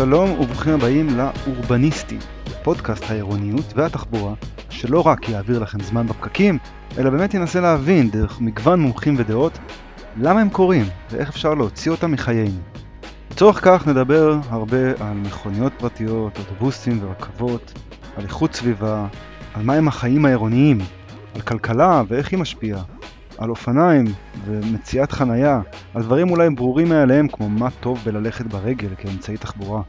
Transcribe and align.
שלום 0.00 0.30
וברוכים 0.30 0.74
הבאים 0.74 1.08
לאורבניסטים, 1.16 2.18
פודקאסט 2.62 3.10
העירוניות 3.10 3.72
והתחבורה, 3.76 4.34
שלא 4.70 5.06
רק 5.06 5.28
יעביר 5.28 5.58
לכם 5.58 5.80
זמן 5.80 6.06
בפקקים, 6.06 6.58
אלא 6.98 7.10
באמת 7.10 7.34
ינסה 7.34 7.60
להבין 7.60 8.10
דרך 8.10 8.40
מגוון 8.40 8.80
מומחים 8.80 9.14
ודעות 9.18 9.58
למה 10.16 10.40
הם 10.40 10.50
קורים 10.50 10.84
ואיך 11.10 11.28
אפשר 11.28 11.54
להוציא 11.54 11.90
אותם 11.90 12.12
מחיינו. 12.12 12.60
לצורך 13.30 13.60
כך 13.64 13.86
נדבר 13.86 14.38
הרבה 14.48 14.90
על 15.00 15.14
מכוניות 15.14 15.72
פרטיות, 15.78 16.38
אוטובוסים 16.38 16.98
ורכבות, 17.02 17.72
על 18.16 18.24
איכות 18.24 18.54
סביבה, 18.54 19.06
על 19.54 19.62
מהם 19.62 19.88
החיים 19.88 20.24
העירוניים, 20.24 20.78
על 21.34 21.40
כלכלה 21.40 22.02
ואיך 22.08 22.30
היא 22.32 22.38
משפיעה, 22.38 22.82
על 23.40 23.50
אופניים 23.50 24.04
ומציאת 24.44 25.12
חנייה, 25.12 25.60
על 25.94 26.02
דברים 26.02 26.30
אולי 26.30 26.50
ברורים 26.50 26.88
מאליהם 26.88 27.28
כמו 27.28 27.48
מה 27.48 27.70
טוב 27.70 27.98
בללכת 28.04 28.46
ברגל 28.46 28.88
כאמצעי 28.98 29.36
תחבורה. 29.36 29.82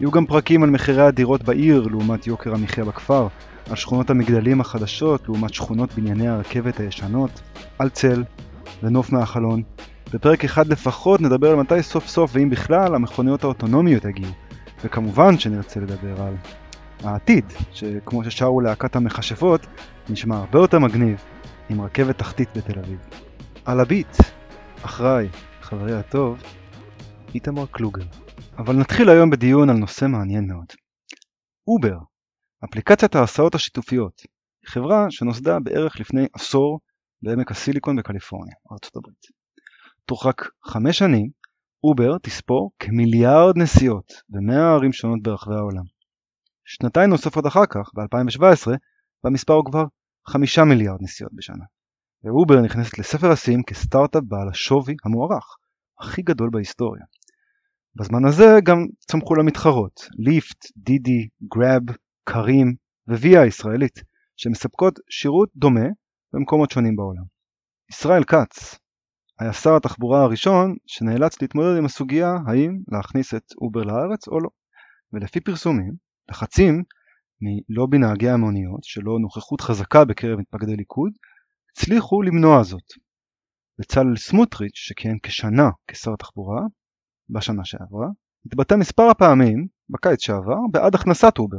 יהיו 0.00 0.10
גם 0.10 0.26
פרקים 0.26 0.62
על 0.62 0.70
מחירי 0.70 1.02
הדירות 1.02 1.42
בעיר 1.42 1.86
לעומת 1.90 2.26
יוקר 2.26 2.54
המחיה 2.54 2.84
בכפר, 2.84 3.28
על 3.70 3.76
שכונות 3.76 4.10
המגדלים 4.10 4.60
החדשות 4.60 5.28
לעומת 5.28 5.54
שכונות 5.54 5.94
בנייני 5.94 6.28
הרכבת 6.28 6.80
הישנות, 6.80 7.40
על 7.78 7.88
צל 7.88 8.24
ונוף 8.82 9.12
מהחלון. 9.12 9.62
בפרק 10.14 10.44
אחד 10.44 10.66
לפחות 10.66 11.20
נדבר 11.20 11.50
על 11.50 11.56
מתי 11.56 11.82
סוף 11.82 12.06
סוף 12.06 12.30
ואם 12.34 12.50
בכלל 12.50 12.94
המכוניות 12.94 13.44
האוטונומיות 13.44 14.04
יגיעו, 14.04 14.32
וכמובן 14.84 15.38
שנרצה 15.38 15.80
לדבר 15.80 16.22
על 16.22 16.34
העתיד, 17.04 17.44
שכמו 17.72 18.24
ששרו 18.24 18.60
להקת 18.60 18.96
המכשפות, 18.96 19.66
נשמע 20.08 20.36
הרבה 20.36 20.58
יותר 20.58 20.78
מגניב 20.78 21.24
עם 21.70 21.80
רכבת 21.80 22.18
תחתית 22.18 22.48
בתל 22.56 22.78
אביב. 22.78 22.98
על 23.64 23.80
הביט, 23.80 24.16
אחראי, 24.84 25.28
חברי 25.60 25.92
הטוב, 25.92 26.42
איתמר 27.34 27.66
קלוגר. 27.66 28.04
אבל 28.58 28.76
נתחיל 28.76 29.08
היום 29.08 29.30
בדיון 29.30 29.70
על 29.70 29.76
נושא 29.76 30.04
מעניין 30.04 30.46
מאוד. 30.46 30.66
אובר, 31.66 31.98
אפליקציית 32.64 33.14
ההסעות 33.14 33.54
השיתופיות, 33.54 34.20
היא 34.62 34.70
חברה 34.70 35.06
שנוסדה 35.10 35.58
בערך 35.60 36.00
לפני 36.00 36.26
עשור 36.32 36.80
בעמק 37.22 37.50
הסיליקון 37.50 37.96
בקליפורניה, 37.96 38.54
ארצות 38.72 38.96
הברית. 38.96 39.26
תוך 40.04 40.26
רק 40.26 40.50
חמש 40.64 40.98
שנים, 40.98 41.30
אובר 41.84 42.18
תספור 42.18 42.70
כמיליארד 42.78 43.58
נסיעות 43.58 44.12
במאה 44.28 44.74
ערים 44.74 44.92
שונות 44.92 45.22
ברחבי 45.22 45.54
העולם. 45.54 45.84
שנתיים 46.64 47.10
נוספות 47.10 47.46
אחר 47.46 47.66
כך, 47.66 47.90
ב-2017, 47.94 48.70
המספר 49.24 49.54
הוא 49.54 49.64
כבר 49.64 49.84
חמישה 50.28 50.64
מיליארד 50.64 50.98
נסיעות 51.02 51.32
בשנה. 51.34 51.64
ואובר 52.24 52.60
נכנסת 52.60 52.98
לספר 52.98 53.30
השיאים 53.32 53.62
כסטארט-אפ 53.62 54.22
בעל 54.28 54.48
השווי 54.48 54.94
המוערך, 55.04 55.56
הכי 56.00 56.22
גדול 56.22 56.50
בהיסטוריה. 56.52 57.04
בזמן 57.96 58.24
הזה 58.24 58.46
גם 58.64 58.86
צמחו 58.98 59.34
לה 59.34 59.42
מתחרות, 59.42 60.08
ליפט, 60.18 60.66
דידי, 60.76 61.28
גראב, 61.54 61.82
קרים 62.24 62.74
וויה 63.08 63.42
הישראלית, 63.42 64.02
שמספקות 64.36 64.98
שירות 65.10 65.48
דומה 65.56 65.86
במקומות 66.32 66.70
שונים 66.70 66.96
בעולם. 66.96 67.24
ישראל 67.90 68.24
כץ 68.24 68.78
היה 69.40 69.52
שר 69.52 69.76
התחבורה 69.76 70.22
הראשון 70.22 70.74
שנאלץ 70.86 71.42
להתמודד 71.42 71.78
עם 71.78 71.84
הסוגיה 71.84 72.34
האם 72.46 72.78
להכניס 72.92 73.34
את 73.34 73.44
אובר 73.60 73.82
לארץ 73.82 74.28
או 74.28 74.40
לא. 74.40 74.48
ולפי 75.12 75.40
פרסומים, 75.40 75.92
לחצים 76.30 76.82
מלובי 77.40 77.98
נהגי 77.98 78.30
המוניות, 78.30 78.84
שלו 78.84 79.18
נוכחות 79.18 79.60
חזקה 79.60 80.04
בקרב 80.04 80.38
מתפקדי 80.38 80.76
ליכוד, 80.76 81.12
הצליחו 81.72 82.22
למנוע 82.22 82.62
זאת. 82.62 82.92
בצלאל 83.78 84.16
סמוטריץ', 84.16 84.74
שכיהן 84.74 85.18
כשנה 85.22 85.70
כשר 85.88 86.12
התחבורה, 86.12 86.62
בשנה 87.30 87.64
שעברה, 87.64 88.08
התבטא 88.46 88.74
מספר 88.74 89.02
פעמים, 89.02 89.66
בקיץ 89.88 90.24
שעבר, 90.24 90.58
בעד 90.72 90.94
הכנסת 90.94 91.38
אובר, 91.38 91.58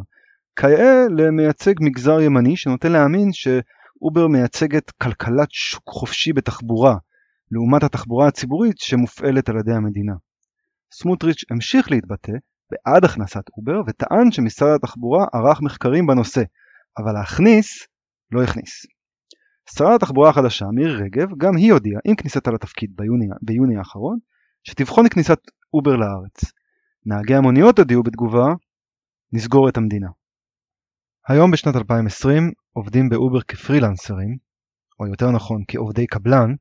כיאה 0.56 1.06
למייצג 1.18 1.74
מגזר 1.82 2.22
ימני 2.22 2.58
שנוטה 2.58 2.90
להאמין 2.90 3.30
שאובר 3.34 4.28
מייצגת 4.28 4.92
כלכלת 4.92 5.52
שוק 5.52 5.84
חופשי 5.90 6.34
בתחבורה, 6.34 6.96
לעומת 7.52 7.84
התחבורה 7.84 8.28
הציבורית 8.28 8.78
שמופעלת 8.78 9.50
על 9.50 9.58
ידי 9.60 9.74
המדינה. 9.74 10.14
סמוטריץ' 10.94 11.44
המשיך 11.52 11.92
להתבטא 11.92 12.32
בעד 12.72 13.06
הכנסת 13.06 13.50
אובר 13.58 13.82
וטען 13.88 14.32
שמשרד 14.32 14.70
התחבורה 14.76 15.26
ערך 15.34 15.62
מחקרים 15.62 16.08
בנושא, 16.08 16.42
אבל 16.98 17.14
להכניס 17.14 17.88
לא 18.32 18.44
הכניס. 18.44 18.86
שרת 19.76 20.02
התחבורה 20.04 20.30
החדשה 20.30 20.66
מירי 20.66 20.96
רגב 20.96 21.28
גם 21.38 21.58
היא 21.58 21.74
הודיעה 21.74 22.02
עם 22.06 22.16
כניסתה 22.16 22.52
לתפקיד 22.52 22.92
ביוני, 22.96 23.26
ביוני 23.42 23.78
האחרון 23.78 24.18
שתבחון 24.64 25.10
כניסת 25.10 25.40
אובר 25.74 25.96
לארץ. 25.96 26.52
נהגי 27.06 27.36
המוניות 27.36 27.80
הודיעו 27.80 28.04
בתגובה 28.04 28.46
נסגור 29.34 29.70
את 29.70 29.78
המדינה. 29.78 30.08
היום 31.28 31.52
בשנת 31.52 31.76
2020 31.76 32.52
עובדים 32.74 33.10
באובר 33.10 33.42
כפרילנסרים, 33.42 34.38
או 35.00 35.08
יותר 35.08 35.32
נכון 35.32 35.64
כעובדי 35.68 36.08
קבלן, 36.08 36.56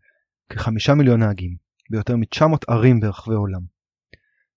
כחמישה 0.52 0.94
מיליון 0.94 1.20
נהגים, 1.20 1.56
ביותר 1.90 2.16
מ-900 2.16 2.56
ערים 2.68 3.00
ברחבי 3.00 3.34
עולם. 3.34 3.79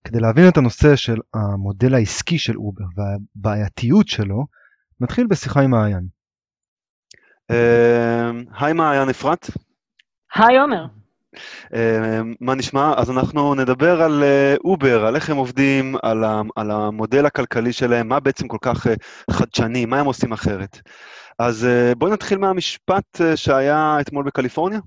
כדי 0.04 0.20
להבין 0.20 0.48
את 0.48 0.56
הנושא 0.56 0.96
של 0.96 1.16
המודל 1.34 1.94
העסקי 1.94 2.38
של 2.38 2.56
אובר 2.56 2.84
והבעייתיות 2.96 4.08
שלו, 4.08 4.46
נתחיל 5.00 5.26
בשיחה 5.26 5.60
עם 5.60 5.70
מעיין. 5.70 6.06
אמ, 7.50 8.44
היי 8.58 8.72
מעיין 8.72 9.08
אפרת. 9.08 9.50
היי 10.34 10.58
עומר. 10.58 10.86
אמ, 11.74 12.34
מה 12.40 12.54
נשמע? 12.54 12.94
אז 12.96 13.10
אנחנו 13.10 13.54
נדבר 13.54 14.02
על 14.02 14.22
אה, 14.22 14.54
אובר, 14.64 15.06
על 15.06 15.16
איך 15.16 15.30
הם 15.30 15.36
עובדים, 15.36 15.94
על 16.56 16.70
המודל 16.70 17.26
הכלכלי 17.26 17.72
שלהם, 17.72 18.08
מה 18.08 18.20
בעצם 18.20 18.48
כל 18.48 18.58
כך 18.62 18.86
אה, 18.86 18.94
חדשני, 19.30 19.86
מה 19.86 20.00
הם 20.00 20.06
עושים 20.06 20.32
אחרת. 20.32 20.80
אז 21.38 21.64
אה, 21.64 21.94
בואי 21.94 22.12
נתחיל 22.12 22.38
מהמשפט 22.38 23.20
שהיה 23.34 23.96
אתמול 24.00 24.24
בקליפורניה. 24.24 24.80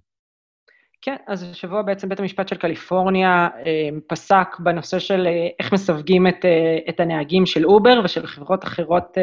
כן, 1.01 1.15
אז 1.27 1.43
השבוע 1.51 1.81
בעצם 1.81 2.09
בית 2.09 2.19
המשפט 2.19 2.47
של 2.47 2.55
קליפורניה 2.55 3.47
אה, 3.65 3.89
פסק 4.07 4.47
בנושא 4.59 4.99
של 4.99 5.27
אה, 5.27 5.47
איך 5.59 5.73
מסווגים 5.73 6.27
את, 6.27 6.45
אה, 6.45 6.77
את 6.89 6.99
הנהגים 6.99 7.45
של 7.45 7.65
אובר 7.65 8.01
ושל 8.03 8.27
חברות 8.27 8.63
אחרות 8.63 9.17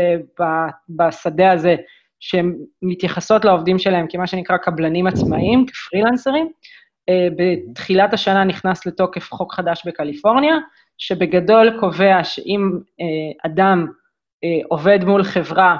בשדה 0.88 1.52
הזה, 1.52 1.76
שהן 2.20 2.54
מתייחסות 2.82 3.44
לעובדים 3.44 3.78
שלהם 3.78 4.06
כמה 4.10 4.26
שנקרא 4.26 4.56
קבלנים 4.56 5.06
עצמאיים, 5.06 5.66
כפרילנסרים. 5.66 6.48
בתחילת 7.38 8.12
השנה 8.12 8.44
נכנס 8.44 8.86
לתוקף 8.86 9.32
חוק 9.32 9.54
חדש 9.54 9.82
בקליפורניה, 9.86 10.54
שבגדול 10.98 11.80
קובע 11.80 12.24
שאם 12.24 12.70
אדם 13.46 13.86
עובד 14.68 15.04
מול 15.04 15.24
חברה 15.24 15.76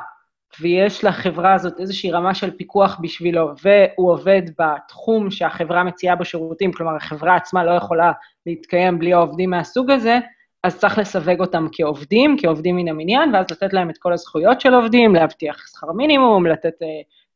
ויש 0.60 1.04
לחברה 1.04 1.54
הזאת 1.54 1.81
איזושהי 1.81 2.10
רמה 2.10 2.34
של 2.34 2.50
פיקוח 2.50 2.98
בשבילו, 3.00 3.50
והוא 3.62 4.12
עובד 4.12 4.42
בתחום 4.59 5.31
שהחברה 5.31 5.84
מציעה 5.84 6.16
בו 6.16 6.25
שירותים, 6.25 6.72
כלומר, 6.72 6.97
החברה 6.97 7.37
עצמה 7.37 7.65
לא 7.65 7.72
יכולה 7.72 8.12
להתקיים 8.47 8.98
בלי 8.98 9.12
העובדים 9.12 9.50
מהסוג 9.50 9.91
הזה, 9.91 10.19
אז 10.62 10.78
צריך 10.78 10.98
לסווג 10.98 11.41
אותם 11.41 11.66
כעובדים, 11.72 12.37
כעובדים 12.41 12.76
מן 12.76 12.88
המניין, 12.88 13.34
ואז 13.34 13.50
לתת 13.50 13.72
להם 13.72 13.91
את 13.91 13.98
כל 13.98 14.12
הזכויות 14.12 14.60
של 14.60 14.75
עובדים, 14.75 15.15
להבטיח 15.15 15.66
שכר 15.66 15.92
מינימום, 15.92 16.47
לתת 16.47 16.82
uh, 16.82 16.86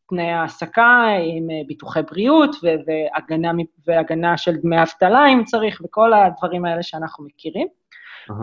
תנאי 0.08 0.30
העסקה 0.30 1.06
עם 1.22 1.46
uh, 1.50 1.66
ביטוחי 1.66 2.00
בריאות 2.10 2.56
והגנה, 2.62 3.52
והגנה 3.86 4.36
של 4.36 4.56
דמי 4.56 4.82
אבטלה, 4.82 5.26
אם 5.32 5.44
צריך, 5.44 5.80
וכל 5.84 6.12
הדברים 6.12 6.64
האלה 6.64 6.82
שאנחנו 6.82 7.24
מכירים. 7.24 7.68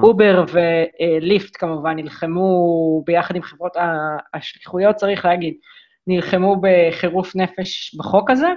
אובר 0.03 0.45
וליפט 0.51 1.57
כמובן 1.57 1.95
נלחמו 1.95 3.03
ביחד 3.05 3.35
עם 3.35 3.41
חברות 3.41 3.73
השליחויות, 4.33 4.95
צריך 4.95 5.25
להגיד, 5.25 5.53
נלחמו 6.07 6.61
בחירוף 6.61 7.35
נפש 7.35 7.95
בחוק 7.95 8.29
הזה. 8.29 8.47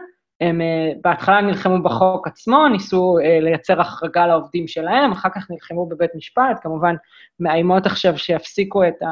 הם 0.41 0.61
אה, 0.61 0.93
בהתחלה 1.05 1.41
נלחמו 1.41 1.83
בחוק 1.83 2.27
עצמו, 2.27 2.69
ניסו 2.69 3.19
אה, 3.25 3.41
לייצר 3.41 3.81
החרגה 3.81 4.27
לעובדים 4.27 4.69
שלהם, 4.69 5.13
אחר 5.13 5.29
כך 5.35 5.51
נלחמו 5.51 5.87
בבית 5.87 6.11
משפט, 6.15 6.59
כמובן 6.63 6.95
מאיימות 7.41 7.87
עכשיו 7.87 8.19
שיפסיקו 8.19 8.89
את, 8.89 9.03
ה, 9.03 9.07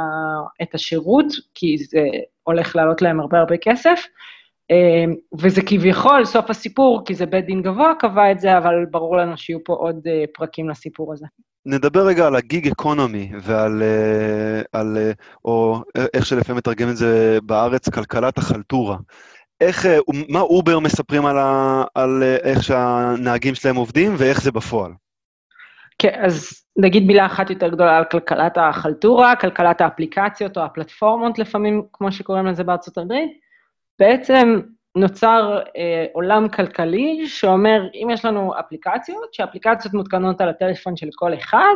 את 0.63 0.75
השירות, 0.75 1.27
כי 1.55 1.77
זה 1.79 2.01
הולך 2.43 2.77
לעלות 2.77 3.03
להם 3.03 3.21
הרבה 3.21 3.39
הרבה 3.39 3.57
כסף. 3.57 4.07
אה, 4.71 5.05
וזה 5.39 5.61
כביכול 5.67 6.25
סוף 6.25 6.51
הסיפור, 6.51 7.03
כי 7.07 7.15
זה 7.15 7.27
בית 7.27 7.47
דין 7.47 7.63
גבוה 7.63 7.93
קבע 7.99 8.33
את 8.33 8.41
זה, 8.41 8.59
אבל 8.59 8.87
ברור 8.91 9.17
לנו 9.17 9.37
שיהיו 9.37 9.65
פה 9.65 9.73
עוד 9.73 10.09
פרקים 10.35 10.71
לסיפור 10.71 11.13
הזה. 11.13 11.27
נדבר 11.67 12.07
רגע 12.07 12.27
על 12.27 12.37
ה 12.37 12.45
gig 12.45 12.69
economy 12.69 13.31
ועל, 13.41 13.83
אה, 13.83 14.81
על, 14.81 14.97
אה, 14.97 15.13
או 15.45 15.83
איך 16.15 16.27
שלפעמים 16.27 16.59
מתרגם 16.59 16.89
את 16.89 16.97
זה 16.97 17.39
בארץ, 17.43 17.89
כלכלת 17.89 18.39
החלטורה. 18.39 18.97
איך, 19.61 19.87
אה, 19.87 19.99
מה 20.29 20.41
אובר 20.41 20.79
מספרים 20.79 21.27
על, 21.27 21.39
ה, 21.39 21.85
על 21.95 22.23
איך 22.43 22.63
שהנהגים 22.63 23.55
שלהם 23.55 23.77
עובדים 23.77 24.15
ואיך 24.19 24.43
זה 24.43 24.53
בפועל? 24.53 24.93
כן, 25.99 26.21
אז 26.25 26.63
נגיד 26.77 27.07
מילה 27.07 27.27
אחת 27.27 27.51
יותר 27.51 27.69
גדולה 27.69 27.97
על 27.97 28.05
כלכלת 28.05 28.59
החלטורה, 28.59 29.37
כלכלת 29.37 29.81
האפליקציות 29.81 30.59
או 30.59 30.63
הפלטפורמות 30.63 31.39
לפעמים, 31.39 31.83
כמו 31.93 32.13
שקוראים 32.13 32.47
לזה 32.47 32.65
בארצות 32.65 32.99
הברית. 32.99 33.31
בעצם 33.99 34.61
נוצר 34.97 35.59
אה, 35.77 36.07
עולם 36.13 36.49
כלכלי 36.49 37.29
שאומר, 37.29 37.81
אם 37.95 38.09
יש 38.13 38.25
לנו 38.25 38.53
אפליקציות, 38.61 39.35
שאפליקציות 39.35 39.95
מותקנות 39.95 40.41
על 40.41 40.49
הטלפון 40.49 40.97
של 40.97 41.09
כל 41.15 41.35
אחד, 41.35 41.75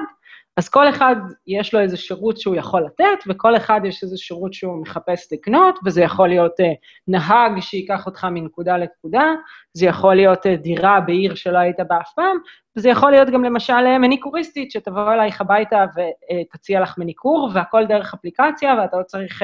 אז 0.57 0.69
כל 0.69 0.89
אחד 0.89 1.17
יש 1.47 1.75
לו 1.75 1.81
איזה 1.81 1.97
שירות 1.97 2.39
שהוא 2.39 2.57
יכול 2.57 2.85
לתת, 2.85 3.19
וכל 3.29 3.57
אחד 3.57 3.81
יש 3.85 4.03
איזה 4.03 4.17
שירות 4.17 4.55
שהוא 4.55 4.83
מחפש 4.83 5.33
לקנות, 5.33 5.79
וזה 5.85 6.03
יכול 6.03 6.29
להיות 6.29 6.61
אה, 6.61 6.73
נהג 7.09 7.61
שייקח 7.61 8.07
אותך 8.07 8.25
מנקודה 8.25 8.77
לנקודה, 8.77 9.25
זה 9.73 9.87
יכול 9.87 10.15
להיות 10.15 10.47
אה, 10.47 10.57
דירה 10.57 11.01
בעיר 11.01 11.35
שלא 11.35 11.59
היית 11.59 11.77
בה 11.89 12.01
אף 12.01 12.13
פעם, 12.15 12.37
וזה 12.77 12.89
יכול 12.89 13.11
להיות 13.11 13.31
גם 13.31 13.45
למשל 13.45 13.73
אה, 13.73 13.99
מניקוריסטית, 13.99 14.71
שתבוא 14.71 15.13
אלייך 15.13 15.41
הביתה 15.41 15.85
ותציע 15.97 16.81
לך 16.81 16.99
מניקור, 16.99 17.51
והכל 17.55 17.87
דרך 17.87 18.15
אפליקציה, 18.15 18.75
ואתה 18.75 18.97
לא 18.97 19.03
צריך 19.03 19.43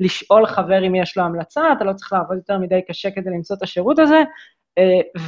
לשאול 0.00 0.46
חבר 0.46 0.86
אם 0.86 0.94
יש 0.94 1.16
לו 1.16 1.22
המלצה, 1.22 1.72
אתה 1.72 1.84
לא 1.84 1.92
צריך 1.92 2.12
לעבוד 2.12 2.36
יותר 2.36 2.58
מדי 2.58 2.80
קשה 2.88 3.10
כדי 3.10 3.30
למצוא 3.30 3.56
את 3.56 3.62
השירות 3.62 3.98
הזה, 3.98 4.22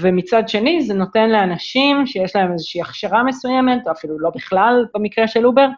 ומצד 0.01 0.49
שני, 0.49 0.83
זה 0.83 0.95
נותן 0.95 1.31
לאנשים 1.31 2.07
שיש 2.07 2.37
להם 2.37 2.53
איזושהי 2.53 2.81
הכשרה 2.81 3.23
מסוימת, 3.23 3.87
או 3.87 3.93
אפילו 3.93 4.19
לא 4.19 4.31
בכלל 4.35 4.87
במקרה 4.95 5.29
של 5.29 5.47
אובר, 5.47 5.69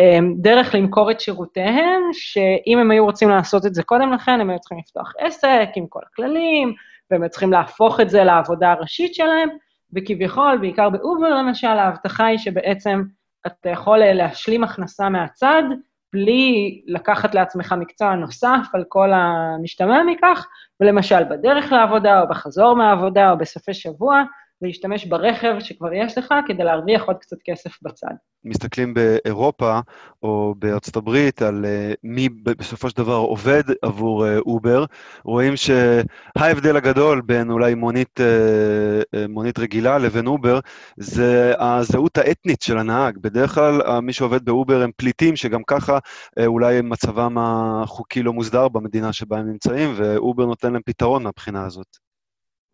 אה, 0.00 0.18
דרך 0.38 0.74
למכור 0.74 1.10
את 1.10 1.20
שירותיהם, 1.20 2.02
שאם 2.12 2.78
הם 2.78 2.90
היו 2.90 3.04
רוצים 3.04 3.28
לעשות 3.28 3.66
את 3.66 3.74
זה 3.74 3.82
קודם 3.82 4.12
לכן, 4.12 4.40
הם 4.40 4.50
היו 4.50 4.58
צריכים 4.58 4.78
לפתוח 4.78 5.12
עסק 5.18 5.68
עם 5.76 5.86
כל 5.86 6.00
הכללים, 6.06 6.74
והם 7.10 7.22
היו 7.22 7.30
צריכים 7.30 7.52
להפוך 7.52 8.00
את 8.00 8.10
זה 8.10 8.24
לעבודה 8.24 8.72
הראשית 8.72 9.14
שלהם, 9.14 9.48
וכביכול, 9.94 10.58
בעיקר 10.60 10.90
באובר 10.90 11.28
למשל, 11.28 11.66
ההבטחה 11.66 12.26
היא 12.26 12.38
שבעצם 12.38 13.02
אתה 13.46 13.70
יכול 13.70 14.02
אה, 14.02 14.12
להשלים 14.12 14.64
הכנסה 14.64 15.08
מהצד, 15.08 15.62
בלי 16.12 16.82
לקחת 16.86 17.34
לעצמך 17.34 17.74
מקצוע 17.78 18.14
נוסף 18.14 18.66
על 18.72 18.84
כל 18.88 19.10
המשתמע 19.12 20.02
מכך, 20.02 20.46
ולמשל 20.80 21.24
בדרך 21.24 21.72
לעבודה, 21.72 22.20
או 22.20 22.28
בחזור 22.28 22.74
מהעבודה, 22.74 23.30
או 23.30 23.38
בסופי 23.38 23.74
שבוע, 23.74 24.22
להשתמש 24.62 25.06
ברכב 25.06 25.54
שכבר 25.60 25.92
יש 25.92 26.18
לך 26.18 26.34
כדי 26.46 26.64
להרוויח 26.64 27.02
עוד 27.02 27.16
קצת 27.16 27.36
כסף 27.44 27.78
בצד. 27.82 28.14
מסתכלים 28.44 28.94
באירופה 28.94 29.80
או 30.22 30.54
בארצות 30.58 30.96
הברית 30.96 31.42
על 31.42 31.64
אה, 31.64 31.94
מי 32.04 32.28
בסופו 32.28 32.90
של 32.90 32.96
דבר 32.96 33.14
עובד 33.14 33.62
עבור 33.82 34.26
אה, 34.26 34.28
אובר, 34.46 34.84
רואים 35.24 35.54
שההבדל 35.56 36.76
הגדול 36.76 37.20
בין 37.20 37.50
אולי 37.50 37.74
מונית, 37.74 38.20
אה, 38.20 39.18
מונית 39.28 39.58
רגילה 39.58 39.98
לבין 39.98 40.26
אובר, 40.26 40.60
זה 40.96 41.52
הזהות 41.58 42.18
האתנית 42.18 42.62
של 42.62 42.78
הנהג. 42.78 43.18
בדרך 43.18 43.54
כלל 43.54 43.80
אה, 43.80 44.00
מי 44.00 44.12
שעובד 44.12 44.44
באובר 44.44 44.82
הם 44.82 44.90
פליטים, 44.96 45.36
שגם 45.36 45.62
ככה 45.66 45.98
אה, 45.98 46.46
אולי 46.46 46.80
מצבם 46.80 47.38
החוקי 47.38 48.22
לא 48.22 48.32
מוסדר 48.32 48.68
במדינה 48.68 49.12
שבה 49.12 49.38
הם 49.38 49.48
נמצאים, 49.48 49.94
ואובר 49.96 50.46
נותן 50.46 50.72
להם 50.72 50.82
פתרון 50.84 51.22
מהבחינה 51.22 51.64
הזאת. 51.66 52.05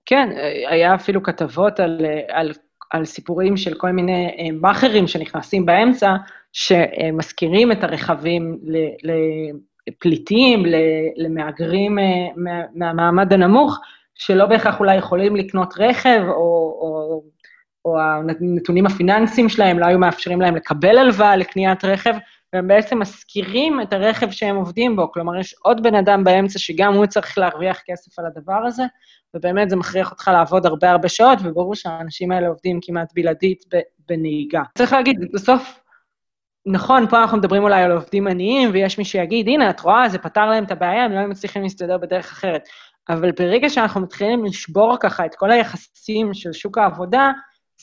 כן, 0.06 0.28
היה 0.68 0.94
אפילו 0.94 1.22
כתבות 1.22 1.80
על, 1.80 2.00
על, 2.28 2.52
על 2.90 3.04
סיפורים 3.04 3.56
של 3.56 3.74
כל 3.74 3.90
מיני 3.90 4.36
אה, 4.38 4.48
מאכערים 4.60 5.06
שנכנסים 5.06 5.66
באמצע, 5.66 6.16
שמזכירים 6.52 7.72
את 7.72 7.84
הרכבים 7.84 8.58
לפליטים, 9.88 10.62
למהגרים 11.16 11.98
אה, 11.98 12.28
מהמעמד 12.74 13.32
הנמוך, 13.32 13.78
שלא 14.14 14.46
בהכרח 14.46 14.80
אולי 14.80 14.96
יכולים 14.96 15.36
לקנות 15.36 15.74
רכב, 15.78 16.22
או, 16.28 16.34
או, 16.80 17.22
או 17.84 17.98
הנתונים 18.00 18.86
הפיננסיים 18.86 19.48
שלהם 19.48 19.78
לא 19.78 19.86
היו 19.86 19.98
מאפשרים 19.98 20.40
להם 20.40 20.56
לקבל 20.56 20.98
הלוואה 20.98 21.36
לקניית 21.36 21.84
רכב, 21.84 22.14
והם 22.52 22.68
בעצם 22.68 22.98
משכירים 22.98 23.80
את 23.80 23.92
הרכב 23.92 24.30
שהם 24.30 24.56
עובדים 24.56 24.96
בו, 24.96 25.12
כלומר, 25.12 25.36
יש 25.36 25.54
עוד 25.62 25.82
בן 25.82 25.94
אדם 25.94 26.24
באמצע 26.24 26.58
שגם 26.58 26.94
הוא 26.94 27.06
צריך 27.06 27.38
להרוויח 27.38 27.80
כסף 27.86 28.18
על 28.18 28.26
הדבר 28.26 28.66
הזה, 28.66 28.82
ובאמת 29.34 29.70
זה 29.70 29.76
מכריח 29.76 30.10
אותך 30.10 30.28
לעבוד 30.32 30.66
הרבה 30.66 30.90
הרבה 30.90 31.08
שעות, 31.08 31.38
וברור 31.42 31.74
שהאנשים 31.74 32.32
האלה 32.32 32.48
עובדים 32.48 32.78
כמעט 32.82 33.12
בלעדית 33.14 33.64
בנהיגה. 34.08 34.62
צריך 34.78 34.92
להגיד, 34.92 35.16
בסוף, 35.32 35.80
נכון, 36.66 37.06
פה 37.06 37.20
אנחנו 37.20 37.38
מדברים 37.38 37.62
אולי 37.62 37.82
על 37.82 37.92
עובדים 37.92 38.28
עניים, 38.28 38.70
ויש 38.72 38.98
מי 38.98 39.04
שיגיד, 39.04 39.48
הנה, 39.48 39.70
את 39.70 39.80
רואה, 39.80 40.08
זה 40.08 40.18
פתר 40.18 40.46
להם 40.46 40.64
את 40.64 40.70
הבעיה, 40.70 41.04
הם 41.04 41.12
לא 41.12 41.26
מצליחים 41.26 41.62
להסתדר 41.62 41.98
בדרך 41.98 42.32
אחרת. 42.32 42.68
אבל 43.08 43.32
ברגע 43.32 43.70
שאנחנו 43.70 44.00
מתחילים 44.00 44.44
לשבור 44.44 44.96
ככה 45.00 45.26
את 45.26 45.34
כל 45.34 45.50
היחסים 45.50 46.34
של 46.34 46.52
שוק 46.52 46.78
העבודה, 46.78 47.32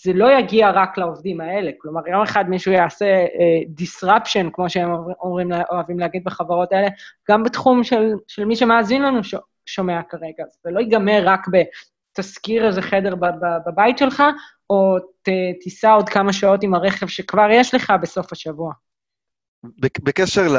זה 0.03 0.13
לא 0.13 0.39
יגיע 0.39 0.69
רק 0.69 0.97
לעובדים 0.97 1.41
האלה. 1.41 1.71
כלומר, 1.77 2.07
יום 2.07 2.21
אחד 2.21 2.49
מישהו 2.49 2.71
יעשה 2.71 3.25
uh, 3.25 3.81
disruption, 3.81 4.49
כמו 4.53 4.69
שהם 4.69 4.89
אומרים, 5.21 5.49
אוהבים 5.71 5.99
להגיד 5.99 6.23
בחברות 6.23 6.71
האלה, 6.71 6.87
גם 7.29 7.43
בתחום 7.43 7.83
של, 7.83 8.11
של 8.27 8.45
מי 8.45 8.55
שמאזין 8.55 9.01
לנו 9.01 9.23
ש, 9.23 9.35
שומע 9.65 10.01
כרגע. 10.09 10.43
זה 10.63 10.71
לא 10.71 10.79
ייגמר 10.79 11.21
רק 11.25 11.47
בתשכיר 11.47 12.67
איזה 12.67 12.81
חדר 12.81 13.15
בבית 13.65 13.97
שלך, 13.97 14.23
או 14.69 14.99
ת, 14.99 15.29
תיסע 15.61 15.91
עוד 15.91 16.09
כמה 16.09 16.33
שעות 16.33 16.63
עם 16.63 16.73
הרכב 16.73 17.07
שכבר 17.07 17.47
יש 17.51 17.75
לך 17.75 17.93
בסוף 18.01 18.33
השבוע. 18.33 18.73
בקשר 20.03 20.47
ל... 20.47 20.57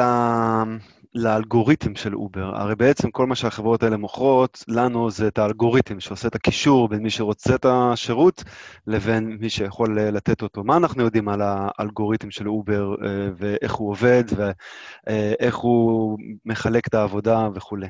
לאלגוריתם 1.15 1.95
של 1.95 2.15
אובר. 2.15 2.55
הרי 2.55 2.75
בעצם 2.75 3.11
כל 3.11 3.27
מה 3.27 3.35
שהחברות 3.35 3.83
האלה 3.83 3.97
מוכרות 3.97 4.63
לנו 4.67 5.11
זה 5.11 5.27
את 5.27 5.37
האלגוריתם 5.37 5.99
שעושה 5.99 6.27
את 6.27 6.35
הקישור 6.35 6.89
בין 6.89 7.03
מי 7.03 7.09
שרוצה 7.09 7.55
את 7.55 7.65
השירות 7.65 8.43
לבין 8.87 9.37
מי 9.39 9.49
שיכול 9.49 9.99
אה, 9.99 10.11
לתת 10.11 10.41
אותו. 10.41 10.63
מה 10.63 10.77
אנחנו 10.77 11.03
יודעים 11.03 11.29
על 11.29 11.41
האלגוריתם 11.43 12.31
של 12.31 12.49
אובר 12.49 12.95
אה, 13.05 13.29
ואיך 13.37 13.73
הוא 13.73 13.89
עובד 13.89 14.23
ואיך 14.35 15.55
הוא 15.55 16.17
מחלק 16.45 16.87
את 16.87 16.93
העבודה 16.93 17.47
וכולי? 17.55 17.87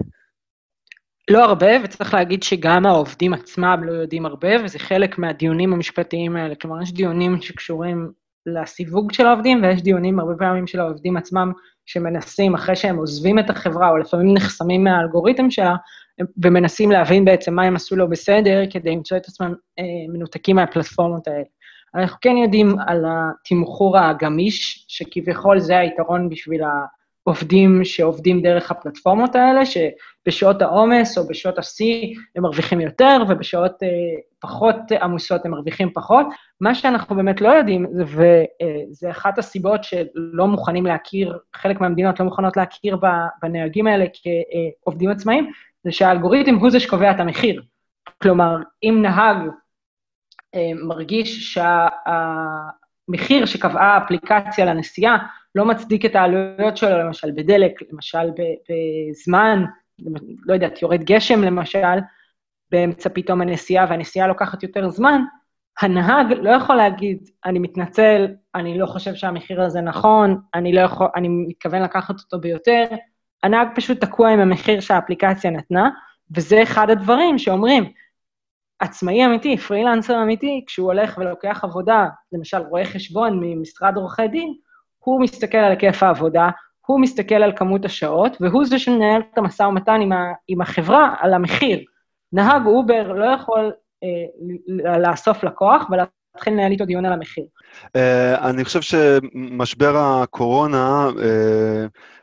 לא 1.29 1.43
הרבה, 1.43 1.71
וצריך 1.83 2.13
להגיד 2.13 2.43
שגם 2.43 2.85
העובדים 2.85 3.33
עצמם 3.33 3.81
לא 3.83 3.91
יודעים 3.91 4.25
הרבה, 4.25 4.63
וזה 4.63 4.79
חלק 4.79 5.17
מהדיונים 5.17 5.73
המשפטיים 5.73 6.35
האלה. 6.35 6.55
כלומר, 6.55 6.81
יש 6.81 6.93
דיונים 6.93 7.41
שקשורים 7.41 8.11
לסיווג 8.45 9.11
של 9.11 9.25
העובדים, 9.25 9.63
ויש 9.63 9.81
דיונים 9.81 10.19
הרבה 10.19 10.33
פעמים 10.37 10.67
של 10.67 10.79
העובדים 10.79 11.17
עצמם 11.17 11.51
שמנסים, 11.85 12.53
אחרי 12.53 12.75
שהם 12.75 12.97
עוזבים 12.97 13.39
את 13.39 13.49
החברה, 13.49 13.89
או 13.89 13.97
לפעמים 13.97 14.33
נחסמים 14.33 14.83
מהאלגוריתם 14.83 15.51
שלה, 15.51 15.75
ומנסים 16.43 16.91
להבין 16.91 17.25
בעצם 17.25 17.53
מה 17.53 17.63
הם 17.63 17.75
עשו 17.75 17.95
לא 17.95 18.05
בסדר, 18.05 18.63
כדי 18.69 18.91
למצוא 18.91 19.17
את 19.17 19.25
עצמם 19.27 19.53
אה, 19.79 19.83
מנותקים 20.13 20.55
מהפלטפורמות 20.55 21.27
האלה. 21.27 21.43
אנחנו 21.95 22.17
כן 22.21 22.37
יודעים 22.37 22.75
על 22.87 23.05
התמחור 23.07 23.97
הגמיש, 23.97 24.85
שכביכול 24.87 25.59
זה 25.59 25.77
היתרון 25.77 26.29
בשביל 26.29 26.61
העובדים 27.25 27.83
שעובדים 27.83 28.41
דרך 28.41 28.71
הפלטפורמות 28.71 29.35
האלה, 29.35 29.65
שבשעות 30.25 30.61
העומס 30.61 31.17
או 31.17 31.27
בשעות 31.27 31.57
השיא 31.57 32.15
הם 32.35 32.43
מרוויחים 32.43 32.81
יותר, 32.81 33.17
ובשעות 33.29 33.83
אה, 33.83 33.87
פחות 34.39 34.75
עמוסות 35.01 35.45
הם 35.45 35.51
מרוויחים 35.51 35.89
פחות. 35.93 36.27
מה 36.61 36.75
שאנחנו 36.75 37.15
באמת 37.15 37.41
לא 37.41 37.49
יודעים, 37.49 37.85
וזה 38.05 39.05
אה, 39.05 39.11
אחת 39.11 39.37
הסיבות 39.37 39.83
שלא 39.83 40.47
מוכנים 40.47 40.85
להכיר, 40.85 41.37
חלק 41.55 41.81
מהמדינות 41.81 42.19
לא 42.19 42.25
מוכנות 42.25 42.57
להכיר 42.57 42.97
בנהגים 43.41 43.87
האלה 43.87 44.05
כעובדים 44.83 45.09
עצמאיים, 45.09 45.51
זה 45.83 45.91
שהאלגוריתם 45.91 46.55
הוא 46.55 46.71
זה 46.71 46.79
שקובע 46.79 47.11
את 47.11 47.19
המחיר. 47.19 47.61
כלומר, 48.21 48.57
אם 48.83 48.99
נהג 49.01 49.37
אה, 50.55 50.71
מרגיש 50.83 51.53
שהמחיר 51.53 53.45
שקבעה 53.45 53.97
האפליקציה 53.97 54.65
לנסיעה 54.65 55.17
לא 55.55 55.65
מצדיק 55.65 56.05
את 56.05 56.15
העלויות 56.15 56.77
שלו, 56.77 56.99
למשל 56.99 57.31
בדלק, 57.35 57.71
למשל 57.91 58.29
בזמן, 58.69 59.63
לא 60.45 60.53
יודעת, 60.53 60.81
יורד 60.81 61.03
גשם 61.03 61.43
למשל, 61.43 61.97
באמצע 62.71 63.09
פתאום 63.13 63.41
הנסיעה, 63.41 63.85
והנסיעה 63.89 64.27
לוקחת 64.27 64.63
יותר 64.63 64.89
זמן, 64.89 65.21
הנהג 65.81 66.33
לא 66.33 66.49
יכול 66.49 66.75
להגיד, 66.75 67.29
אני 67.45 67.59
מתנצל, 67.59 68.27
אני 68.55 68.77
לא 68.77 68.85
חושב 68.85 69.15
שהמחיר 69.15 69.61
הזה 69.61 69.81
נכון, 69.81 70.41
אני 70.53 70.73
לא 70.73 70.81
יכול, 70.81 71.07
אני 71.15 71.27
מתכוון 71.29 71.81
לקחת 71.81 72.19
אותו 72.19 72.39
ביותר, 72.39 72.85
הנהג 73.43 73.67
פשוט 73.75 74.01
תקוע 74.01 74.29
עם 74.29 74.39
המחיר 74.39 74.79
שהאפליקציה 74.79 75.51
נתנה, 75.51 75.89
וזה 76.35 76.63
אחד 76.63 76.89
הדברים 76.89 77.37
שאומרים, 77.37 77.91
עצמאי 78.79 79.25
אמיתי, 79.25 79.57
פרילנסר 79.57 80.21
אמיתי, 80.23 80.63
כשהוא 80.67 80.87
הולך 80.87 81.17
ולוקח 81.17 81.63
עבודה, 81.63 82.07
למשל 82.31 82.57
רואה 82.57 82.85
חשבון 82.85 83.39
ממשרד 83.41 83.97
עורכי 83.97 84.27
דין, 84.27 84.53
הוא 84.99 85.21
מסתכל 85.21 85.57
על 85.57 85.71
היקף 85.71 86.03
העבודה, 86.03 86.49
הוא 86.85 87.01
מסתכל 87.01 87.35
על 87.35 87.51
כמות 87.55 87.85
השעות, 87.85 88.37
והוא 88.39 88.65
זה 88.65 88.79
שמנהל 88.79 89.21
את 89.33 89.37
המשא 89.37 89.63
ומתן 89.63 90.01
עם, 90.01 90.11
ה, 90.11 90.33
עם 90.47 90.61
החברה 90.61 91.15
על 91.19 91.33
המחיר. 91.33 91.79
נהג 92.33 92.65
אובר 92.65 93.11
לא 93.11 93.25
יכול 93.25 93.71
אה, 94.03 94.97
לאסוף 94.97 95.43
לקוח 95.43 95.89
ולהתחיל 95.91 96.53
לנהל 96.53 96.71
איתו 96.71 96.85
דיון 96.85 97.05
על 97.05 97.13
המחיר. 97.13 97.45
אה, 97.85 98.49
אני 98.49 98.63
חושב 98.63 98.81
שמשבר 98.81 99.97
הקורונה 99.97 101.07
אה, 101.09 101.21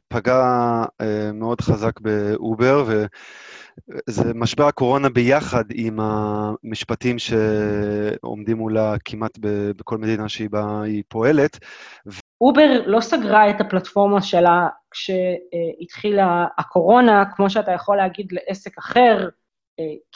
פגע 0.08 0.84
אה, 0.84 1.04
מאוד 1.34 1.60
חזק 1.60 2.00
באובר, 2.00 2.84
וזה 2.88 4.34
משבר 4.34 4.66
הקורונה 4.66 5.08
ביחד 5.08 5.64
עם 5.74 5.98
המשפטים 6.00 7.16
שעומדים 7.18 8.56
מולה 8.56 8.94
כמעט 9.04 9.38
בכל 9.76 9.98
מדינה 9.98 10.28
שהיא 10.28 10.48
היא 10.82 11.02
פועלת. 11.08 11.58
אובר 12.40 12.82
לא 12.86 13.00
סגרה 13.00 13.50
את 13.50 13.60
הפלטפורמה 13.60 14.22
שלה 14.22 14.68
כשהתחילה 14.90 16.46
הקורונה, 16.58 17.24
כמו 17.24 17.50
שאתה 17.50 17.72
יכול 17.72 17.96
להגיד 17.96 18.32
לעסק 18.32 18.78
אחר, 18.78 19.28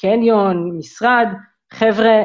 קניון, 0.00 0.78
משרד, 0.78 1.28
חבר'ה, 1.72 2.22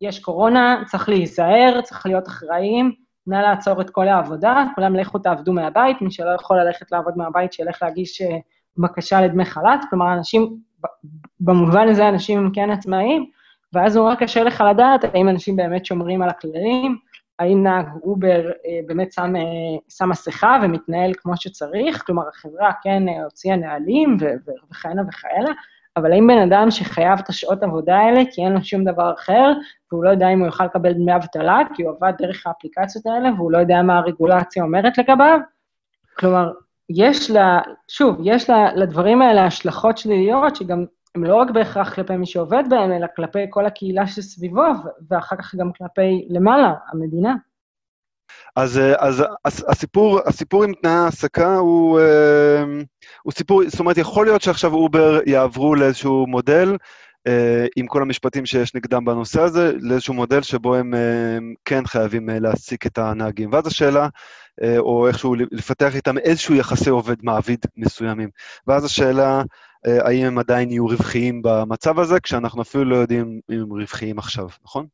יש 0.00 0.18
קורונה, 0.18 0.82
צריך 0.86 1.08
להיזהר, 1.08 1.80
צריך 1.80 2.06
להיות 2.06 2.28
אחראים, 2.28 2.92
נא 3.26 3.36
לעצור 3.36 3.80
את 3.80 3.90
כל 3.90 4.08
העבודה, 4.08 4.64
כולם 4.74 4.96
לכו 4.96 5.18
תעבדו 5.18 5.52
מהבית, 5.52 6.02
מי 6.02 6.10
שלא 6.10 6.30
יכול 6.30 6.60
ללכת 6.60 6.92
לעבוד 6.92 7.16
מהבית, 7.16 7.52
שילך 7.52 7.82
להגיש 7.82 8.22
אה, 8.22 8.38
בקשה 8.76 9.20
לדמי 9.20 9.44
חל"ת, 9.44 9.80
כלומר, 9.90 10.12
אנשים, 10.12 10.56
במובן 11.40 11.88
הזה 11.88 12.08
אנשים 12.08 12.38
הם 12.38 12.50
כן 12.54 12.70
עצמאיים, 12.70 13.30
ואז 13.72 13.96
נורא 13.96 14.14
קשה 14.14 14.42
לך 14.42 14.64
לדעת 14.70 15.04
האם 15.04 15.28
אנשים 15.28 15.56
באמת 15.56 15.86
שומרים 15.86 16.22
על 16.22 16.28
הכללים, 16.28 16.98
האם 17.38 17.62
נהג 17.62 17.86
אובר 18.02 18.50
אה, 18.66 18.80
באמת 18.86 19.18
אה, 19.18 19.24
שם 19.88 20.08
מסכה 20.08 20.58
ומתנהל 20.62 21.12
כמו 21.16 21.36
שצריך, 21.36 22.02
כלומר, 22.06 22.28
החברה 22.28 22.70
כן 22.82 23.08
אה, 23.08 23.24
הוציאה 23.24 23.56
נהלים 23.56 24.16
וכהנה 24.70 25.02
וכאלה, 25.08 25.50
אבל 25.96 26.12
האם 26.12 26.26
בן 26.26 26.38
אדם 26.38 26.70
שחייב 26.70 27.18
את 27.18 27.28
השעות 27.28 27.62
עבודה 27.62 27.96
האלה, 27.96 28.22
כי 28.30 28.44
אין 28.44 28.52
לו 28.52 28.64
שום 28.64 28.84
דבר 28.84 29.14
אחר, 29.14 29.52
והוא 29.92 30.04
לא 30.04 30.10
יודע 30.10 30.28
אם 30.28 30.38
הוא 30.38 30.46
יוכל 30.46 30.64
לקבל 30.64 30.92
דמי 30.92 31.16
אבטלה, 31.16 31.58
כי 31.74 31.82
הוא 31.82 31.94
עבד 31.96 32.12
דרך 32.18 32.46
האפליקציות 32.46 33.06
האלה, 33.06 33.28
והוא 33.36 33.52
לא 33.52 33.58
יודע 33.58 33.82
מה 33.82 33.98
הרגולציה 33.98 34.62
אומרת 34.62 34.98
לגביו? 34.98 35.38
כלומר, 36.18 36.52
יש 36.90 37.30
לה, 37.30 37.60
שוב, 37.88 38.16
יש 38.24 38.50
לה, 38.50 38.74
לדברים 38.74 39.22
האלה 39.22 39.46
השלכות 39.46 39.98
שליליות, 39.98 40.56
שגם 40.56 40.84
הם 41.14 41.24
לא 41.24 41.34
רק 41.34 41.50
בהכרח 41.50 41.94
כלפי 41.94 42.16
מי 42.16 42.26
שעובד 42.26 42.62
בהם, 42.70 42.92
אלא 42.92 43.06
כלפי 43.16 43.38
כל 43.50 43.66
הקהילה 43.66 44.06
שסביבו, 44.06 44.66
ואחר 45.10 45.36
כך 45.36 45.54
גם 45.54 45.72
כלפי 45.72 46.26
למעלה, 46.30 46.72
המדינה. 46.92 47.34
אז, 48.56 48.78
אה, 48.78 49.08
אז 49.44 49.64
הסיפור, 49.68 50.20
הסיפור 50.26 50.64
עם 50.64 50.72
תנאי 50.82 50.92
ההעסקה 50.92 51.56
הוא, 51.56 52.00
אה, 52.00 52.64
הוא 53.22 53.32
סיפור, 53.32 53.62
זאת 53.68 53.80
אומרת, 53.80 53.98
יכול 53.98 54.26
להיות 54.26 54.42
שעכשיו 54.42 54.74
אובר 54.74 55.20
יעברו 55.26 55.74
לאיזשהו 55.74 56.26
מודל, 56.26 56.76
אה, 57.26 57.66
עם 57.76 57.86
כל 57.86 58.02
המשפטים 58.02 58.46
שיש 58.46 58.74
נגדם 58.74 59.04
בנושא 59.04 59.40
הזה, 59.40 59.72
לאיזשהו 59.80 60.14
מודל 60.14 60.42
שבו 60.42 60.74
הם 60.74 60.94
כן 61.64 61.86
חייבים 61.86 62.28
להעסיק 62.32 62.86
את 62.86 62.98
הנהגים. 62.98 63.52
ואז 63.52 63.66
השאלה, 63.66 64.08
או 64.78 65.08
איכשהו 65.08 65.34
לפתח 65.34 65.96
איתם 65.96 66.18
איזשהו 66.18 66.54
יחסי 66.54 66.90
עובד-מעביד 66.90 67.58
מסוימים. 67.76 68.28
ואז 68.66 68.84
השאלה, 68.84 69.42
האם 69.86 70.26
הם 70.26 70.38
עדיין 70.38 70.70
יהיו 70.70 70.86
רווחיים 70.86 71.42
במצב 71.42 71.98
הזה, 71.98 72.20
כשאנחנו 72.20 72.62
אפילו 72.62 72.84
לא 72.84 72.96
יודעים 72.96 73.40
אם 73.50 73.60
הם 73.60 73.72
רווחיים 73.72 74.18
עכשיו, 74.18 74.48
נכון? 74.64 74.86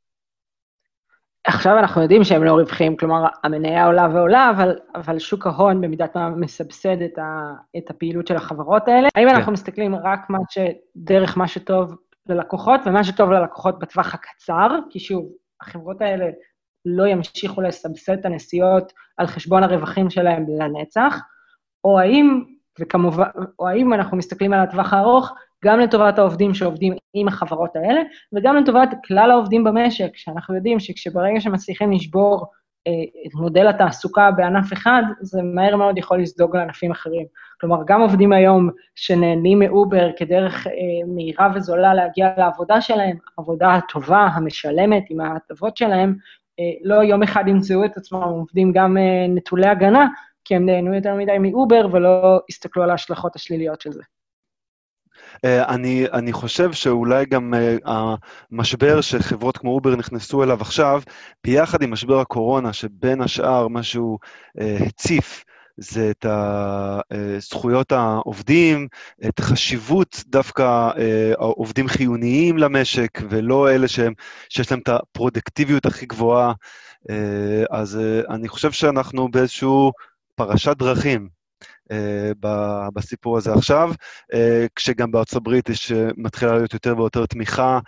עכשיו 1.45 1.79
אנחנו 1.79 2.03
יודעים 2.03 2.25
שהם 2.25 2.45
לא 2.45 2.53
רווחיים, 2.53 2.97
כלומר, 2.97 3.27
המניה 3.45 3.87
עולה 3.87 4.09
ועולה, 4.15 4.51
אבל, 4.51 4.79
אבל 4.95 5.19
שוק 5.19 5.47
ההון 5.47 5.81
במידת 5.81 6.17
מה 6.17 6.31
מסבסד 6.31 7.03
את, 7.03 7.19
ה, 7.19 7.53
את 7.79 7.91
הפעילות 7.91 8.27
של 8.27 8.37
החברות 8.37 8.89
האלה. 8.89 9.09
האם 9.15 9.29
כן. 9.29 9.35
אנחנו 9.35 9.53
מסתכלים 9.53 9.95
רק 9.95 10.31
מה 10.31 10.39
ש, 10.51 10.59
דרך 10.97 11.39
מה 11.39 11.49
שטוב 11.49 11.95
ללקוחות, 12.27 12.81
ומה 12.87 13.05
שטוב 13.05 13.31
ללקוחות 13.31 13.79
בטווח 13.79 14.15
הקצר, 14.15 14.69
כי 14.91 15.01
שוב, 15.01 15.29
החברות 15.61 16.01
האלה 16.01 16.27
לא 16.85 17.07
ימשיכו 17.07 17.61
לסבסד 17.61 18.13
את 18.13 18.25
הנסיעות 18.25 18.93
על 19.17 19.27
חשבון 19.27 19.63
הרווחים 19.63 20.11
שלהם 20.11 20.47
לנצח, 20.59 21.21
או 21.85 21.99
האם, 21.99 22.45
וכמובן, 22.81 23.25
או 23.59 23.69
האם 23.69 23.95
אנחנו 23.95 24.17
מסתכלים 24.17 24.53
על 24.53 24.61
הטווח 24.61 24.93
הארוך, 24.93 25.33
גם 25.65 25.81
לטובת 25.81 26.19
העובדים 26.19 26.55
שעובדים 26.55 26.95
עם 27.15 27.29
החברות 27.29 27.77
האלה, 27.77 28.01
וגם 28.33 28.57
לטובת 28.57 28.89
כלל 29.07 29.31
העובדים 29.31 29.65
במשק, 29.65 30.17
שאנחנו 30.17 30.55
יודעים 30.55 30.81
שכשברגע 30.81 31.41
שמצליחים 31.41 31.93
לשבור 31.93 32.47
אה, 32.87 32.93
את 33.27 33.35
מודל 33.35 33.69
התעסוקה 33.69 34.31
בענף 34.31 34.73
אחד, 34.73 35.03
זה 35.21 35.43
מהר 35.43 35.77
מאוד 35.77 35.99
יכול 35.99 36.21
לזדוג 36.21 36.57
לענפים 36.57 36.91
אחרים. 36.91 37.27
כלומר, 37.61 37.83
גם 37.87 38.01
עובדים 38.01 38.33
היום 38.33 38.71
שנהנים 38.95 39.59
מאובר 39.59 40.11
כדרך 40.17 40.67
אה, 40.67 40.73
מהירה 41.15 41.49
וזולה 41.55 41.95
להגיע 41.95 42.29
לעבודה 42.39 42.81
שלהם, 42.81 43.17
עבודה 43.37 43.75
הטובה, 43.75 44.29
המשלמת, 44.35 45.05
עם 45.11 45.21
ההטבות 45.21 45.77
שלהם, 45.77 46.15
אה, 46.61 46.73
לא 46.83 46.95
יום 46.95 47.23
אחד 47.23 47.49
ימצאו 47.49 47.85
את 47.85 47.97
עצמם 47.97 48.23
עובדים 48.23 48.73
גם 48.73 48.97
אה, 48.99 49.27
נטולי 49.29 49.69
הגנה, 49.69 50.07
כי 50.45 50.55
הם 50.57 50.67
נהנו 50.67 50.95
יותר 50.95 51.15
מדי 51.15 51.39
מאובר 51.39 51.87
ולא 51.93 52.41
הסתכלו 52.49 52.83
על 52.83 52.91
ההשלכות 52.91 53.37
השליליות 53.37 53.81
של 53.81 53.93
זה. 53.93 54.03
אה, 55.45 55.75
אני, 55.75 56.07
אני 56.13 56.33
חושב 56.33 56.73
שאולי 56.73 57.27
גם 57.27 57.55
אה, 57.55 57.89
המשבר 58.53 59.01
שחברות 59.01 59.59
כמו 59.59 59.71
אובר 59.71 59.97
נכנסו 59.97 60.43
אליו 60.43 60.61
עכשיו, 60.61 61.03
ביחד 61.45 61.83
עם 61.83 61.91
משבר 61.91 62.21
הקורונה, 62.21 62.73
שבין 62.73 63.21
השאר 63.23 63.69
מה 63.69 63.83
שהוא 63.83 64.19
אה, 64.59 64.63
הציף, 64.87 65.45
זה 65.77 66.11
את 66.11 66.27
זכויות 67.39 67.93
העובדים, 67.93 68.89
את 69.29 69.41
חשיבות 69.41 70.25
דווקא 70.27 70.91
העובדים 71.39 71.89
חיוניים 71.89 72.59
למשק, 72.59 73.19
ולא 73.31 73.71
אלה 73.71 73.89
שהם, 73.89 74.13
שיש 74.49 74.71
להם 74.71 74.81
את 74.81 74.89
הפרודקטיביות 74.89 75.87
הכי 75.87 76.07
גבוהה. 76.07 76.53
אז 77.71 78.01
אני 78.31 78.49
חושב 78.49 78.73
שאנחנו 78.73 79.31
באיזשהו 79.31 79.93
פרשת 80.47 80.77
דרכים. 80.77 81.29
אה, 81.93 82.33
בסיפור 82.95 83.39
הזה 83.39 83.53
עכשיו, 83.53 83.91
אה, 84.35 84.67
כשגם 84.77 85.11
בארצות 85.11 85.37
הברית 85.37 85.69
יש, 85.69 85.93
אה, 85.93 86.09
מתחילה 86.17 86.53
להיות 86.53 86.75
יותר 86.75 86.99
ויותר 86.99 87.27
תמיכה, 87.27 87.79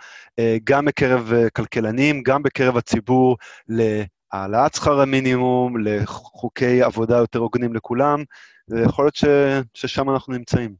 גם 0.63 0.85
בקרב 0.85 1.31
כלכלנים, 1.55 2.23
גם 2.23 2.43
בקרב 2.43 2.77
הציבור, 2.77 3.37
להעלאת 3.67 4.73
שכר 4.73 5.01
המינימום, 5.01 5.77
לחוקי 5.77 6.81
עבודה 6.81 7.17
יותר 7.17 7.39
הוגנים 7.39 7.73
לכולם, 7.73 8.23
ויכול 8.69 9.05
להיות 9.05 9.15
ש, 9.15 9.25
ששם 9.73 10.09
אנחנו 10.09 10.33
נמצאים. 10.33 10.75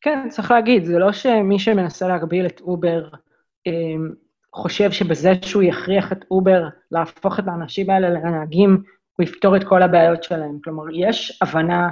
כן, 0.00 0.28
צריך 0.28 0.50
להגיד, 0.50 0.84
זה 0.84 0.98
לא 0.98 1.12
שמי 1.12 1.58
שמנסה 1.58 2.08
להגביל 2.08 2.46
את 2.46 2.60
אובר 2.60 3.08
חושב 4.54 4.92
שבזה 4.92 5.32
שהוא 5.42 5.62
יכריח 5.62 6.12
את 6.12 6.24
אובר 6.30 6.68
להפוך 6.90 7.38
את 7.38 7.44
האנשים 7.48 7.90
האלה 7.90 8.10
לנהגים 8.10 8.82
הוא 9.16 9.24
יפתור 9.24 9.56
את 9.56 9.64
כל 9.64 9.82
הבעיות 9.82 10.22
שלהם. 10.22 10.58
כלומר, 10.64 10.84
יש 10.92 11.38
הבנה, 11.42 11.88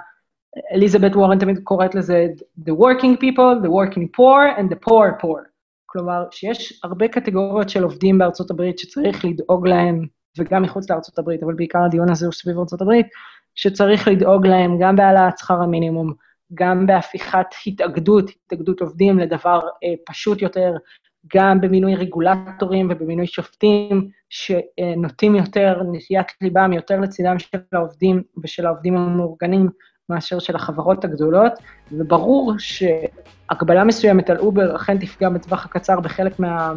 אליזבת 0.73 1.17
וורן 1.17 1.39
תמיד 1.39 1.59
קוראת 1.59 1.95
לזה 1.95 2.27
the 2.61 2.73
working 2.73 3.17
people, 3.23 3.65
the 3.65 3.69
working 3.69 4.07
poor 4.17 4.59
and 4.59 4.73
the 4.73 4.89
poor 4.89 5.23
poor. 5.23 5.53
כלומר, 5.87 6.25
שיש 6.31 6.81
הרבה 6.85 7.09
קטגוריות 7.09 7.69
של 7.69 7.83
עובדים 7.83 8.19
בארצות 8.19 8.51
הברית 8.51 8.79
שצריך 8.79 9.25
לדאוג 9.25 9.69
להם, 9.69 10.07
וגם 10.39 10.63
מחוץ 10.63 10.91
לארצות 10.91 11.19
הברית, 11.19 11.43
אבל 11.43 11.55
בעיקר 11.55 11.79
הדיון 11.79 12.11
הזה 12.11 12.27
הוא 12.27 12.33
סביב 12.33 12.59
ארצות 12.59 12.81
הברית, 12.81 13.07
שצריך 13.55 14.09
לדאוג 14.09 14.47
להם 14.47 14.79
גם 14.81 14.97
בהעלאת 14.97 15.39
שכר 15.39 15.63
המינימום, 15.63 16.13
גם 16.55 16.87
בהפיכת 16.87 17.47
התאגדות, 17.67 18.31
התאגדות 18.31 18.81
עובדים 18.81 19.19
לדבר 19.19 19.61
אה, 19.85 19.95
פשוט 20.07 20.43
יותר, 20.43 20.73
גם 21.37 21.61
במינוי 21.61 21.95
רגולטורים 21.95 22.89
ובמינוי 22.91 23.27
שופטים 23.27 24.09
שנוטים 24.31 25.35
יותר, 25.35 25.83
נטיית 25.93 26.27
ליבם 26.41 26.73
יותר 26.73 27.01
לצידם 27.01 27.39
של 27.39 27.59
העובדים 27.73 28.23
ושל 28.43 28.67
העובדים 28.67 28.97
המאורגנים 28.97 29.69
מאשר 30.09 30.39
של 30.39 30.57
החברות 30.57 31.05
הגדולות, 31.05 31.53
וברור 31.93 32.55
שהגבלה 32.59 33.85
מסוימת 33.85 34.31
על 34.31 34.39
אובר 34.39 34.77
אכן 34.77 34.99
תפגע 34.99 35.29
בטווח 35.29 35.65
הקצר 35.65 36.01
בחלק 36.01 36.41
מה... 36.41 36.73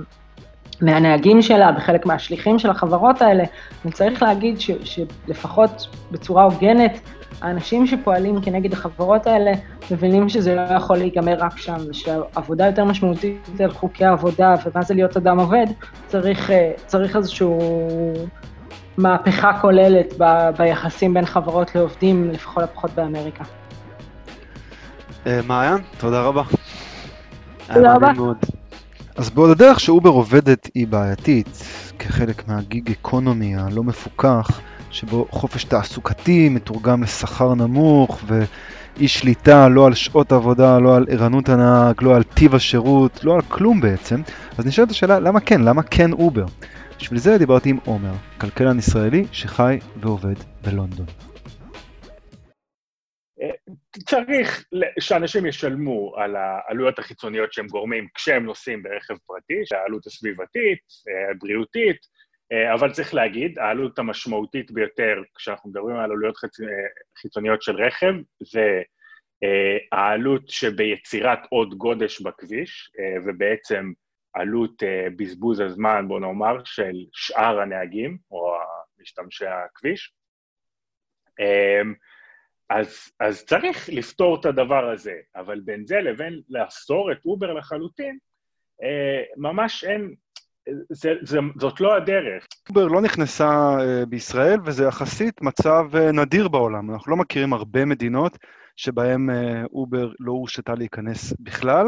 מהנהגים 0.81 1.41
שלה, 1.41 1.71
בחלק 1.71 2.05
מהשליחים 2.05 2.59
של 2.59 2.69
החברות 2.69 3.21
האלה, 3.21 3.43
וצריך 3.85 4.23
להגיד 4.23 4.59
ש, 4.59 4.71
שלפחות 4.83 5.87
בצורה 6.11 6.43
הוגנת, 6.43 6.99
האנשים 7.41 7.87
שפועלים 7.87 8.41
כנגד 8.41 8.73
החברות 8.73 9.27
האלה 9.27 9.51
מבינים 9.91 10.29
שזה 10.29 10.55
לא 10.55 10.61
יכול 10.61 10.97
להיגמר 10.97 11.35
רק 11.39 11.57
שם, 11.57 11.77
ושעבודה 11.89 12.65
יותר 12.65 12.85
משמעותית 12.85 13.59
על 13.59 13.71
חוקי 13.71 14.05
העבודה 14.05 14.55
ומה 14.65 14.83
זה 14.83 14.93
להיות 14.93 15.17
אדם 15.17 15.39
עובד, 15.39 15.65
צריך, 16.07 16.51
אה, 16.51 16.71
צריך 16.85 17.15
איזושהי 17.15 17.47
מהפכה 18.97 19.59
כוללת 19.61 20.13
ב, 20.17 20.49
ביחסים 20.57 21.13
בין 21.13 21.25
חברות 21.25 21.75
לעובדים, 21.75 22.31
לפחות 22.31 22.63
הפחות 22.63 22.91
באמריקה. 22.95 23.43
אה, 25.27 25.39
מעיין, 25.47 25.77
תודה 25.97 26.21
רבה. 26.21 26.43
תודה 27.73 27.93
רבה. 27.95 28.11
אז 29.15 29.29
בעוד 29.29 29.49
הדרך 29.49 29.79
שאובר 29.79 30.09
עובדת 30.09 30.69
היא 30.75 30.87
בעייתית, 30.87 31.63
כחלק 31.99 32.47
מהגיג 32.47 32.91
אקונומי 32.91 33.55
הלא 33.55 33.83
מפוקח, 33.83 34.61
שבו 34.95 35.27
חופש 35.29 35.63
תעסוקתי 35.63 36.49
מתורגם 36.49 37.03
לשכר 37.03 37.53
נמוך 37.53 38.23
ואי 38.27 39.07
שליטה 39.07 39.69
לא 39.69 39.87
על 39.87 39.93
שעות 39.93 40.31
עבודה, 40.31 40.79
לא 40.79 40.95
על 40.95 41.05
ערנות 41.09 41.49
הנהג, 41.49 42.03
לא 42.03 42.15
על 42.15 42.23
טיב 42.23 42.55
השירות, 42.55 43.23
לא 43.23 43.35
על 43.35 43.41
כלום 43.41 43.81
בעצם, 43.81 44.21
אז 44.57 44.67
נשאלת 44.67 44.89
השאלה 44.89 45.19
למה 45.19 45.39
כן, 45.39 45.61
למה 45.61 45.83
כן 45.83 46.11
אובר? 46.11 46.45
בשביל 46.99 47.19
זה 47.19 47.37
דיברתי 47.37 47.69
עם 47.69 47.77
עומר, 47.85 48.13
כלכלן 48.41 48.79
ישראלי 48.79 49.25
שחי 49.31 49.79
ועובד 50.01 50.35
בלונדון. 50.61 51.05
צריך 54.05 54.65
שאנשים 54.99 55.45
ישלמו 55.45 56.13
על 56.17 56.35
העלויות 56.35 56.99
החיצוניות 56.99 57.53
שהם 57.53 57.67
גורמים 57.67 58.07
כשהם 58.15 58.45
נוסעים 58.45 58.83
ברכב 58.83 59.15
פרטי, 59.27 59.61
שהעלות 59.65 60.07
הסביבתית, 60.07 60.79
הבריאותית, 61.31 62.14
אבל 62.73 62.91
צריך 62.91 63.13
להגיד, 63.13 63.59
העלות 63.59 63.99
המשמעותית 63.99 64.71
ביותר 64.71 65.21
כשאנחנו 65.35 65.69
מדברים 65.69 65.95
על 65.95 66.11
עלויות 66.11 66.35
חיצוניות 67.17 67.61
של 67.61 67.75
רכב, 67.75 68.13
זה 68.39 68.81
אה, 69.43 69.77
העלות 69.91 70.49
שביצירת 70.49 71.39
עוד 71.49 71.73
גודש 71.73 72.21
בכביש, 72.21 72.91
אה, 72.99 73.15
ובעצם 73.25 73.91
עלות 74.33 74.83
בזבוז 75.17 75.59
הזמן, 75.59 76.07
בוא 76.07 76.19
נאמר, 76.19 76.63
של 76.65 76.95
שאר 77.13 77.59
הנהגים, 77.59 78.17
או 78.31 78.55
משתמשי 78.99 79.45
הכביש. 79.45 80.13
אז, 82.69 83.11
אז 83.19 83.45
צריך 83.45 83.89
לפתור 83.89 84.39
את 84.39 84.45
הדבר 84.45 84.89
הזה, 84.89 85.19
אבל 85.35 85.59
בין 85.59 85.85
זה 85.87 85.99
לבין 86.01 86.41
לאסור 86.49 87.11
את 87.11 87.25
אובר 87.25 87.53
לחלוטין, 87.53 88.17
אה, 88.83 89.23
ממש 89.37 89.83
אין, 89.83 90.15
זה, 90.89 91.13
זה, 91.22 91.39
זאת 91.60 91.81
לא 91.81 91.95
הדרך. 91.95 92.45
אובר 92.69 92.88
לא 92.88 93.01
נכנסה 93.01 93.77
אה, 93.79 94.05
בישראל, 94.05 94.60
וזה 94.65 94.86
יחסית 94.86 95.41
מצב 95.41 95.86
אה, 95.95 96.12
נדיר 96.12 96.48
בעולם. 96.48 96.91
אנחנו 96.91 97.12
לא 97.12 97.17
מכירים 97.17 97.53
הרבה 97.53 97.86
מדינות 97.86 98.38
שבהן 98.75 99.29
אובר 99.74 100.12
לא 100.19 100.31
הורשתה 100.31 100.75
להיכנס 100.75 101.34
בכלל, 101.39 101.88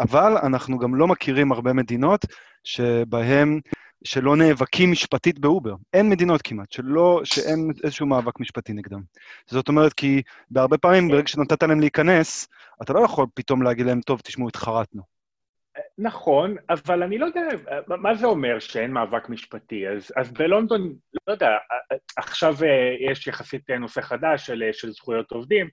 אבל 0.00 0.36
אנחנו 0.42 0.78
גם 0.78 0.94
לא 0.94 1.06
מכירים 1.06 1.52
הרבה 1.52 1.72
מדינות 1.72 2.26
שבהן 2.64 3.60
שלא 4.04 4.36
נאבקים 4.36 4.90
משפטית 4.90 5.38
באובר. 5.38 5.74
אין 5.92 6.08
מדינות 6.08 6.42
כמעט, 6.42 6.72
שלא, 6.72 7.20
שאין 7.24 7.70
איזשהו 7.84 8.06
מאבק 8.06 8.40
משפטי 8.40 8.72
נגדם. 8.72 9.00
זאת 9.46 9.68
אומרת, 9.68 9.92
כי 9.92 10.22
בהרבה 10.50 10.78
פעמים, 10.78 11.08
ברגע 11.08 11.28
שנתת 11.28 11.62
להם 11.62 11.80
להיכנס, 11.80 12.48
אתה 12.82 12.92
לא 12.92 13.00
יכול 13.00 13.26
פתאום 13.34 13.62
להגיד 13.62 13.86
להם, 13.86 14.00
טוב, 14.00 14.20
תשמעו, 14.20 14.48
התחרטנו. 14.48 15.02
נכון, 16.02 16.56
אבל 16.70 17.02
אני 17.02 17.18
לא 17.18 17.26
יודע, 17.26 17.48
מה 17.86 18.14
זה 18.14 18.26
אומר 18.26 18.58
שאין 18.58 18.92
מאבק 18.92 19.28
משפטי? 19.28 19.88
אז, 19.88 20.12
אז 20.16 20.32
בלונדון, 20.32 20.94
לא 21.26 21.32
יודע, 21.32 21.50
עכשיו 22.16 22.54
אה, 22.62 22.94
יש 23.10 23.26
יחסית 23.26 23.70
נושא 23.70 24.00
חדש 24.00 24.46
של, 24.46 24.62
של 24.72 24.90
זכויות 24.90 25.32
עובדים, 25.32 25.68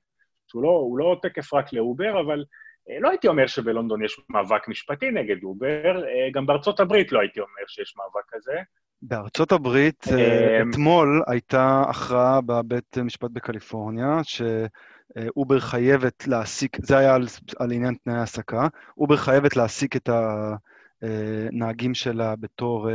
שהוא 0.48 0.64
לא, 0.64 0.90
לא 0.98 1.20
תקף 1.22 1.54
רק 1.54 1.74
לאובר, 1.74 2.22
אבל 2.26 2.44
אה, 2.90 3.00
לא 3.00 3.10
הייתי 3.10 3.28
אומר 3.28 3.48
שבלונדון 3.48 4.04
יש 4.04 4.22
מאבק 4.30 4.68
משפטי 4.68 5.12
נגד 5.12 5.44
אובר, 5.44 6.04
אה, 6.04 6.30
גם 6.34 6.46
בארצות 6.46 6.80
הברית 6.80 7.12
לא 7.12 7.20
הייתי 7.20 7.40
אומר 7.40 7.62
שיש 7.68 7.96
מאבק 7.98 8.26
כזה. 8.30 8.54
בארצות 9.02 9.52
הברית, 9.52 10.06
אה, 10.12 10.62
אתמול 10.70 11.24
הייתה 11.28 11.84
הכרעה 11.90 12.42
בבית 12.42 12.98
משפט 12.98 13.32
בקליפורניה, 13.34 14.20
שאובר 15.14 15.60
חייבת 15.60 16.28
להעסיק, 16.28 16.78
זה 16.82 16.98
היה 16.98 17.16
על, 17.16 17.28
על 17.60 17.72
עניין 17.72 17.96
תנאי 18.04 18.18
העסקה, 18.18 18.68
אובר 18.98 19.18
חייבת 19.18 19.56
להעסיק 19.56 19.96
את 19.96 20.10
הנהגים 21.02 21.94
שלה 21.94 22.36
בתור 22.36 22.90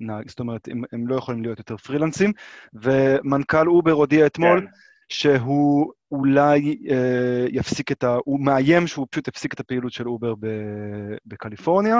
נהג, 0.00 0.28
זאת 0.28 0.40
אומרת, 0.40 0.68
הם, 0.68 0.82
הם 0.92 1.08
לא 1.08 1.16
יכולים 1.16 1.42
להיות 1.42 1.58
יותר 1.58 1.76
פרילנסים, 1.76 2.32
ומנכ"ל 2.74 3.68
אובר 3.68 3.92
הודיע 3.92 4.26
אתמול, 4.26 4.60
כן. 4.60 4.66
שהוא 5.08 5.92
אולי 6.12 6.78
אה, 6.90 7.46
יפסיק 7.48 7.92
את 7.92 8.04
ה... 8.04 8.16
הוא 8.24 8.40
מאיים 8.40 8.86
שהוא 8.86 9.06
פשוט 9.10 9.28
יפסיק 9.28 9.54
את 9.54 9.60
הפעילות 9.60 9.92
של 9.92 10.08
אובר 10.08 10.34
בקליפורניה. 11.26 11.96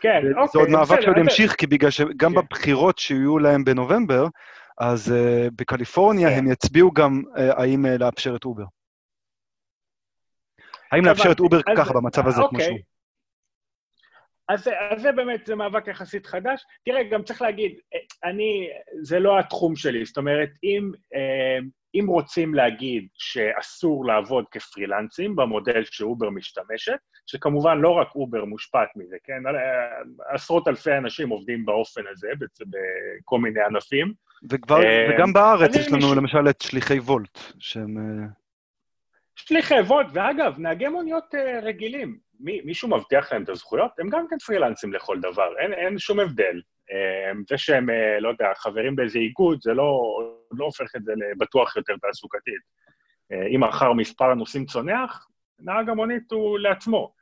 כן, 0.00 0.20
אוקיי. 0.36 0.46
זה 0.52 0.58
עוד 0.58 0.68
מאבק 0.68 1.00
שעוד 1.00 1.18
ימשיך, 1.18 1.54
כי 1.54 1.66
בגלל 1.66 1.90
שגם 1.90 2.34
כן. 2.34 2.40
בבחירות 2.40 2.98
שיהיו 2.98 3.38
להם 3.38 3.64
בנובמבר, 3.64 4.26
אז 4.80 5.12
אה, 5.12 5.48
בקליפורניה 5.56 6.30
כן. 6.30 6.38
הם 6.38 6.50
יצביעו 6.50 6.92
גם 6.92 7.22
אה, 7.36 7.62
האם 7.62 7.86
אה, 7.86 7.98
לאפשר 7.98 8.36
את 8.36 8.44
אובר. 8.44 8.64
האם 10.92 11.04
לאפשר 11.04 11.32
את 11.32 11.40
אובר 11.40 11.60
ככה, 11.76 11.92
במצב 11.92 12.26
הזה, 12.26 12.36
כמו 12.36 12.44
אוקיי. 12.44 12.64
שהוא. 12.64 12.78
אז, 14.48 14.68
אז 14.90 15.02
זה 15.02 15.12
באמת, 15.12 15.46
זה 15.46 15.54
מאבק 15.54 15.86
יחסית 15.88 16.26
חדש. 16.26 16.64
תראה, 16.84 17.02
גם 17.02 17.22
צריך 17.22 17.42
להגיד, 17.42 17.72
אני, 18.24 18.68
זה 19.02 19.18
לא 19.18 19.38
התחום 19.38 19.76
שלי, 19.76 20.04
זאת 20.04 20.18
אומרת, 20.18 20.48
אם, 20.64 20.90
אה, 21.14 21.58
אם 21.94 22.06
רוצים 22.06 22.54
להגיד 22.54 23.08
שאסור 23.14 24.06
לעבוד 24.06 24.44
כפרילנסים 24.50 25.36
במודל 25.36 25.84
שאובר 25.84 26.30
משתמשת, 26.30 26.98
שכמובן 27.26 27.78
לא 27.78 27.90
רק 27.90 28.14
אובר 28.14 28.44
מושפעת 28.44 28.88
מזה, 28.96 29.16
כן? 29.24 29.42
עשרות 30.28 30.68
אלפי 30.68 30.92
אנשים 30.92 31.28
עובדים 31.28 31.64
באופן 31.64 32.02
הזה 32.10 32.28
בכל 32.60 33.38
מיני 33.38 33.60
ענפים. 33.60 34.12
וכבר, 34.50 34.82
אה, 34.82 35.06
וגם 35.14 35.32
בארץ 35.32 35.76
יש 35.76 35.88
לנו 35.88 35.96
מישהו... 35.96 36.14
למשל 36.14 36.48
את 36.50 36.60
שליחי 36.60 36.98
וולט, 36.98 37.38
שהם... 37.58 37.96
אה, 39.40 39.46
שליחי 39.46 39.80
וולט, 39.80 40.06
ואגב, 40.12 40.58
נהגי 40.58 40.88
מוניות 40.88 41.34
אה, 41.34 41.60
רגילים, 41.62 42.18
מי, 42.40 42.60
מישהו 42.64 42.88
מבטיח 42.88 43.32
להם 43.32 43.42
את 43.42 43.48
הזכויות? 43.48 43.90
הם 43.98 44.08
גם 44.08 44.26
כן 44.30 44.38
פרילנסים 44.38 44.92
לכל 44.92 45.20
דבר, 45.20 45.58
אין, 45.58 45.72
אין 45.72 45.98
שום 45.98 46.20
הבדל. 46.20 46.60
זה 47.48 47.58
שהם, 47.58 47.86
לא 48.20 48.28
יודע, 48.28 48.46
חברים 48.56 48.96
באיזה 48.96 49.18
איגוד, 49.18 49.58
זה 49.62 49.74
לא, 49.74 50.00
לא 50.52 50.64
הופך 50.64 50.96
את 50.96 51.04
זה 51.04 51.12
לבטוח 51.16 51.76
יותר 51.76 51.96
תעסוקתית. 51.96 52.80
אה, 53.32 53.46
אם 53.54 53.64
מחר 53.64 53.92
מספר 53.92 54.30
הנוסעים 54.30 54.66
צונח, 54.66 55.26
נהג 55.60 55.88
המונית 55.88 56.32
הוא 56.32 56.58
לעצמו. 56.58 57.12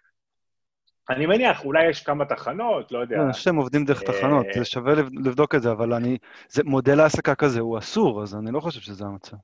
אני 1.10 1.26
מניח, 1.26 1.64
אולי 1.64 1.88
יש 1.88 2.02
כמה 2.02 2.24
תחנות, 2.24 2.92
לא 2.92 2.98
יודע. 2.98 3.16
אני 3.22 3.32
חושב 3.32 3.44
שהם 3.44 3.56
עובדים 3.56 3.84
דרך 3.84 4.02
אה, 4.02 4.06
תחנות, 4.06 4.46
זה 4.54 4.64
שווה 4.64 4.94
לבדוק 4.94 5.54
את 5.54 5.62
זה, 5.62 5.70
אבל 5.70 5.92
אני... 5.92 6.18
זה, 6.48 6.62
מודל 6.64 7.00
העסקה 7.00 7.34
כזה 7.34 7.60
הוא 7.60 7.78
אסור, 7.78 8.22
אז 8.22 8.34
אני 8.34 8.52
לא 8.52 8.60
חושב 8.60 8.80
שזה 8.80 9.04
המצב. 9.04 9.36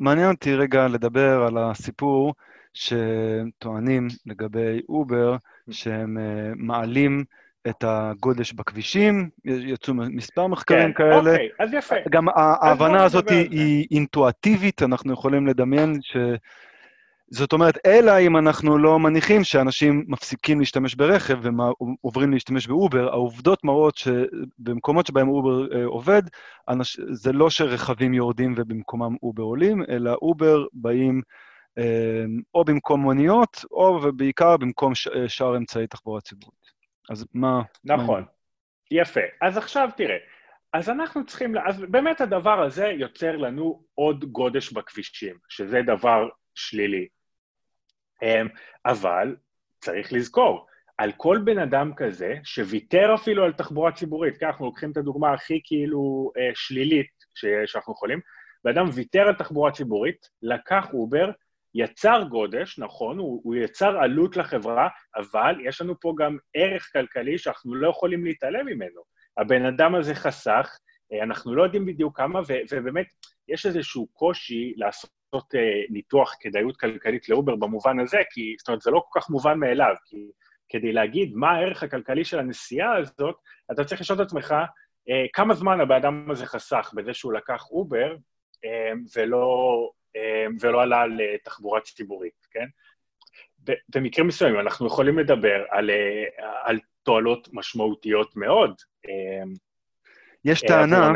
מעניין 0.00 0.30
אותי 0.30 0.54
רגע 0.54 0.88
לדבר 0.88 1.42
על 1.42 1.58
הסיפור 1.58 2.34
שטוענים 2.74 4.08
לגבי 4.26 4.80
אובר, 4.88 5.36
שהם 5.70 6.16
uh, 6.16 6.20
מעלים 6.56 7.24
את 7.68 7.84
הגודש 7.86 8.52
בכבישים, 8.52 9.28
יצאו 9.44 9.94
מספר 9.94 10.46
מחקרים 10.46 10.88
כן, 10.88 10.92
כאלה. 10.92 11.16
אוקיי, 11.16 11.48
אז 11.58 11.74
יפה. 11.74 11.94
גם 12.10 12.26
ההבנה 12.36 13.04
הזאת 13.04 13.30
היא 13.30 13.86
אינטואטיבית, 13.90 14.82
אנחנו 14.82 15.12
יכולים 15.12 15.46
לדמיין 15.46 15.98
ש... 16.02 16.16
זאת 17.32 17.52
אומרת, 17.52 17.78
אלא 17.86 18.12
אם 18.20 18.36
אנחנו 18.36 18.78
לא 18.78 18.98
מניחים 18.98 19.44
שאנשים 19.44 20.04
מפסיקים 20.08 20.60
להשתמש 20.60 20.94
ברכב 20.94 21.38
ועוברים 21.42 22.32
להשתמש 22.32 22.66
באובר, 22.66 23.08
העובדות 23.08 23.64
מראות 23.64 23.96
שבמקומות 23.96 25.06
שבהם 25.06 25.28
אובר 25.28 25.76
אה, 25.76 25.84
עובד, 25.84 26.22
אנש... 26.68 27.00
זה 27.10 27.32
לא 27.32 27.50
שרכבים 27.50 28.14
יורדים 28.14 28.54
ובמקומם 28.56 29.16
אובר 29.22 29.42
עולים, 29.42 29.82
אלא 29.88 30.16
אובר 30.22 30.64
באים 30.72 31.22
אה, 31.78 32.24
או 32.54 32.64
במקום 32.64 33.00
מוניות, 33.00 33.64
או 33.70 34.00
ובעיקר 34.02 34.56
במקום 34.56 34.94
ש... 34.94 35.08
אה, 35.08 35.28
שאר 35.28 35.56
אמצעי 35.56 35.86
תחבורה 35.86 36.20
ציבורית. 36.20 36.70
אז 37.10 37.26
מה... 37.34 37.62
נכון. 37.84 38.20
מה... 38.20 38.26
יפה. 38.90 39.20
אז 39.40 39.56
עכשיו 39.56 39.88
תראה, 39.96 40.16
אז 40.72 40.90
אנחנו 40.90 41.26
צריכים, 41.26 41.54
אז 41.68 41.80
באמת 41.80 42.20
הדבר 42.20 42.62
הזה 42.62 42.86
יוצר 42.86 43.36
לנו 43.36 43.82
עוד 43.94 44.24
גודש 44.24 44.72
בכבישים, 44.72 45.36
שזה 45.48 45.80
דבר 45.86 46.28
שלילי. 46.54 47.08
אמ, 48.22 48.48
אבל 48.86 49.36
צריך 49.80 50.12
לזכור, 50.12 50.66
על 50.98 51.12
כל 51.16 51.38
בן 51.44 51.58
אדם 51.58 51.92
כזה 51.96 52.34
שוויתר 52.44 53.14
אפילו 53.14 53.44
על 53.44 53.52
תחבורה 53.52 53.92
ציבורית, 53.92 54.36
כי 54.36 54.44
אנחנו 54.44 54.64
לוקחים 54.64 54.90
את 54.90 54.96
הדוגמה 54.96 55.32
הכי 55.32 55.60
כאילו 55.64 56.32
אה, 56.38 56.50
שלילית 56.54 57.10
שאנחנו 57.66 57.92
יכולים, 57.92 58.20
בן 58.64 58.70
אדם 58.70 58.86
ויתר 58.94 59.28
על 59.28 59.34
תחבורה 59.34 59.72
ציבורית, 59.72 60.28
לקח 60.42 60.86
אובר, 60.92 61.30
יצר 61.74 62.22
גודש, 62.30 62.78
נכון, 62.78 63.18
הוא, 63.18 63.40
הוא 63.44 63.54
יצר 63.54 63.98
עלות 63.98 64.36
לחברה, 64.36 64.88
אבל 65.16 65.56
יש 65.64 65.80
לנו 65.80 66.00
פה 66.00 66.14
גם 66.18 66.36
ערך 66.54 66.90
כלכלי 66.92 67.38
שאנחנו 67.38 67.74
לא 67.74 67.88
יכולים 67.90 68.24
להתעלם 68.24 68.66
ממנו. 68.66 69.00
הבן 69.38 69.64
אדם 69.64 69.94
הזה 69.94 70.14
חסך, 70.14 70.78
אה, 71.12 71.22
אנחנו 71.22 71.54
לא 71.54 71.62
יודעים 71.62 71.86
בדיוק 71.86 72.16
כמה, 72.16 72.40
ו, 72.40 72.52
ובאמת, 72.70 73.06
יש 73.48 73.66
איזשהו 73.66 74.06
קושי 74.06 74.74
לעשות 74.76 75.19
אה, 75.34 75.82
ניתוח 75.90 76.36
כדאיות 76.40 76.76
כלכלית 76.76 77.28
לאובר 77.28 77.56
במובן 77.56 78.00
הזה, 78.00 78.18
כי 78.30 78.54
זאת 78.58 78.68
אומרת, 78.68 78.80
זה 78.80 78.90
לא 78.90 79.02
כל 79.08 79.20
כך 79.20 79.30
מובן 79.30 79.58
מאליו, 79.58 79.94
כי 80.04 80.30
כדי 80.68 80.92
להגיד 80.92 81.32
מה 81.34 81.50
הערך 81.50 81.82
הכלכלי 81.82 82.24
של 82.24 82.38
הנסיעה 82.38 82.96
הזאת, 82.96 83.36
אתה 83.72 83.84
צריך 83.84 84.00
לשאול 84.00 84.22
את 84.22 84.26
עצמך, 84.26 84.54
אה, 85.10 85.24
כמה 85.32 85.54
זמן 85.54 85.80
הבן 85.80 85.96
אדם 85.96 86.30
הזה 86.30 86.46
חסך 86.46 86.90
בזה 86.94 87.14
שהוא 87.14 87.32
לקח 87.32 87.66
אובר, 87.70 88.16
ולא 89.16 89.90
אמ, 90.16 90.56
ולא 90.60 90.82
עלה 90.82 91.00
על 91.00 91.20
אה, 91.20 91.80
ציבורית, 91.94 92.46
כן? 92.50 92.66
במקרים 93.88 94.26
מסוימים 94.26 94.60
אנחנו 94.60 94.86
יכולים 94.86 95.18
לדבר 95.18 95.64
על, 95.70 95.90
אה, 95.90 96.24
על 96.64 96.78
תועלות 97.02 97.48
משמעותיות 97.52 98.36
מאוד. 98.36 98.74
אמ, 99.08 99.54
יש 100.44 100.62
אה, 100.64 100.68
טענה, 100.68 101.12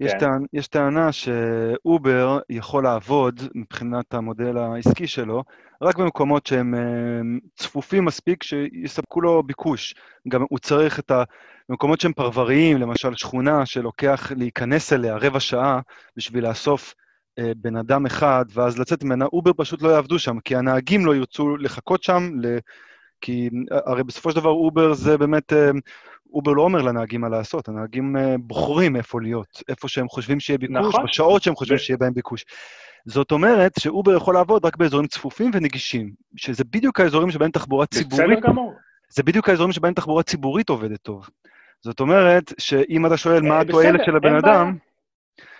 יש, 0.00 0.12
כן. 0.12 0.18
טענה, 0.18 0.46
יש 0.52 0.68
טענה 0.68 1.12
שאובר 1.12 2.38
יכול 2.50 2.84
לעבוד 2.84 3.40
מבחינת 3.54 4.14
המודל 4.14 4.58
העסקי 4.58 5.06
שלו 5.06 5.44
רק 5.82 5.96
במקומות 5.96 6.46
שהם 6.46 6.74
צפופים 7.56 8.04
מספיק 8.04 8.42
שיספקו 8.42 9.20
לו 9.20 9.42
ביקוש. 9.42 9.94
גם 10.28 10.44
הוא 10.48 10.58
צריך 10.58 10.98
את 10.98 11.10
ה... 11.10 11.22
במקומות 11.68 12.00
שהם 12.00 12.12
פרבריים, 12.12 12.78
למשל 12.78 13.14
שכונה 13.14 13.66
שלוקח 13.66 14.32
להיכנס 14.36 14.92
אליה 14.92 15.16
רבע 15.16 15.40
שעה 15.40 15.80
בשביל 16.16 16.48
לאסוף 16.48 16.94
אה, 17.38 17.52
בן 17.56 17.76
אדם 17.76 18.06
אחד, 18.06 18.44
ואז 18.52 18.78
לצאת 18.78 19.04
ממנה, 19.04 19.24
אובר 19.24 19.50
פשוט 19.56 19.82
לא 19.82 19.88
יעבדו 19.88 20.18
שם, 20.18 20.40
כי 20.40 20.56
הנהגים 20.56 21.06
לא 21.06 21.16
ירצו 21.16 21.56
לחכות 21.56 22.02
שם, 22.02 22.30
ל... 22.42 22.58
כי 23.20 23.50
אה, 23.72 23.78
הרי 23.86 24.04
בסופו 24.04 24.30
של 24.30 24.36
דבר 24.36 24.50
אובר 24.50 24.94
זה 24.94 25.18
באמת, 25.18 25.52
אה, 25.52 25.70
אובר 26.32 26.52
לא 26.52 26.62
אומר 26.62 26.82
לנהגים 26.82 27.20
מה 27.20 27.28
לעשות, 27.28 27.68
הנהגים 27.68 28.16
בוחרים 28.38 28.96
איפה 28.96 29.20
להיות, 29.20 29.62
איפה 29.68 29.88
שהם 29.88 30.08
חושבים 30.08 30.40
שיהיה 30.40 30.58
ביקוש, 30.58 30.76
נכון. 30.76 31.04
בשעות 31.04 31.42
שהם 31.42 31.54
חושבים. 31.54 31.78
שיהיה 31.78 31.96
בהם 31.96 32.14
ביקוש. 32.14 32.44
זאת 33.04 33.32
אומרת 33.32 33.72
שאובר 33.78 34.16
יכול 34.16 34.34
לעבוד 34.34 34.64
רק 34.64 34.76
באזורים 34.76 35.06
צפופים 35.06 35.50
ונגישים, 35.54 36.12
שזה 36.36 36.64
בדיוק 36.64 37.00
האזורים 37.00 37.30
שבהם 37.30 37.50
תחבורה 37.50 37.86
ציבורית... 37.86 38.38
זה 39.10 39.22
בדיוק 39.22 39.48
האזורים 39.48 39.72
שבהם 39.72 39.94
תחבורה 39.94 40.22
ציבורית 40.22 40.68
עובדת 40.68 41.02
טוב. 41.02 41.28
זאת 41.80 42.00
אומרת, 42.00 42.52
שאם 42.58 43.06
אתה 43.06 43.16
שואל 43.16 43.42
מה 43.42 43.54
אה, 43.54 43.60
התועלת 43.60 43.94
בסדר, 43.94 44.04
של 44.04 44.16
הבן. 44.16 44.34
אדם, 44.34 44.76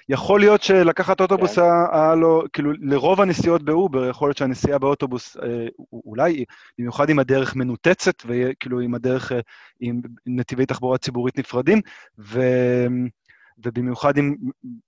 יכול 0.09 0.41
להיות 0.41 0.63
שלקחת 0.63 1.21
אוטובוס 1.21 1.59
כן. 1.59 1.63
היה 1.93 2.15
לו, 2.15 2.43
כאילו, 2.53 2.73
לרוב 2.81 3.21
הנסיעות 3.21 3.63
באובר, 3.63 4.09
יכול 4.09 4.29
להיות 4.29 4.37
שהנסיעה 4.37 4.79
באוטובוס, 4.79 5.37
אה, 5.37 5.67
אולי, 5.93 6.45
במיוחד 6.79 7.11
אם 7.11 7.19
הדרך 7.19 7.57
מנותצת, 7.57 8.23
וכאילו 8.27 8.81
אם 8.81 8.95
הדרך 8.95 9.33
אה, 9.33 9.41
עם 9.81 10.01
נתיבי 10.27 10.67
תחבורה 10.67 10.99
ציבורית 10.99 11.39
נפרדים, 11.39 11.81
ו... 12.19 12.41
ובמיוחד 13.65 14.19
אם 14.19 14.35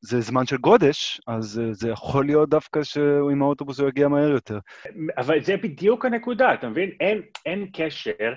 זה 0.00 0.20
זמן 0.20 0.46
של 0.46 0.56
גודש, 0.56 1.20
אז 1.26 1.60
אה, 1.64 1.72
זה 1.72 1.90
יכול 1.90 2.26
להיות 2.26 2.48
דווקא 2.48 2.82
שעם 2.82 3.42
האוטובוס 3.42 3.80
הוא 3.80 3.88
יגיע 3.88 4.08
מהר 4.08 4.30
יותר. 4.30 4.58
אבל 5.18 5.40
זה 5.44 5.56
בדיוק 5.56 6.04
הנקודה, 6.04 6.54
אתה 6.54 6.68
מבין? 6.68 6.90
אין, 7.00 7.22
אין 7.46 7.66
קשר. 7.72 8.32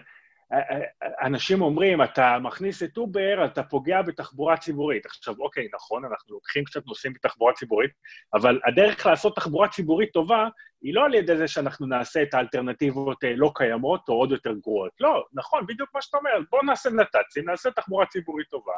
אנשים 1.21 1.61
אומרים, 1.61 2.03
אתה 2.03 2.37
מכניס 2.41 2.83
את 2.83 2.97
אובר, 2.97 3.45
אתה 3.45 3.63
פוגע 3.63 4.01
בתחבורה 4.01 4.57
ציבורית. 4.57 5.05
עכשיו, 5.05 5.35
אוקיי, 5.39 5.67
נכון, 5.73 6.05
אנחנו 6.05 6.33
לוקחים 6.33 6.63
קצת 6.63 6.85
נוסעים 6.85 7.13
בתחבורה 7.13 7.53
ציבורית, 7.53 7.91
אבל 8.33 8.59
הדרך 8.65 9.05
לעשות 9.05 9.35
תחבורה 9.35 9.67
ציבורית 9.67 10.09
טובה 10.13 10.47
היא 10.81 10.93
לא 10.93 11.05
על 11.05 11.13
ידי 11.13 11.37
זה 11.37 11.47
שאנחנו 11.47 11.87
נעשה 11.87 12.23
את 12.23 12.33
האלטרנטיבות 12.33 13.23
אה, 13.23 13.35
לא 13.35 13.51
קיימות 13.55 14.09
או 14.09 14.13
עוד 14.13 14.31
יותר 14.31 14.53
גרועות. 14.53 14.91
לא, 14.99 15.25
נכון, 15.33 15.65
בדיוק 15.67 15.89
מה 15.95 16.01
שאתה 16.01 16.17
אומר, 16.17 16.31
בואו 16.51 16.61
נעשה 16.61 16.89
נת"צים, 16.89 17.49
נעשה 17.49 17.71
תחבורה 17.71 18.05
ציבורית 18.05 18.47
טובה. 18.47 18.73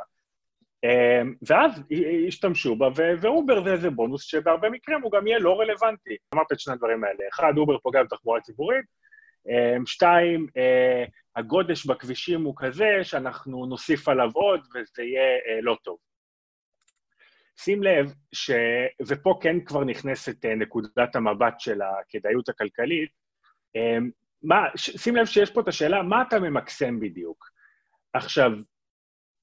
אה, 0.84 1.22
ואז 1.48 1.84
י- 1.90 2.28
ישתמשו 2.28 2.76
בה, 2.76 2.88
ואובר 3.22 3.64
זה 3.64 3.74
איזה 3.74 3.90
בונוס 3.90 4.24
שבהרבה 4.24 4.70
מקרים 4.70 5.02
הוא 5.02 5.12
גם 5.12 5.28
יהיה 5.28 5.40
לא 5.40 5.60
רלוונטי. 5.60 6.16
אמרת 6.34 6.52
את 6.52 6.60
שני 6.60 6.74
הדברים 6.74 7.04
האלה. 7.04 7.20
אחד, 7.34 7.54
אובר 7.58 7.78
פוגע 7.78 8.04
בתחבורה 8.04 8.42
ציבורית, 8.42 8.86
אה, 8.86 9.05
שתיים, 9.86 10.48
אה, 10.58 11.06
הגודש 11.36 11.86
בכבישים 11.86 12.44
הוא 12.44 12.54
כזה 12.58 13.00
שאנחנו 13.04 13.66
נוסיף 13.66 14.08
עליו 14.08 14.30
עוד 14.34 14.60
וזה 14.60 15.04
יהיה 15.04 15.38
אה, 15.48 15.62
לא 15.62 15.78
טוב. 15.84 15.98
שים 17.58 17.84
לב 17.84 18.14
ש... 18.32 18.52
ופה 19.08 19.40
כן 19.42 19.60
כבר 19.66 19.84
נכנסת 19.84 20.46
אה, 20.46 20.56
נקודת 20.56 21.16
המבט 21.16 21.60
של 21.60 21.82
הכדאיות 21.82 22.50
הכלכלית, 22.50 23.10
אה, 23.76 23.98
מה, 24.44 24.66
ש... 24.76 24.90
שים 24.90 25.16
לב 25.16 25.26
שיש 25.26 25.52
פה 25.52 25.62
את 25.62 25.68
השאלה, 25.68 26.04
מה 26.04 26.22
אתה 26.22 26.40
ממקסם 26.40 27.00
בדיוק? 27.00 27.50
עכשיו, 28.14 28.52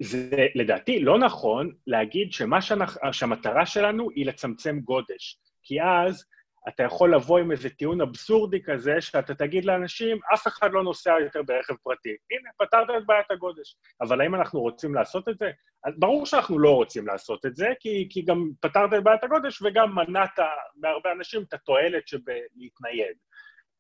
זה 0.03 0.47
לדעתי 0.55 1.01
לא 1.01 1.19
נכון 1.19 1.75
להגיד 1.87 2.33
שמה 2.33 2.63
שאנחנו, 2.63 3.13
שהמטרה 3.13 3.67
שלנו 3.67 4.11
היא 4.11 4.27
לצמצם 4.27 4.81
גודש, 4.81 5.39
כי 5.63 5.83
אז 5.83 6.25
אתה 6.69 6.83
יכול 6.83 7.15
לבוא 7.15 7.39
עם 7.39 7.51
איזה 7.53 7.71
טיעון 7.71 8.01
אבסורדי 8.01 8.63
כזה, 8.63 9.01
שאתה 9.01 9.35
תגיד 9.35 9.65
לאנשים, 9.65 10.19
אף 10.35 10.47
אחד 10.47 10.73
לא 10.73 10.83
נוסע 10.83 11.15
יותר 11.21 11.43
ברכב 11.43 11.75
פרטי. 11.83 12.17
הנה, 12.31 12.51
פתרת 12.59 12.89
את 12.99 13.07
בעיית 13.07 13.31
הגודש. 13.31 13.77
אבל 14.01 14.21
האם 14.21 14.35
אנחנו 14.35 14.61
רוצים 14.61 14.95
לעשות 14.95 15.29
את 15.29 15.39
זה? 15.39 15.51
ברור 15.99 16.27
שאנחנו 16.27 16.59
לא 16.59 16.75
רוצים 16.75 17.07
לעשות 17.07 17.47
את 17.47 17.57
זה, 17.57 17.69
כי, 17.81 18.07
כי 18.11 18.23
גם 18.23 18.51
פתרת 18.61 18.95
את 18.95 19.05
בעיית 19.05 19.25
הגודש 19.25 19.63
וגם 19.63 19.95
מנעת 19.95 20.39
מהרבה 20.77 21.13
אנשים 21.13 21.43
את 21.43 21.55
התועלת 21.55 22.09
שבלהתנייד. 22.09 23.17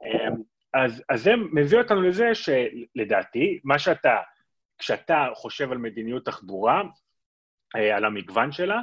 אמ, 0.05 0.42
אז, 0.75 1.03
אז 1.09 1.23
זה 1.23 1.37
מביא 1.37 1.79
אותנו 1.79 2.03
לזה 2.03 2.31
שלדעתי, 2.35 3.61
מה 3.64 3.79
שאתה, 3.79 4.16
כשאתה 4.79 5.27
חושב 5.35 5.73
על 5.73 5.79
מדיניות 5.79 6.25
תחבורה, 6.25 6.83
אה, 7.77 7.97
על 7.97 8.05
המגוון 8.05 8.53
שלה, 8.53 8.81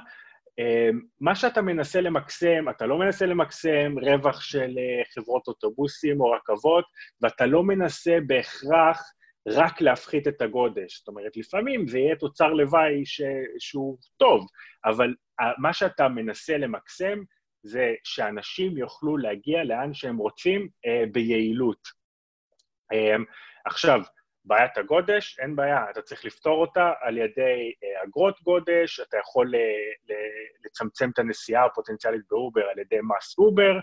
מה 1.22 1.36
שאתה 1.36 1.62
מנסה 1.62 2.02
למקסם, 2.02 2.70
אתה 2.70 2.86
לא 2.86 3.00
מנסה 3.00 3.26
למקסם 3.26 3.96
רווח 4.02 4.42
של 4.42 4.78
אה, 4.78 5.04
חברות 5.14 5.48
אוטובוסים 5.48 6.22
או 6.22 6.32
רכבות, 6.32 6.86
ואתה 7.22 7.46
לא 7.46 7.64
מנסה 7.64 8.18
בהכרח 8.28 9.02
רק 9.48 9.82
להפחית 9.82 10.28
את 10.28 10.42
הגודש. 10.42 10.98
זאת 10.98 11.08
אומרת, 11.08 11.38
לפעמים 11.38 11.88
זה 11.88 12.00
יהיה 12.00 12.16
תוצר 12.16 12.48
לוואי 12.54 13.06
ש... 13.06 13.22
שהוא 13.60 13.98
טוב, 14.18 14.48
אבל 14.86 15.16
ה- 15.40 15.62
מה 15.62 15.74
שאתה 15.74 16.08
מנסה 16.08 16.58
למקסם 16.58 17.20
זה 17.64 17.94
שאנשים 18.04 18.78
יוכלו 18.78 19.18
להגיע 19.18 19.64
לאן 19.64 19.94
שהם 19.94 20.18
רוצים 20.18 20.68
אה, 20.86 21.04
ביעילות. 21.12 21.88
אה, 22.94 23.16
עכשיו, 23.66 24.02
בעיית 24.50 24.78
הגודש, 24.78 25.40
אין 25.40 25.56
בעיה, 25.56 25.90
אתה 25.90 26.02
צריך 26.02 26.26
לפתור 26.26 26.62
אותה 26.62 26.92
על 27.02 27.18
ידי 27.18 27.74
אה, 27.84 28.04
אגרות 28.04 28.42
גודש, 28.42 29.00
אתה 29.00 29.18
יכול 29.18 29.56
אה, 29.56 30.16
לצמצם 30.66 31.10
את 31.14 31.20
הנסיעה 31.20 31.66
הפוטנציאלית 31.66 32.22
באובר 32.30 32.62
על 32.62 32.80
ידי 32.80 32.98
מס 33.04 33.38
אובר, 33.38 33.80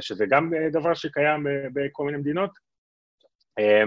שזה 0.00 0.26
גם 0.30 0.54
אה, 0.54 0.70
דבר 0.70 0.94
שקיים 0.94 1.46
בכל 1.72 2.04
מיני 2.04 2.18
מדינות, 2.18 2.50
אה, 3.58 3.82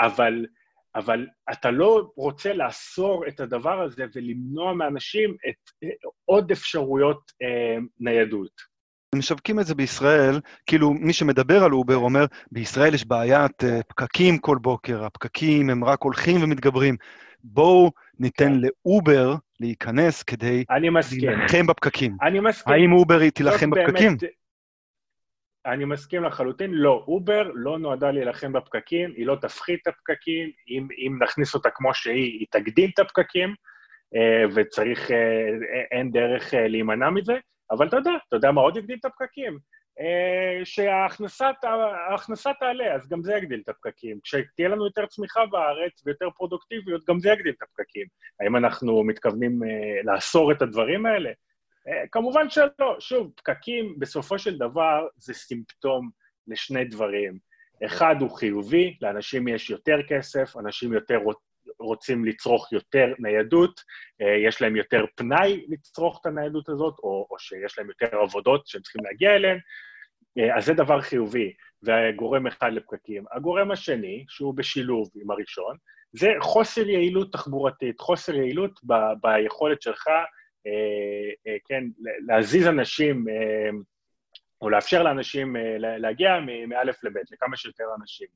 אבל, 0.00 0.46
אבל 0.94 1.26
אתה 1.52 1.70
לא 1.70 2.10
רוצה 2.16 2.52
לאסור 2.52 3.28
את 3.28 3.40
הדבר 3.40 3.80
הזה 3.80 4.04
ולמנוע 4.14 4.72
מאנשים 4.72 5.36
את 5.48 5.88
עוד 6.24 6.50
אפשרויות 6.50 7.32
ניידות. 8.00 8.77
משווקים 9.14 9.60
את 9.60 9.66
זה 9.66 9.74
בישראל, 9.74 10.40
כאילו 10.66 10.92
מי 10.92 11.12
שמדבר 11.12 11.64
על 11.64 11.72
אובר 11.72 11.96
אומר, 11.96 12.24
בישראל 12.52 12.94
יש 12.94 13.06
בעיית 13.06 13.64
אה, 13.64 13.80
פקקים 13.88 14.38
כל 14.38 14.58
בוקר, 14.60 15.04
הפקקים 15.04 15.70
הם 15.70 15.84
רק 15.84 16.02
הולכים 16.02 16.42
ומתגברים. 16.42 16.96
בואו 17.44 17.90
ניתן 18.18 18.52
כן. 18.52 18.60
לאובר 18.60 19.34
להיכנס 19.60 20.22
כדי. 20.22 20.64
להילחם 21.26 21.66
בפקקים. 21.66 22.16
אני 22.22 22.40
מסכים. 22.40 22.74
האם 22.74 22.92
אובר 22.92 23.18
היא 23.18 23.30
תילחם 23.30 23.70
בפקקים? 23.70 24.16
אני 25.66 25.84
מסכים 25.84 26.24
לחלוטין, 26.24 26.70
לא, 26.70 27.04
אובר 27.08 27.50
לא 27.54 27.78
נועדה 27.78 28.10
להילחם 28.10 28.52
בפקקים, 28.52 29.12
היא 29.16 29.26
לא 29.26 29.36
תפחית 29.40 29.80
את 29.82 29.86
הפקקים, 29.86 30.50
אם, 30.68 30.88
אם 30.98 31.18
נכניס 31.22 31.54
אותה 31.54 31.68
כמו 31.70 31.94
שהיא, 31.94 32.38
היא 32.38 32.46
תגדיל 32.50 32.90
את 32.94 32.98
הפקקים, 32.98 33.54
אה, 34.14 34.44
וצריך, 34.54 35.10
אה, 35.10 35.16
אין 35.90 36.10
דרך 36.10 36.54
להימנע 36.54 37.10
מזה, 37.10 37.34
אבל 37.70 37.88
אתה 37.88 37.96
יודע, 37.96 38.10
אתה 38.28 38.36
יודע 38.36 38.52
מה 38.52 38.60
עוד 38.60 38.76
יגדיל 38.76 38.96
את 39.00 39.04
הפקקים? 39.04 39.58
אה, 40.00 40.64
שההכנסה 40.64 41.50
תעלה, 42.60 42.94
אז 42.94 43.08
גם 43.08 43.22
זה 43.22 43.34
יגדיל 43.34 43.60
את 43.64 43.68
הפקקים. 43.68 44.20
כשתהיה 44.22 44.68
לנו 44.68 44.84
יותר 44.84 45.06
צמיחה 45.06 45.46
בארץ 45.46 46.02
ויותר 46.06 46.30
פרודוקטיביות, 46.30 47.04
גם 47.08 47.20
זה 47.20 47.30
יגדיל 47.30 47.54
את 47.58 47.62
הפקקים. 47.62 48.06
האם 48.40 48.56
אנחנו 48.56 49.04
מתכוונים 49.04 49.62
אה, 49.62 50.12
לאסור 50.12 50.52
את 50.52 50.62
הדברים 50.62 51.06
האלה? 51.06 51.30
אה, 51.88 52.04
כמובן 52.12 52.50
שלא. 52.50 52.96
שוב, 53.00 53.32
פקקים 53.36 53.94
בסופו 53.98 54.38
של 54.38 54.58
דבר 54.58 55.06
זה 55.16 55.34
סימפטום 55.34 56.10
לשני 56.46 56.84
דברים. 56.84 57.38
אחד 57.86 58.16
הוא 58.20 58.30
חיובי, 58.30 58.96
לאנשים 59.02 59.48
יש 59.48 59.70
יותר 59.70 59.96
כסף, 60.08 60.56
אנשים 60.56 60.92
יותר 60.92 61.18
רוצים 61.80 62.24
לצרוך 62.24 62.72
יותר 62.72 63.06
ניידות, 63.18 63.80
אה, 64.22 64.36
יש 64.46 64.62
להם 64.62 64.76
יותר 64.76 65.04
פנאי 65.14 65.66
לצרוך 65.68 66.18
את 66.20 66.26
הניידות 66.26 66.68
הזאת, 66.68 66.98
או, 66.98 67.26
או 67.30 67.38
שיש 67.38 67.78
להם 67.78 67.88
יותר 67.88 68.16
עבודות 68.18 68.66
שהם 68.66 68.82
צריכים 68.82 69.04
להגיע 69.04 69.34
אליהן, 69.34 69.58
אה, 70.38 70.56
אז 70.56 70.64
זה 70.66 70.74
דבר 70.74 71.00
חיובי, 71.00 71.52
וגורם 71.82 72.46
אחד 72.46 72.72
לפקקים. 72.72 73.24
הגורם 73.32 73.70
השני, 73.70 74.24
שהוא 74.28 74.54
בשילוב 74.54 75.08
עם 75.22 75.30
הראשון, 75.30 75.76
זה 76.12 76.32
חוסר 76.40 76.88
יעילות 76.88 77.32
תחבורתית, 77.32 78.00
חוסר 78.00 78.34
יעילות 78.34 78.80
ב, 78.86 78.94
ביכולת 79.22 79.82
שלך, 79.82 80.08
אה, 80.66 80.72
אה, 81.46 81.56
כן, 81.68 81.84
להזיז 82.26 82.66
אנשים, 82.66 83.28
אה, 83.28 83.70
או 84.60 84.70
לאפשר 84.70 85.02
לאנשים 85.02 85.56
אה, 85.56 85.78
לה- 85.78 85.98
להגיע 85.98 86.40
מ- 86.40 86.68
מאלף 86.68 87.04
לבית, 87.04 87.30
לכמה 87.30 87.56
שיותר 87.56 87.84
אנשים. 88.00 88.26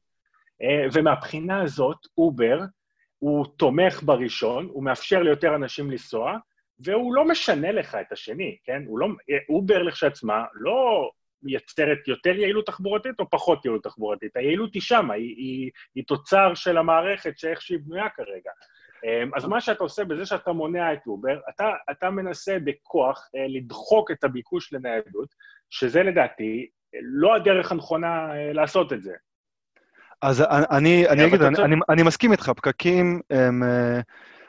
אה, 0.62 0.86
ומהבחינה 0.92 1.62
הזאת, 1.62 1.96
אובר, 2.18 2.58
הוא 3.22 3.46
תומך 3.56 4.02
בראשון, 4.02 4.68
הוא 4.72 4.84
מאפשר 4.84 5.22
ליותר 5.22 5.54
אנשים 5.54 5.90
לנסוע, 5.90 6.36
והוא 6.78 7.14
לא 7.14 7.24
משנה 7.24 7.72
לך 7.72 7.94
את 7.94 8.12
השני, 8.12 8.56
כן? 8.64 8.82
הוא 8.86 8.98
לא... 8.98 9.06
אובר 9.48 9.82
לכשעצמה 9.82 10.44
לא 10.54 11.10
מייצרת 11.42 12.08
יותר 12.08 12.30
יעילות 12.36 12.66
תחבורתית 12.66 13.20
או 13.20 13.30
פחות 13.30 13.64
יעילות 13.64 13.82
תחבורתית. 13.82 14.36
היעילות 14.36 14.74
היא 14.74 14.82
שמה, 14.82 15.14
היא, 15.14 15.36
היא, 15.36 15.70
היא 15.94 16.04
תוצר 16.06 16.54
של 16.54 16.78
המערכת 16.78 17.38
שאיך 17.38 17.62
שהיא 17.62 17.78
בנויה 17.82 18.08
כרגע. 18.08 18.50
אמ, 19.04 19.30
אז 19.34 19.44
מה 19.44 19.60
שאתה 19.60 19.84
עושה 19.84 20.04
בזה 20.04 20.26
שאתה 20.26 20.52
מונע 20.52 20.92
את 20.92 21.06
אובר, 21.06 21.40
אתה, 21.48 21.70
אתה 21.90 22.10
מנסה 22.10 22.56
בכוח 22.64 23.28
אה, 23.36 23.46
לדחוק 23.48 24.10
את 24.10 24.24
הביקוש 24.24 24.72
לניידות, 24.72 25.34
שזה 25.70 26.02
לדעתי 26.02 26.66
לא 27.02 27.34
הדרך 27.34 27.72
הנכונה 27.72 28.34
אה, 28.34 28.52
לעשות 28.52 28.92
את 28.92 29.02
זה. 29.02 29.12
אז 30.22 30.42
אני, 30.50 31.08
אני, 31.08 31.26
אגיד, 31.26 31.42
אני, 31.42 31.64
אני, 31.64 31.76
אני 31.88 32.02
מסכים 32.02 32.32
איתך, 32.32 32.52
פקקים 32.56 33.20
הם, 33.30 33.62
אה, 33.62 34.00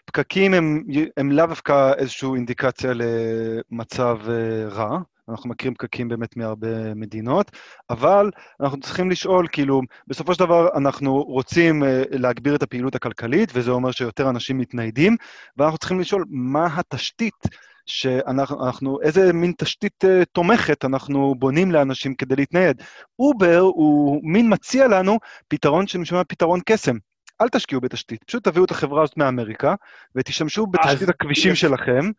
פקקים 0.06 0.54
הם, 0.54 0.84
הם 1.18 1.32
לאו 1.32 1.46
דווקא 1.46 1.94
איזושהי 1.98 2.30
אינדיקציה 2.36 2.92
למצב 2.94 4.18
אה, 4.30 4.68
רע, 4.68 5.00
אנחנו 5.30 5.50
מכירים 5.50 5.74
פקקים 5.74 6.08
באמת 6.08 6.38
מהרבה 6.38 6.94
מדינות, 6.94 7.52
אבל 7.90 8.32
אנחנו 8.62 8.80
צריכים 8.80 9.12
לשאול, 9.12 9.48
כאילו, 9.52 9.82
בסופו 10.08 10.34
של 10.34 10.40
דבר 10.40 10.68
אנחנו 10.78 11.24
רוצים 11.24 11.84
אה, 11.84 12.04
להגביר 12.12 12.56
את 12.56 12.64
הפעילות 12.64 12.96
הכלכלית, 12.96 13.52
וזה 13.54 13.72
אומר 13.72 13.92
שיותר 13.92 14.30
אנשים 14.30 14.58
מתניידים, 14.58 15.16
ואנחנו 15.58 15.78
צריכים 15.78 16.00
לשאול 16.00 16.26
מה 16.30 16.68
התשתית 16.78 17.48
שאנחנו, 17.86 18.65
אנחנו, 18.65 19.02
איזה 19.02 19.34
מין 19.34 19.54
תשתית 19.58 20.04
uh, 20.04 20.26
תומכת 20.32 20.86
אנחנו 20.86 21.36
בונים 21.36 21.72
לאנשים 21.72 22.15
כדי 22.15 22.36
להתנייד. 22.36 22.82
אובר 23.19 23.60
הוא 23.60 24.22
מין 24.24 24.54
מציע 24.54 24.88
לנו 24.88 25.19
פתרון 25.48 25.88
שנשמע 25.88 26.22
פתרון 26.28 26.60
קסם. 26.65 26.96
אל 27.41 27.50
תשקיעו 27.50 27.82
בתשתית, 27.82 28.24
פשוט 28.24 28.43
תביאו 28.43 28.65
את 28.65 28.72
החברה 28.72 29.04
הזאת 29.04 29.17
מאמריקה, 29.17 29.76
ותשתמשו 30.15 30.67
בתשתית 30.67 31.10
הכבישים 31.10 31.56
שלכם, 31.56 32.12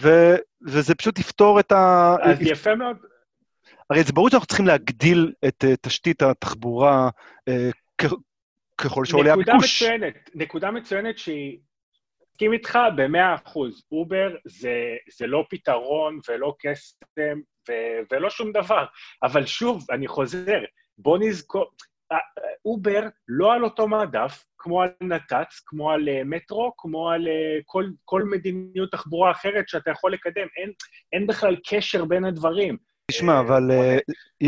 ו- 0.00 0.36
וזה 0.66 0.94
פשוט 0.94 1.18
יפתור 1.18 1.60
את 1.60 1.72
ה... 1.72 2.14
אז 2.22 2.36
יפה 2.40 2.74
מאוד. 2.74 2.96
הרי 3.90 4.02
זה 4.02 4.12
ברור 4.12 4.30
שאנחנו 4.30 4.46
צריכים 4.46 4.66
להגדיל 4.66 5.32
את 5.48 5.64
אה, 5.64 5.76
תשתית 5.80 6.22
התחבורה 6.22 7.08
אה, 7.50 7.52
כ- 7.98 8.14
ככל 8.78 9.04
שעולה 9.04 9.32
נקודה 9.32 9.52
הביקוש. 9.52 9.82
מצוינת, 9.82 10.14
נקודה 10.34 10.70
מצוינת 10.70 11.18
שהיא... 11.18 11.58
מסכים 12.40 12.52
איתך 12.52 12.78
במאה 12.96 13.34
אחוז. 13.34 13.82
אובר 13.92 14.36
זה, 14.44 14.96
זה 15.18 15.26
לא 15.26 15.44
פתרון 15.50 16.18
ולא 16.28 16.54
קסם 16.58 17.40
ו, 17.68 17.72
ולא 18.12 18.30
שום 18.30 18.52
דבר. 18.52 18.84
אבל 19.22 19.46
שוב, 19.46 19.86
אני 19.90 20.08
חוזר, 20.08 20.58
בוא 20.98 21.18
נזכור, 21.18 21.70
אה, 22.12 22.16
אובר 22.64 23.00
לא 23.28 23.52
על 23.52 23.64
אותו 23.64 23.88
מדף, 23.88 24.44
כמו 24.58 24.82
על 24.82 24.88
נת"צ, 25.02 25.60
כמו 25.66 25.90
על 25.90 26.08
אה, 26.08 26.22
מטרו, 26.24 26.72
כמו 26.76 27.10
על 27.10 27.28
אה, 27.28 27.58
כל, 27.64 27.84
כל 28.04 28.22
מדיניות 28.22 28.92
תחבורה 28.92 29.30
אחרת 29.30 29.68
שאתה 29.68 29.90
יכול 29.90 30.12
לקדם. 30.12 30.46
אין, 30.56 30.72
אין 31.12 31.26
בכלל 31.26 31.56
קשר 31.66 32.04
בין 32.04 32.24
הדברים. 32.24 32.76
תשמע, 33.10 33.40
אבל 33.40 33.70
אה, 33.70 33.98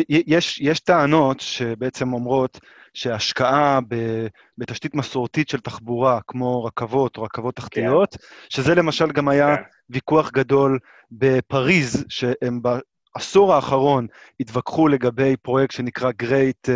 יש, 0.09 0.61
יש 0.61 0.81
טענות 0.81 1.41
שבעצם 1.41 2.13
אומרות 2.13 2.61
שהשקעה 2.95 3.81
ב- 3.89 4.27
בתשתית 4.59 4.95
מסורתית 4.95 5.49
של 5.49 5.61
תחבורה, 5.61 6.21
כמו 6.27 6.65
רכבות 6.65 7.17
או 7.17 7.23
רכבות 7.23 7.57
תחתיות, 7.57 8.17
שזה 8.49 8.75
למשל 8.75 9.13
גם 9.13 9.29
היה 9.29 9.57
כן. 9.57 9.63
ויכוח 9.91 10.31
גדול 10.31 10.79
בפריז, 11.13 12.05
שהם 12.09 12.61
בעשור 12.63 13.55
האחרון 13.55 14.07
התווכחו 14.41 14.89
לגבי 14.89 15.37
פרויקט 15.37 15.75
שנקרא 15.75 16.11
Great 16.23 16.71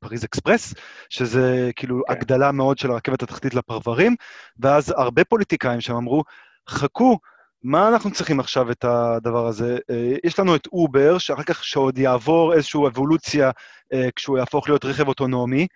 פריז 0.00 0.24
אקספרס, 0.24 0.74
שזה 1.08 1.70
כאילו 1.76 2.02
כן. 2.06 2.12
הגדלה 2.12 2.52
מאוד 2.52 2.78
של 2.78 2.90
הרכבת 2.90 3.22
התחתית 3.22 3.54
לפרברים, 3.54 4.16
ואז 4.58 4.94
הרבה 4.96 5.24
פוליטיקאים 5.24 5.80
שם 5.80 5.94
אמרו, 5.94 6.24
חכו, 6.68 7.18
מה 7.64 7.88
אנחנו 7.88 8.10
צריכים 8.10 8.40
עכשיו 8.40 8.70
את 8.70 8.84
הדבר 8.84 9.46
הזה? 9.46 9.78
אה, 9.90 10.16
יש 10.24 10.38
לנו 10.38 10.56
את 10.56 10.66
אובר, 10.66 11.18
שאחר 11.18 11.42
כך 11.42 11.64
שעוד 11.64 11.98
יעבור 11.98 12.54
איזושהי 12.54 12.86
אבולוציה 12.86 13.50
אה, 13.92 14.08
כשהוא 14.16 14.38
יהפוך 14.38 14.68
להיות 14.68 14.84
רכב 14.84 15.08
אוטונומי, 15.08 15.66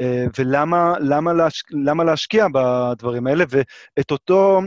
אה, 0.00 0.24
ולמה 0.38 0.94
למה 1.00 1.32
להש, 1.32 1.62
למה 1.70 2.04
להשקיע 2.04 2.46
בדברים 2.52 3.26
האלה? 3.26 3.44
ואת 3.50 4.10
אותו, 4.10 4.60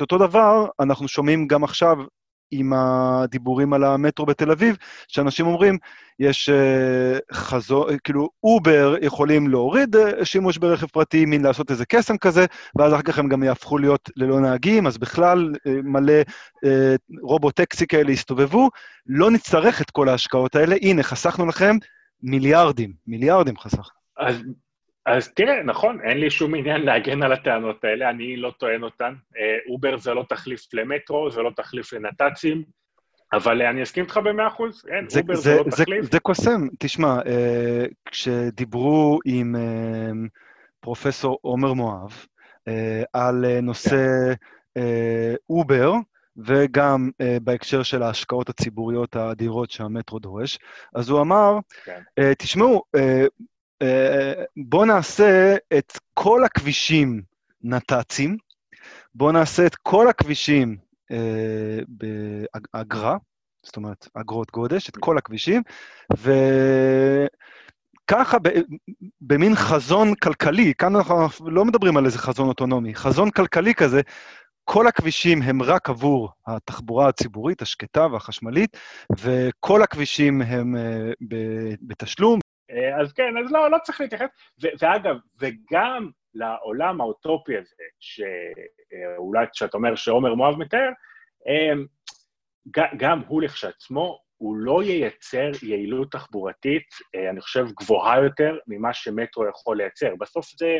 אותו 0.00 0.18
דבר 0.18 0.66
אנחנו 0.80 1.08
שומעים 1.08 1.46
גם 1.46 1.64
עכשיו 1.64 1.96
עם 2.50 2.72
הדיבורים 2.72 3.72
על 3.72 3.84
המטרו 3.84 4.26
בתל 4.26 4.50
אביב, 4.50 4.76
שאנשים 5.08 5.46
אומרים, 5.46 5.78
יש 6.18 6.48
אה, 6.48 7.18
חזון, 7.32 7.86
כאילו, 8.04 8.28
אובר 8.44 8.94
יכולים 9.00 9.48
להוריד 9.48 9.96
אה, 9.96 10.24
שימוש 10.24 10.58
ברכב 10.58 10.86
פרטי, 10.86 11.26
מין 11.26 11.42
לעשות 11.42 11.70
איזה 11.70 11.84
קסם 11.86 12.16
כזה, 12.16 12.46
ואז 12.78 12.94
אחר 12.94 13.02
כך 13.02 13.18
הם 13.18 13.28
גם 13.28 13.42
יהפכו 13.42 13.78
להיות 13.78 14.10
ללא 14.16 14.40
נהגים, 14.40 14.86
אז 14.86 14.98
בכלל 14.98 15.52
אה, 15.66 15.72
מלא 15.84 16.22
אה, 16.64 16.94
robotaxi 17.22 17.86
כאלה 17.86 18.12
יסתובבו. 18.12 18.70
לא 19.06 19.30
נצטרך 19.30 19.80
את 19.80 19.90
כל 19.90 20.08
ההשקעות 20.08 20.56
האלה. 20.56 20.76
הנה, 20.82 21.02
חסכנו 21.02 21.46
לכם 21.46 21.76
מיליארדים, 22.22 22.92
מיליארדים 23.06 23.56
חסך. 23.56 23.90
אז, 24.18 24.36
אז 25.06 25.28
תראה, 25.28 25.62
נכון, 25.62 26.00
אין 26.00 26.18
לי 26.18 26.30
שום 26.30 26.54
עניין 26.54 26.82
להגן 26.82 27.22
על 27.22 27.32
הטענות 27.32 27.84
האלה, 27.84 28.10
אני 28.10 28.36
לא 28.36 28.52
טוען 28.58 28.82
אותן. 28.82 29.14
אה, 29.38 29.58
אובר 29.68 29.96
זה 29.96 30.14
לא 30.14 30.24
תחליף 30.28 30.74
למטרו, 30.74 31.30
זה 31.30 31.42
לא 31.42 31.50
תחליף 31.56 31.92
לנת"צים, 31.92 32.62
אבל 33.32 33.62
אה, 33.62 33.70
אני 33.70 33.82
אסכים 33.82 34.04
איתך 34.04 34.20
במאה 34.24 34.46
אחוז, 34.46 34.84
אין, 34.88 35.08
זה, 35.08 35.20
אובר 35.20 35.34
זה, 35.34 35.40
זה, 35.42 35.56
לא 35.56 35.64
זה, 35.70 35.84
תחליף. 35.84 36.12
זה 36.12 36.20
קוסם. 36.20 36.66
תשמע, 36.78 37.18
אה, 37.26 37.86
כשדיברו 38.04 39.18
עם 39.24 39.56
אה, 39.56 40.10
פרופסור 40.80 41.38
עומר 41.42 41.72
מואב 41.72 42.26
אה, 42.68 43.02
על 43.12 43.44
אה, 43.44 43.60
נושא 43.60 44.32
אה, 44.76 45.34
אובר, 45.50 45.92
וגם 46.36 47.10
אה, 47.20 47.36
בהקשר 47.42 47.82
של 47.82 48.02
ההשקעות 48.02 48.48
הציבוריות 48.48 49.16
האדירות 49.16 49.70
שהמטרו 49.70 50.18
דורש, 50.18 50.58
אז 50.94 51.08
הוא 51.08 51.20
אמר, 51.20 51.58
כן. 51.84 52.00
אה, 52.18 52.34
תשמעו, 52.34 52.82
אה, 52.96 53.24
אה, 53.82 54.32
בואו 54.56 54.84
נעשה 54.84 55.56
את 55.78 55.98
כל 56.14 56.44
הכבישים 56.44 57.22
נת"צים, 57.62 58.36
בואו 59.14 59.32
נעשה 59.32 59.66
את 59.66 59.74
כל 59.74 60.08
הכבישים 60.08 60.76
אה, 61.10 61.78
באגרה, 61.88 63.16
זאת 63.62 63.76
אומרת, 63.76 64.08
אגרות 64.14 64.50
גודש, 64.50 64.88
את 64.88 64.96
כל 64.96 65.18
הכבישים, 65.18 65.62
וככה, 68.08 68.38
במין 69.20 69.54
חזון 69.54 70.14
כלכלי, 70.14 70.74
כאן 70.78 70.96
אנחנו 70.96 71.50
לא 71.50 71.64
מדברים 71.64 71.96
על 71.96 72.06
איזה 72.06 72.18
חזון 72.18 72.48
אוטונומי, 72.48 72.94
חזון 72.94 73.30
כלכלי 73.30 73.74
כזה, 73.74 74.00
כל 74.64 74.86
הכבישים 74.86 75.42
הם 75.42 75.62
רק 75.62 75.88
עבור 75.88 76.30
התחבורה 76.46 77.08
הציבורית, 77.08 77.62
השקטה 77.62 78.06
והחשמלית, 78.06 78.76
וכל 79.20 79.82
הכבישים 79.82 80.42
הם 80.42 80.76
אה, 80.76 81.10
בתשלום. 81.82 82.40
אה, 82.76 83.00
אז 83.00 83.12
כן, 83.12 83.36
אז 83.44 83.52
לא, 83.52 83.70
לא 83.70 83.78
צריך 83.84 84.00
להתייחס. 84.00 84.28
ו- 84.62 84.68
ואגב, 84.80 85.16
וגם 85.40 86.10
לעולם 86.34 87.00
האוטופי 87.00 87.56
הזה, 87.56 87.84
שאולי 88.00 89.46
כשאתה 89.52 89.76
אומר 89.76 89.94
שעומר 89.94 90.34
מואב 90.34 90.58
מתאר, 90.58 90.88
אה, 91.48 91.72
ג- 92.76 92.96
גם 92.98 93.22
הוא 93.28 93.42
לכשעצמו, 93.42 94.18
הוא 94.36 94.56
לא 94.56 94.82
ייצר 94.82 95.50
יעילות 95.62 96.12
תחבורתית, 96.12 96.86
אה, 97.14 97.30
אני 97.30 97.40
חושב, 97.40 97.66
גבוהה 97.80 98.22
יותר 98.24 98.58
ממה 98.66 98.92
שמטרו 98.92 99.46
יכול 99.48 99.76
לייצר. 99.76 100.14
בסוף 100.20 100.46
זה, 100.58 100.76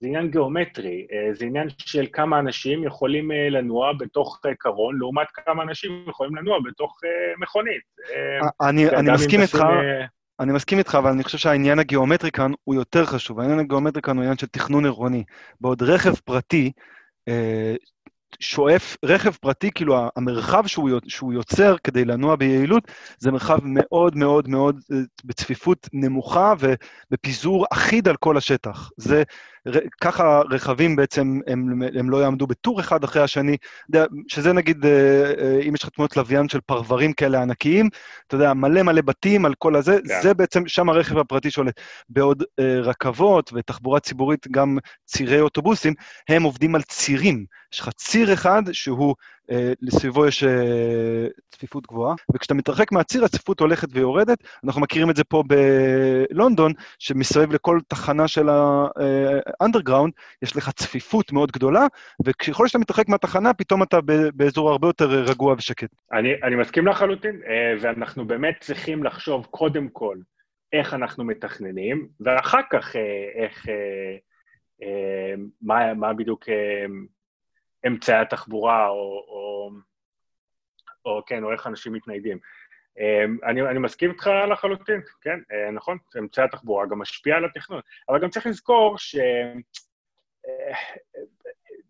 זה 0.00 0.06
עניין 0.08 0.30
גיאומטרי, 0.30 1.06
אה, 1.12 1.34
זה 1.34 1.44
עניין 1.44 1.68
של 1.78 2.06
כמה 2.12 2.38
אנשים 2.38 2.84
יכולים 2.84 3.32
אה, 3.32 3.48
לנוע 3.50 3.92
בתוך 3.98 4.40
אה, 4.46 4.54
קרון, 4.54 4.98
לעומת 4.98 5.26
כמה 5.32 5.62
אנשים 5.62 6.04
יכולים 6.08 6.36
לנוע 6.36 6.58
בתוך 6.64 7.00
אה, 7.04 7.10
מכונית. 7.38 7.82
אה, 8.14 8.68
אני, 8.68 8.88
אני 8.90 9.10
מסכים 9.12 9.40
איתך, 9.40 9.54
אה, 10.00 10.06
אני 10.40 10.52
מסכים 10.52 10.78
איתך, 10.78 10.94
אבל 10.94 11.10
אני 11.10 11.24
חושב 11.24 11.38
שהעניין 11.38 11.78
הגיאומטרי 11.78 12.30
כאן 12.30 12.52
הוא 12.64 12.74
יותר 12.74 13.04
חשוב. 13.04 13.40
העניין 13.40 13.58
הגיאומטרי 13.58 14.02
כאן 14.02 14.16
הוא 14.16 14.22
עניין 14.22 14.38
של 14.38 14.46
תכנון 14.46 14.84
עירוני. 14.84 15.24
בעוד 15.60 15.82
רכב 15.82 16.14
פרטי 16.14 16.72
אה, 17.28 17.74
שואף, 18.40 18.96
רכב 19.04 19.30
פרטי, 19.30 19.70
כאילו 19.74 20.08
המרחב 20.16 20.66
שהוא, 20.66 20.90
שהוא 21.08 21.32
יוצר 21.32 21.76
כדי 21.84 22.04
לנוע 22.04 22.36
ביעילות, 22.36 22.84
זה 23.18 23.32
מרחב 23.32 23.58
מאוד 23.62 24.16
מאוד 24.16 24.48
מאוד 24.48 24.80
אה, 24.92 24.96
בצפיפות 25.24 25.88
נמוכה 25.92 26.54
ובפיזור 26.58 27.66
אחיד 27.72 28.08
על 28.08 28.16
כל 28.16 28.36
השטח. 28.36 28.90
זה, 28.96 29.22
ככה 30.00 30.42
רכבים 30.50 30.96
בעצם, 30.96 31.40
הם, 31.46 31.82
הם 31.98 32.10
לא 32.10 32.16
יעמדו 32.16 32.46
בטור 32.46 32.80
אחד 32.80 33.04
אחרי 33.04 33.22
השני, 33.22 33.56
שזה 34.28 34.52
נגיד, 34.52 34.86
אה, 34.86 35.32
אה, 35.38 35.60
אם 35.68 35.74
יש 35.74 35.82
לך 35.82 35.88
תמונות 35.88 36.16
לוויין 36.16 36.48
של 36.48 36.60
פרברים 36.60 37.12
כאלה 37.12 37.42
ענקיים, 37.42 37.88
אתה 38.26 38.34
יודע, 38.34 38.54
מלא 38.54 38.82
מלא 38.82 39.02
בתים 39.02 39.44
על 39.44 39.54
כל 39.58 39.76
הזה, 39.76 39.98
כן. 40.08 40.22
זה 40.22 40.34
בעצם, 40.34 40.68
שם 40.68 40.88
הרכב 40.88 41.18
הפרטי 41.18 41.50
שולט. 41.50 41.80
בעוד 42.08 42.42
אה, 42.60 42.80
רכבות 42.80 43.50
ותחבורה 43.54 44.00
ציבורית, 44.00 44.48
גם 44.50 44.78
צירי 45.06 45.40
אוטובוסים, 45.40 45.94
הם 46.28 46.42
עובדים 46.42 46.74
על 46.74 46.82
צירים. 46.82 47.44
יש 47.72 47.80
לך 47.80 47.88
ציר 47.96 48.32
אחד 48.32 48.62
שהוא, 48.72 49.14
לסביבו 49.82 50.26
יש 50.26 50.44
אה, 50.44 51.26
צפיפות 51.50 51.86
גבוהה, 51.86 52.14
וכשאתה 52.34 52.54
מתרחק 52.54 52.92
מהציר, 52.92 53.24
הצפיפות 53.24 53.60
הולכת 53.60 53.88
ויורדת. 53.92 54.38
אנחנו 54.64 54.80
מכירים 54.80 55.10
את 55.10 55.16
זה 55.16 55.24
פה 55.24 55.42
בלונדון, 55.46 56.72
שמסביב 56.98 57.52
לכל 57.52 57.78
תחנה 57.88 58.28
של 58.28 58.48
האנדרגראונד, 59.60 60.12
יש 60.42 60.56
לך 60.56 60.70
צפיפות 60.70 61.32
מאוד 61.32 61.52
גדולה, 61.52 61.86
וככל 62.24 62.66
שאתה 62.68 62.78
מתרחק 62.78 63.08
מהתחנה, 63.08 63.54
פתאום 63.54 63.82
אתה 63.82 63.98
באזור 64.34 64.70
הרבה 64.70 64.88
יותר 64.88 65.10
רגוע 65.10 65.54
ושקט. 65.58 65.88
אני, 66.12 66.28
אני 66.42 66.56
מסכים 66.56 66.86
לחלוטין, 66.86 67.40
אה, 67.46 67.74
ואנחנו 67.80 68.26
באמת 68.26 68.54
צריכים 68.60 69.04
לחשוב 69.04 69.46
קודם 69.50 69.88
כל 69.88 70.16
איך 70.72 70.94
אנחנו 70.94 71.24
מתכננים, 71.24 72.08
ואחר 72.20 72.60
כך 72.70 72.96
אה, 72.96 73.44
איך, 73.44 73.68
אה, 73.68 74.16
אה, 74.82 75.34
מה, 75.62 75.94
מה 75.94 76.14
בדיוק 76.14 76.48
אה, 76.48 76.86
אמצעי 77.86 78.16
התחבורה, 78.16 78.88
או, 78.88 79.24
או, 79.28 79.70
או 81.04 81.22
כן, 81.26 81.44
או 81.44 81.52
איך 81.52 81.66
אנשים 81.66 81.92
מתניידים. 81.92 82.38
אה, 82.98 83.24
אני, 83.50 83.62
אני 83.62 83.78
מסכים 83.78 84.10
איתך 84.10 84.30
לחלוטין, 84.50 85.00
כן, 85.20 85.38
אה, 85.52 85.70
נכון, 85.70 85.98
אמצעי 86.18 86.44
התחבורה 86.44 86.86
גם 86.86 86.98
משפיע 86.98 87.36
על 87.36 87.44
התכנון, 87.44 87.80
אבל 88.08 88.20
גם 88.20 88.30
צריך 88.30 88.46
לזכור 88.46 88.98
ש... 88.98 89.16
אה, 90.46 90.74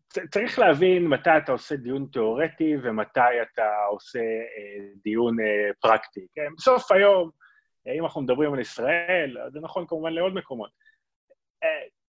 צ- 0.08 0.30
צריך 0.30 0.58
להבין 0.58 1.06
מתי 1.06 1.30
אתה 1.36 1.52
עושה 1.52 1.76
דיון 1.76 2.06
תיאורטי 2.12 2.76
ומתי 2.82 3.42
אתה 3.42 3.84
עושה 3.90 4.18
אה, 4.18 4.86
דיון 5.04 5.40
אה, 5.40 5.70
פרקטי. 5.80 6.26
כן? 6.34 6.54
בסוף 6.56 6.92
היום, 6.92 7.30
אה, 7.86 7.92
אם 7.92 8.04
אנחנו 8.04 8.22
מדברים 8.22 8.54
על 8.54 8.60
ישראל, 8.60 9.36
זה 9.52 9.60
נכון 9.60 9.86
כמובן 9.86 10.12
לעוד 10.12 10.34
מקומות. 10.34 10.70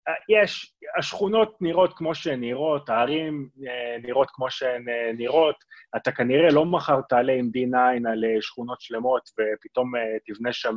אה, 0.08 0.14
יש, 0.30 0.74
השכונות 0.98 1.58
נראות 1.62 1.94
כמו 1.98 2.16
שהן 2.16 2.40
נראות, 2.40 2.90
הערים 2.90 3.50
אה, 3.68 3.98
נראות 4.04 4.28
כמו 4.32 4.52
שהן 4.52 4.90
אה, 4.90 5.12
נראות, 5.14 5.56
אתה 5.96 6.12
כנראה 6.12 6.50
לא 6.52 6.66
מחר 6.66 7.02
תעלה 7.10 7.34
עם 7.34 7.50
D9 7.56 8.10
על 8.10 8.24
שכונות 8.42 8.82
שלמות 8.82 9.30
ופתאום 9.30 9.92
תבנה 10.26 10.54
שם 10.54 10.76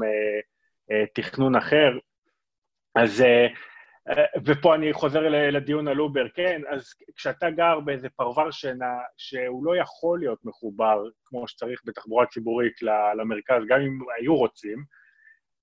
תכנון 1.15 1.57
אחר. 1.57 1.99
אז, 2.95 3.25
ופה 4.45 4.75
אני 4.75 4.93
חוזר 4.93 5.29
לדיון 5.29 5.89
על 5.89 6.01
אובר, 6.01 6.29
כן, 6.29 6.63
אז 6.69 6.95
כשאתה 7.17 7.51
גר 7.51 7.81
באיזה 7.81 8.09
פרבר 8.09 8.51
שינה 8.51 8.95
שהוא 9.17 9.65
לא 9.65 9.77
יכול 9.77 10.19
להיות 10.19 10.39
מחובר 10.45 11.03
כמו 11.25 11.49
שצריך 11.49 11.81
בתחבורה 11.85 12.27
ציבורית 12.27 12.83
למרכז, 13.19 13.63
גם 13.69 13.81
אם 13.81 13.99
היו 14.19 14.37
רוצים, 14.37 14.85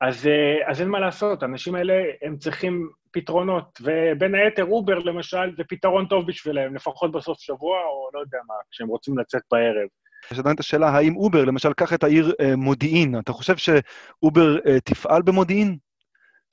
אז, 0.02 0.28
אה, 0.28 0.72
אז 0.72 0.82
אין 0.82 0.90
מה 0.90 1.00
לעשות, 1.00 1.44
האנשים 1.44 1.76
האלה, 1.76 2.04
הם 2.22 2.38
צריכים 2.38 2.90
פתרונות, 3.12 3.82
ובין 3.82 4.36
היתר 4.36 4.66
אובר 4.66 5.00
למשל 5.00 5.56
זה 5.58 5.64
פתרון 5.70 6.06
טוב 6.06 6.28
בשבילם, 6.28 6.76
לפחות 6.76 7.12
בסוף 7.12 7.40
שבוע, 7.40 7.78
או 7.78 8.10
לא 8.14 8.20
יודע 8.20 8.38
מה, 8.48 8.54
כשהם 8.72 8.88
רוצים 8.88 9.18
לצאת 9.18 9.42
בערב. 9.52 9.88
יש 10.32 10.40
עדיין 10.40 10.56
את 10.56 10.60
השאלה, 10.60 10.90
האם 10.90 11.16
אובר, 11.16 11.46
למשל, 11.46 11.74
קח 11.74 11.94
את 11.94 12.04
העיר 12.04 12.34
אה, 12.40 12.56
מודיעין, 12.56 13.20
אתה 13.20 13.34
חושב 13.34 13.58
שאובר 13.58 14.58
אה, 14.68 14.80
תפעל 14.80 15.22
במודיעין? 15.22 15.78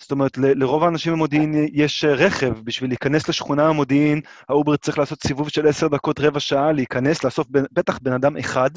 זאת 0.03 0.11
אומרת, 0.11 0.39
לרוב 0.39 0.85
האנשים 0.85 1.13
במודיעין 1.13 1.69
יש 1.73 2.05
אה, 2.05 2.15
רכב, 2.15 2.53
בשביל 2.65 2.91
להיכנס 2.91 3.29
לשכונה 3.29 3.69
במודיעין, 3.69 4.21
האובר 4.49 4.77
צריך 4.77 4.99
לעשות 4.99 5.23
סיבוב 5.23 5.49
של 5.49 5.67
עשר 5.67 5.89
דקות, 5.89 6.21
רבע 6.21 6.41
שעה, 6.41 6.73
להיכנס, 6.73 7.25
לאסוף 7.25 7.47
בטח 7.51 7.99
בן 7.99 8.13
אדם 8.13 8.37
אחד, 8.37 8.71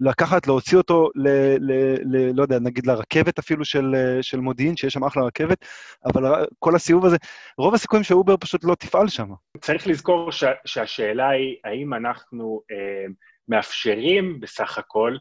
לקחת, 0.00 0.46
להוציא 0.46 0.78
אותו, 0.78 1.08
ל, 1.14 1.28
ל, 1.58 1.72
ל, 2.02 2.32
לא 2.34 2.42
יודע, 2.42 2.58
נגיד 2.58 2.86
לרכבת 2.86 3.38
אפילו 3.38 3.64
של, 3.64 3.94
אה, 3.94 4.22
של 4.22 4.40
מודיעין, 4.40 4.76
שיש 4.76 4.92
שם 4.92 5.04
אחלה 5.04 5.24
רכבת, 5.24 5.64
אבל 6.04 6.44
כל 6.58 6.74
הסיבוב 6.74 7.06
הזה, 7.06 7.16
רוב 7.58 7.74
הסיכויים 7.74 8.04
שאובר 8.04 8.36
פשוט 8.36 8.64
לא 8.64 8.74
תפעל 8.74 9.08
שם. 9.08 9.28
צריך 9.60 9.86
לזכור 9.86 10.32
ש, 10.32 10.44
שהשאלה 10.64 11.28
היא, 11.28 11.56
האם 11.64 11.94
אנחנו 11.94 12.60
אה, 12.70 13.06
מאפשרים 13.48 14.40
בסך 14.40 14.78
הכל 14.78 15.16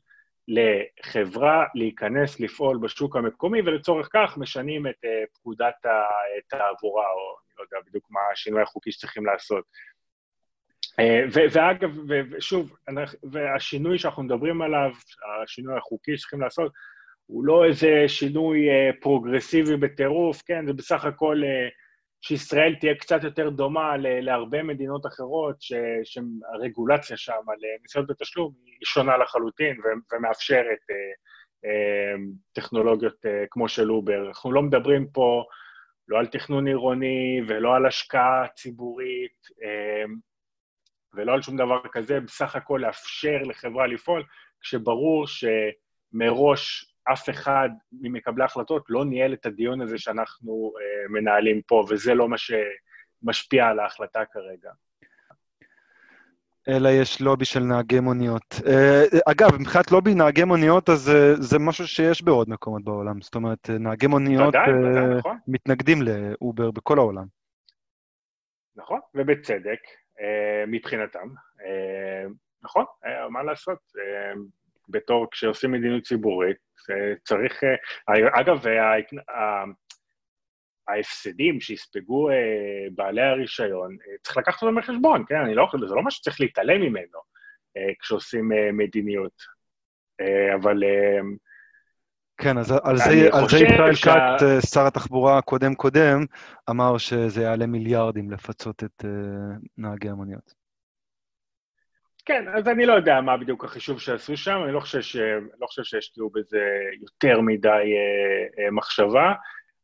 לחברה 0.48 1.66
להיכנס 1.76 2.40
לפעול 2.40 2.78
בשוק 2.78 3.16
המקומי, 3.16 3.62
ולצורך 3.62 4.10
כך 4.14 4.38
משנים 4.38 4.88
את 4.88 5.06
אה, 5.06 5.24
פקודת 5.34 5.76
התעבורה, 5.86 7.06
או 7.06 7.36
אני 7.46 7.56
לא 7.58 7.64
יודע 7.64 7.88
בדיוק 7.90 8.08
מה 8.10 8.20
השינוי 8.34 8.62
החוקי 8.62 8.92
שצריכים 8.92 9.26
לעשות. 9.26 9.64
אה, 11.00 11.24
ו- 11.34 11.52
ואגב, 11.52 11.98
ושוב, 12.32 12.76
והשינוי 13.32 14.00
שאנחנו 14.00 14.24
מדברים 14.24 14.62
עליו, 14.62 14.92
השינוי 15.44 15.78
החוקי 15.78 16.18
שצריכים 16.18 16.42
לעשות, 16.42 16.72
הוא 17.26 17.46
לא 17.46 17.66
איזה 17.66 18.04
שינוי 18.08 18.70
אה, 18.70 18.90
פרוגרסיבי 19.02 19.78
בטירוף, 19.78 20.42
כן, 20.46 20.66
זה 20.68 20.74
בסך 20.74 21.06
הכל 21.06 21.42
שישראל 22.22 22.76
תהיה 22.80 22.96
קצת 22.96 23.24
יותר 23.24 23.50
דומה 23.50 23.98
להרבה 23.98 24.64
מדינות 24.64 25.06
אחרות, 25.06 25.56
שהרגולציה 26.04 27.18
שם 27.18 27.32
על 27.48 27.60
אה, 27.66 27.84
נסיעות 27.84 28.08
בתשלום 28.08 28.54
היא 28.66 28.86
שונה 28.86 29.18
לחלוטין 29.18 29.78
ומאפשרת 30.12 30.80
אה, 30.90 30.96
אה, 31.66 32.16
טכנולוגיות 32.54 33.26
כמו 33.52 33.70
של 33.70 33.92
אובר. 33.92 34.28
אנחנו 34.28 34.52
לא 34.52 34.62
מדברים 34.62 35.08
פה 35.08 35.44
לא 36.08 36.20
על 36.20 36.28
תכנון 36.28 36.68
עירוני 36.68 37.42
ולא 37.48 37.76
על 37.76 37.86
השקעה 37.86 38.48
ציבורית, 38.56 39.48
ולא 41.14 41.34
על 41.34 41.42
שום 41.42 41.58
דבר 41.58 41.82
כזה, 41.92 42.20
בסך 42.20 42.56
הכל 42.56 42.80
לאפשר 42.86 43.38
לחברה 43.46 43.88
לפעול, 43.88 44.24
כשברור 44.62 45.26
שמראש 45.28 46.91
אף 47.04 47.30
אחד 47.30 47.70
ממקבלי 47.92 48.44
ההחלטות 48.44 48.86
לא 48.90 49.06
ניהל 49.06 49.34
את 49.34 49.46
הדיון 49.46 49.82
הזה 49.82 49.98
שאנחנו 49.98 50.74
אה, 50.82 51.10
מנהלים 51.10 51.62
פה, 51.62 51.86
וזה 51.90 52.14
לא 52.14 52.30
מה 52.30 52.36
שמשפיע 52.38 53.68
על 53.68 53.80
ההחלטה 53.80 54.26
כרגע. 54.32 54.72
אלא 56.68 56.90
יש 56.90 57.22
לובי 57.22 57.46
של 57.46 57.60
נהגי 57.60 58.00
מוניות. 58.00 58.56
אה, 58.68 59.04
אגב, 59.32 59.50
מבחינת 59.60 59.92
לובי 59.92 60.14
נהגי 60.14 60.44
מוניות, 60.44 60.90
אז 60.90 61.10
אה, 61.10 61.34
זה 61.36 61.60
משהו 61.60 61.88
שיש 61.88 62.24
בעוד 62.24 62.50
מקומות 62.50 62.84
בעולם. 62.84 63.22
זאת 63.22 63.36
אומרת, 63.36 63.70
אה, 63.70 63.78
נהגי 63.78 64.08
מוניות 64.08 64.48
ודאי, 64.48 64.74
ודאי, 64.74 65.18
נכון. 65.18 65.38
מתנגדים 65.48 66.02
לאובר 66.02 66.72
בכל 66.72 66.98
העולם. 66.98 67.26
נכון, 68.76 69.00
ובצדק, 69.16 69.80
מבחינתם. 70.68 71.28
נכון, 72.64 72.86
מה 73.30 73.44
לעשות? 73.44 73.80
אה, 74.96 75.00
בתור, 75.02 75.28
כשעושים 75.32 75.72
מדיניות 75.72 76.04
ציבורית, 76.04 76.58
אה, 76.90 77.14
צריך... 77.24 77.64
אה, 77.64 78.42
אגב, 78.42 78.66
ההתנ- 78.68 79.32
ה- 79.32 79.82
ההפסדים 80.88 81.60
שיספגו 81.62 82.30
אה, 82.30 82.36
בעלי 82.96 83.22
הרישיון, 83.22 83.92
אה, 84.08 84.14
צריך 84.24 84.38
לקחת 84.38 84.64
אותם 84.64 84.76
בחשבון, 84.76 85.24
כן? 85.28 85.36
אני 85.36 85.56
לא 85.56 85.64
יכול, 85.64 85.88
זה 85.88 85.96
לא 85.96 86.02
משהו 86.04 86.18
שצריך 86.20 86.42
להתעלם 86.42 86.82
ממנו 86.82 87.20
אה, 87.78 87.92
כשעושים 88.00 88.52
אה, 88.52 88.72
מדיניות. 88.72 89.42
אה, 90.22 90.56
אבל 90.56 90.84
אה, 90.84 91.20
כן, 92.38 92.58
אז 92.58 92.72
על 92.84 92.98
זה, 92.98 93.04
על 93.34 93.50
זה 93.50 93.58
ישראל 93.58 93.94
שה- 93.96 94.36
כץ, 94.38 94.44
אה, 94.44 94.62
שר 94.62 94.88
התחבורה 94.88 95.38
הקודם-קודם, 95.38 96.26
אמר 96.70 96.98
שזה 96.98 97.42
יעלה 97.42 97.66
מיליארדים 97.68 98.32
לפצות 98.32 98.84
את 98.84 99.06
אה, 99.06 99.10
נהגי 99.78 100.10
המוניות. 100.10 100.61
כן, 102.26 102.46
אז 102.54 102.68
אני 102.68 102.86
לא 102.86 102.94
יודע 102.94 103.22
מה 103.22 103.38
בדיוק 103.38 103.64
החישוב 103.66 104.00
שעשו 104.00 104.38
שם, 104.38 104.62
אני 104.64 104.74
לא 104.74 104.80
חושב, 104.80 105.02
ש... 105.02 105.16
לא 105.60 105.68
חושב 105.68 105.84
שהשקיעו 105.84 106.30
בזה 106.30 106.66
יותר 107.02 107.42
מדי 107.42 107.68
אה, 107.70 108.64
אה, 108.66 108.72
מחשבה. 108.72 109.34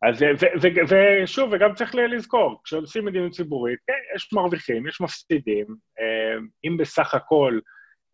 אז, 0.01 0.23
אה, 0.23 0.31
ו, 0.39 0.45
ו, 0.61 0.67
ו, 0.89 0.95
ושוב, 1.23 1.49
וגם 1.53 1.73
צריך 1.73 1.95
לזכור, 1.95 2.61
כשעושים 2.63 3.05
מדיניות 3.05 3.31
ציבורית, 3.31 3.79
כן, 3.87 4.15
יש 4.15 4.33
מרוויחים, 4.33 4.87
יש 4.87 5.01
מפסידים. 5.01 5.65
אה, 5.99 6.37
אם 6.63 6.77
בסך 6.77 7.13
הכל 7.13 7.59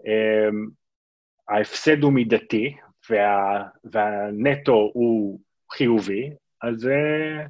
אה, 0.08 0.50
ההפסד 1.50 2.04
הוא 2.04 2.14
מידתי 2.14 2.76
וה, 3.10 3.64
והנטו 3.84 4.92
הוא 4.94 5.40
חיובי, 5.72 6.30
אז, 6.62 6.88
אה, 6.88 7.46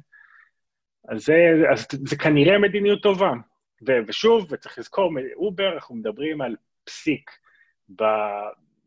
אז, 1.08 1.24
זה, 1.24 1.34
אז 1.72 1.86
זה 2.06 2.16
כנראה 2.16 2.58
מדיניות 2.58 3.02
טובה. 3.02 3.32
ו- 3.82 4.00
ושוב, 4.06 4.46
וצריך 4.50 4.78
לזכור, 4.78 5.12
אובר, 5.36 5.74
אנחנו 5.74 5.94
מדברים 5.94 6.40
על 6.40 6.56
פסיק 6.84 7.30
ב, 7.96 8.04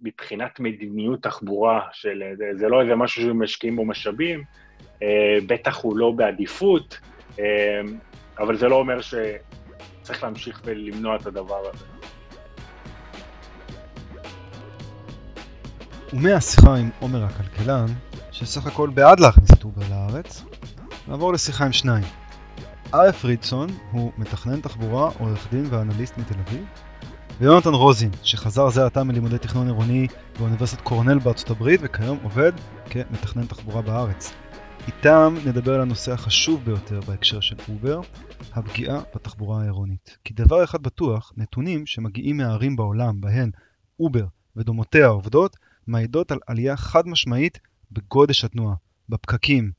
מבחינת 0.02 0.60
מדיניות 0.60 1.23
תחבורה, 1.23 1.82
של, 1.91 2.23
זה, 2.38 2.45
זה 2.54 2.67
לא 2.67 2.82
איזה 2.82 2.95
משהו 2.95 3.23
שמשקיעים 3.23 3.76
בו 3.76 3.86
משאבים, 3.86 4.43
אה, 5.04 5.38
בטח 5.47 5.78
הוא 5.82 5.97
לא 5.97 6.12
בעדיפות, 6.12 7.00
אה, 7.39 7.82
אבל 8.39 8.58
זה 8.58 8.67
לא 8.67 8.76
אומר 8.76 8.97
שצריך 9.02 10.23
להמשיך 10.23 10.62
ולמנוע 10.65 11.15
את 11.15 11.26
הדבר 11.26 11.69
הזה. 11.69 11.86
ומהשיחה 16.13 16.76
עם 16.76 16.89
עומר 17.00 17.23
הכלכלן, 17.23 17.86
שסך 18.32 18.67
הכל 18.67 18.89
בעד 18.93 19.19
להכניס 19.19 19.54
את 19.54 19.63
אובר 19.63 19.82
לארץ, 19.89 20.43
נעבור 21.08 21.34
לשיחה 21.34 21.65
עם 21.65 21.71
שניים. 21.71 22.04
אריה 22.93 23.13
פרידסון 23.13 23.69
הוא 23.91 24.12
מתכנן 24.17 24.62
תחבורה, 24.62 25.12
עורך 25.19 25.47
דין 25.52 25.65
ואנליסט 25.69 26.17
מתל 26.17 26.39
אביב, 26.39 26.65
ויונתן 27.39 27.69
רוזין, 27.69 28.12
שחזר 28.23 28.69
זה 28.69 28.86
עתה 28.86 29.04
מלימודי 29.04 29.38
תכנון 29.38 29.67
עירוני 29.67 30.08
באוניברסיטת 30.39 30.82
קורנל 30.82 31.19
בארצות 31.19 31.50
הברית, 31.50 31.80
וכיום 31.84 32.19
עובד 32.23 32.52
כמתכנן 32.89 33.45
תחבורה 33.45 33.82
בארץ. 33.82 34.34
איתם 34.88 35.36
נדבר 35.45 35.76
על 35.76 35.82
הנושא 35.82 36.12
החשוב 36.12 36.65
ביותר 36.65 37.00
בהקשר 37.00 37.39
של 37.39 37.56
אובר, 37.69 38.02
הפגיעה 38.54 39.02
בתחבורה 39.15 39.62
העירונית. 39.62 40.17
כי 40.23 40.34
דבר 40.34 40.63
אחד 40.63 40.82
בטוח, 40.84 41.32
נתונים 41.38 41.86
שמגיעים 41.86 42.38
מהערים 42.38 42.76
בעולם 42.76 43.21
בהן 43.21 43.52
אובר 44.00 44.26
ודומותיה 44.56 45.08
עובדות, 45.08 45.58
מעידות 45.88 46.32
על 46.32 46.39
עלייה 46.47 46.78
חד 46.78 47.08
משמעית 47.08 47.60
בגודש 47.91 48.43
התנועה, 48.43 48.76
בפקקים, 49.10 49.71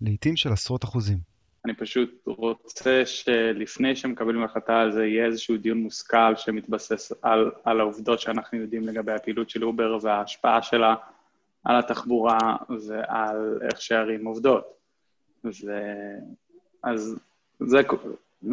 לעיתים 0.00 0.36
של 0.36 0.52
עשרות 0.52 0.84
אחוזים. 0.84 1.33
אני 1.64 1.74
פשוט 1.74 2.22
רוצה 2.26 3.02
שלפני 3.06 3.96
שמקבלים 3.96 4.42
החלטה 4.44 4.80
על 4.80 4.92
זה, 4.92 5.06
יהיה 5.06 5.26
איזשהו 5.26 5.56
דיון 5.56 5.78
מושכל 5.78 6.36
שמתבסס 6.36 7.12
על, 7.22 7.50
על 7.64 7.80
העובדות 7.80 8.20
שאנחנו 8.20 8.58
יודעים 8.58 8.82
לגבי 8.82 9.12
הפעילות 9.12 9.50
של 9.50 9.64
אובר 9.64 9.98
וההשפעה 10.02 10.62
שלה 10.62 10.94
על 11.64 11.76
התחבורה 11.78 12.56
ועל 12.86 13.58
איך 13.62 13.80
שהערים 13.80 14.26
עובדות. 14.26 14.74
זה, 15.50 15.82
אז 16.82 17.18
זה, 17.60 17.80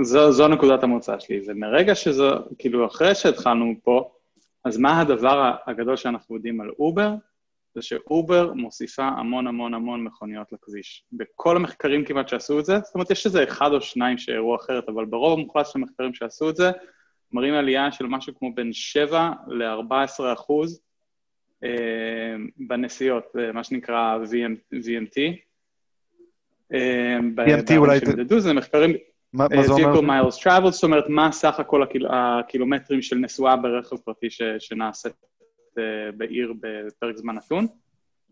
זו, 0.02 0.32
זו 0.32 0.48
נקודת 0.48 0.84
המוצא 0.84 1.20
שלי, 1.20 1.42
ומרגע 1.48 1.96
שזו, 1.96 2.30
כאילו, 2.58 2.86
אחרי 2.86 3.16
שהתחלנו 3.16 3.74
פה, 3.84 4.12
אז 4.64 4.78
מה 4.78 5.02
הדבר 5.02 5.56
הגדול 5.68 5.96
שאנחנו 5.96 6.36
יודעים 6.36 6.62
על 6.62 6.70
אובר? 6.80 7.14
זה 7.76 7.82
שאובר 7.82 8.54
מוסיפה 8.54 9.04
המון 9.04 9.48
המון 9.48 9.74
המון 9.74 10.04
מכוניות 10.04 10.52
לכביש. 10.52 11.06
בכל 11.14 11.56
המחקרים 11.56 12.06
כמעט 12.06 12.28
שעשו 12.28 12.60
את 12.60 12.66
זה, 12.66 12.80
זאת 12.80 12.96
אומרת, 12.96 13.12
יש 13.12 13.26
איזה 13.26 13.44
אחד 13.44 13.72
או 13.72 13.82
שניים 13.82 14.18
שהראו 14.18 14.56
אחרת, 14.56 14.90
אבל 14.90 15.06
ברוב 15.06 15.40
המוחלט 15.40 15.66
של 15.66 15.80
המחקרים 15.80 16.14
שעשו 16.14 16.50
את 16.50 16.56
זה, 16.56 16.72
מראים 17.32 17.54
עלייה 17.54 17.92
של 17.92 18.06
משהו 18.06 18.34
כמו 18.40 18.56
בין 18.56 18.74
7 18.74 19.32
ל-14 19.48 20.34
אחוז 20.34 20.82
אה, 21.64 22.36
בנסיעות, 22.58 23.24
מה 23.54 23.64
שנקרא 23.64 24.18
VM, 24.24 24.76
VMT. 24.76 25.20
אה, 26.74 27.20
VMT 27.38 27.78
אולי... 27.78 28.00
שנייה, 28.00 28.40
זה 28.40 28.54
מחקרים... 28.54 28.96
מה, 29.34 29.48
מה 29.56 29.64
זה 29.64 29.72
אומר? 29.72 29.94
vehicle 29.94 30.04
miles 30.04 30.44
traveled, 30.44 30.70
זאת 30.70 30.84
אומרת, 30.84 31.06
מה 31.10 31.32
סך 31.32 31.60
הכל 31.60 31.84
הקיל, 31.84 32.08
הקילומטרים 32.10 33.02
של 33.02 33.16
נסועה 33.16 33.56
ברכב 33.56 33.98
פרטי 33.98 34.30
ש, 34.30 34.42
שנעשית 34.60 35.14
בעיר 36.18 36.54
בפרק 36.62 37.18
זמן 37.18 37.36
נתון. 37.36 37.68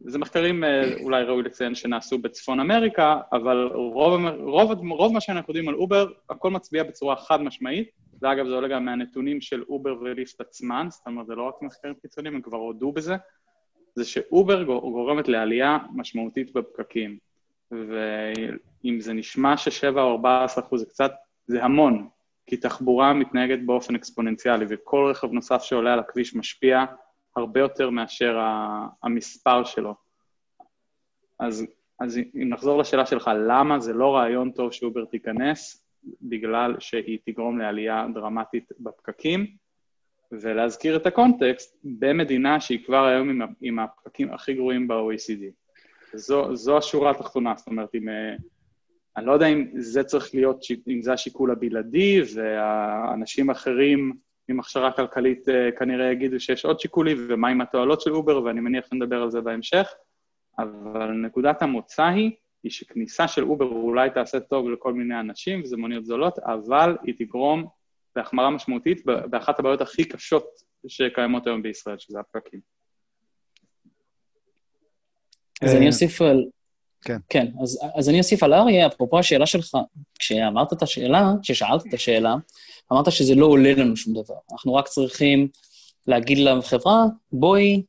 זה 0.06 0.20
מחקרים 0.20 0.64
אה, 0.64 0.94
אולי 1.02 1.24
ראוי 1.24 1.44
לציין 1.44 1.76
שנעשו 1.76 2.18
בצפון 2.18 2.60
אמריקה, 2.60 3.20
אבל 3.32 3.70
רוב, 3.74 4.26
רוב, 4.40 4.72
רוב 4.92 5.14
מה 5.14 5.22
שאנחנו 5.22 5.52
יודעים 5.52 5.70
על 5.70 5.76
אובר, 5.76 6.08
הכל 6.30 6.52
מצביע 6.52 6.84
בצורה 6.84 7.16
חד 7.16 7.42
משמעית, 7.42 7.90
ואגב 8.22 8.48
זה 8.48 8.54
עולה 8.54 8.68
גם 8.68 8.86
מהנתונים 8.86 9.42
של 9.42 9.64
אובר 9.70 9.96
וליפט 10.02 10.42
עצמן, 10.42 10.88
זאת 10.90 11.08
אומרת 11.08 11.28
זה 11.28 11.36
לא 11.36 11.44
רק 11.44 11.56
מחקרים 11.62 11.94
חיצוניים, 12.02 12.36
הם 12.36 12.42
כבר 12.42 12.58
הודו 12.58 12.92
בזה, 12.92 13.16
זה 13.96 14.06
שאובר 14.06 14.64
גורמת 14.64 15.28
לעלייה 15.28 15.78
משמעותית 15.96 16.54
בפקקים. 16.54 17.18
ואם 17.72 19.00
זה 19.00 19.14
נשמע 19.14 19.58
ש-7 19.58 19.96
או 19.96 20.12
14 20.12 20.64
אחוז 20.64 20.80
זה 20.80 20.86
קצת, 20.86 21.12
זה 21.48 21.64
המון, 21.64 22.08
כי 22.46 22.58
תחבורה 22.58 23.14
מתנהגת 23.14 23.60
באופן 23.66 23.96
אקספוננציאלי, 23.96 24.66
וכל 24.70 25.08
רכב 25.12 25.32
נוסף 25.32 25.64
שעולה 25.64 25.94
על 25.94 26.00
הכביש 26.00 26.36
משפיע 26.36 26.86
הרבה 27.40 27.60
יותר 27.60 27.90
מאשר 27.90 28.38
המספר 29.04 29.64
שלו. 29.64 29.96
אז, 31.40 31.66
אז 32.00 32.18
אם 32.18 32.50
נחזור 32.50 32.80
לשאלה 32.80 33.06
שלך, 33.06 33.32
למה 33.48 33.80
זה 33.80 33.94
לא 33.94 34.16
רעיון 34.16 34.52
טוב 34.52 34.72
שאובר 34.72 35.06
תיכנס? 35.06 35.86
בגלל 36.22 36.76
שהיא 36.80 37.20
תגרום 37.26 37.60
לעלייה 37.60 38.06
דרמטית 38.14 38.72
בפקקים, 38.80 39.48
ולהזכיר 40.32 40.96
את 40.96 41.06
הקונטקסט, 41.06 41.78
במדינה 41.84 42.62
שהיא 42.62 42.86
כבר 42.86 43.06
היום 43.06 43.30
עם, 43.30 43.42
עם 43.62 43.80
הפקקים 43.80 44.34
הכי 44.34 44.54
גרועים 44.54 44.88
ב-OECD. 44.88 45.44
זו, 46.14 46.56
זו 46.56 46.78
השורה 46.78 47.12
התחתונה, 47.12 47.54
זאת 47.58 47.68
אומרת, 47.68 47.96
אם... 47.96 48.10
אה, 48.10 48.36
אני 49.18 49.26
לא 49.26 49.32
יודע 49.32 49.48
אם 49.48 49.68
זה 49.76 50.04
צריך 50.04 50.36
להיות, 50.36 50.60
אם 50.88 51.02
זה 51.02 51.14
השיקול 51.14 51.52
הבלעדי, 51.52 52.22
והאנשים 52.36 53.50
אחרים 53.50 54.14
עם 54.50 54.60
הכשרה 54.60 54.92
כלכלית 54.92 55.50
אה, 55.50 55.70
כנראה 55.80 56.12
יגידו 56.12 56.40
שיש 56.40 56.66
עוד 56.66 56.80
שיקולים, 56.80 57.18
ומה 57.30 57.50
עם 57.50 57.62
התועלות 57.62 58.02
של 58.02 58.14
אובר, 58.14 58.44
ואני 58.44 58.60
מניח 58.60 58.86
שנדבר 58.90 59.22
על 59.22 59.32
זה 59.32 59.42
בהמשך, 59.42 59.88
אבל 60.60 61.12
נקודת 61.12 61.62
המוצא 61.62 62.04
היא, 62.04 62.32
היא 62.64 62.72
שכניסה 62.72 63.28
של 63.28 63.44
אובר 63.44 63.66
אולי 63.66 64.10
תעשה 64.10 64.40
טוב 64.40 64.70
לכל 64.70 64.94
מיני 64.94 65.20
אנשים, 65.20 65.62
וזה 65.62 65.78
מוניות 65.78 66.06
זולות, 66.06 66.40
אבל 66.40 66.98
היא 67.04 67.16
תגרום 67.18 67.68
להחמרה 68.16 68.50
משמעותית 68.50 69.06
באחת 69.06 69.60
הבעיות 69.60 69.82
הכי 69.82 70.06
קשות 70.06 70.46
שקיימות 70.88 71.48
היום 71.48 71.62
בישראל, 71.62 71.98
שזה 72.00 72.20
הפקקים. 72.20 72.60
אז 75.62 75.76
אני 75.76 75.88
אוסיף 75.88 76.22
על... 76.22 76.46
כן. 77.02 77.18
כן, 77.30 77.48
אז, 77.64 77.80
אז 77.96 78.10
אני 78.10 78.18
אוסיף 78.18 78.44
על 78.44 78.54
אריה, 78.54 78.88
אפרופו 78.88 79.20
השאלה 79.20 79.46
שלך, 79.46 79.78
כשאמרת 80.20 80.74
את 80.74 80.82
השאלה, 80.82 81.34
כששאלת 81.42 81.88
את 81.88 81.94
השאלה, 81.94 82.36
אמרת 82.92 83.12
שזה 83.12 83.36
לא 83.36 83.46
עולה 83.46 83.74
לנו 83.74 83.98
שום 83.98 84.14
דבר. 84.14 84.36
אנחנו 84.52 84.74
רק 84.76 84.88
צריכים 84.88 85.48
להגיד 86.08 86.38
לחברה, 86.38 87.04
בואי, 87.32 87.84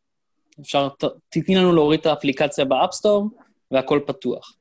אפשר, 0.60 0.88
תתני 1.28 1.54
לנו 1.56 1.72
להוריד 1.72 2.00
את 2.00 2.06
האפליקציה 2.06 2.64
ב 2.64 2.71
App 2.71 2.90
Store, 2.90 3.28
והכל 3.70 4.00
פתוח. 4.06 4.56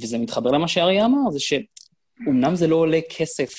וזה 0.00 0.18
מתחבר 0.18 0.50
למה 0.50 0.68
שאריה 0.68 1.04
אמר, 1.04 1.30
זה 1.30 1.38
שאומנם 1.40 2.54
זה 2.54 2.66
לא 2.66 2.76
עולה 2.76 3.00
כסף, 3.10 3.52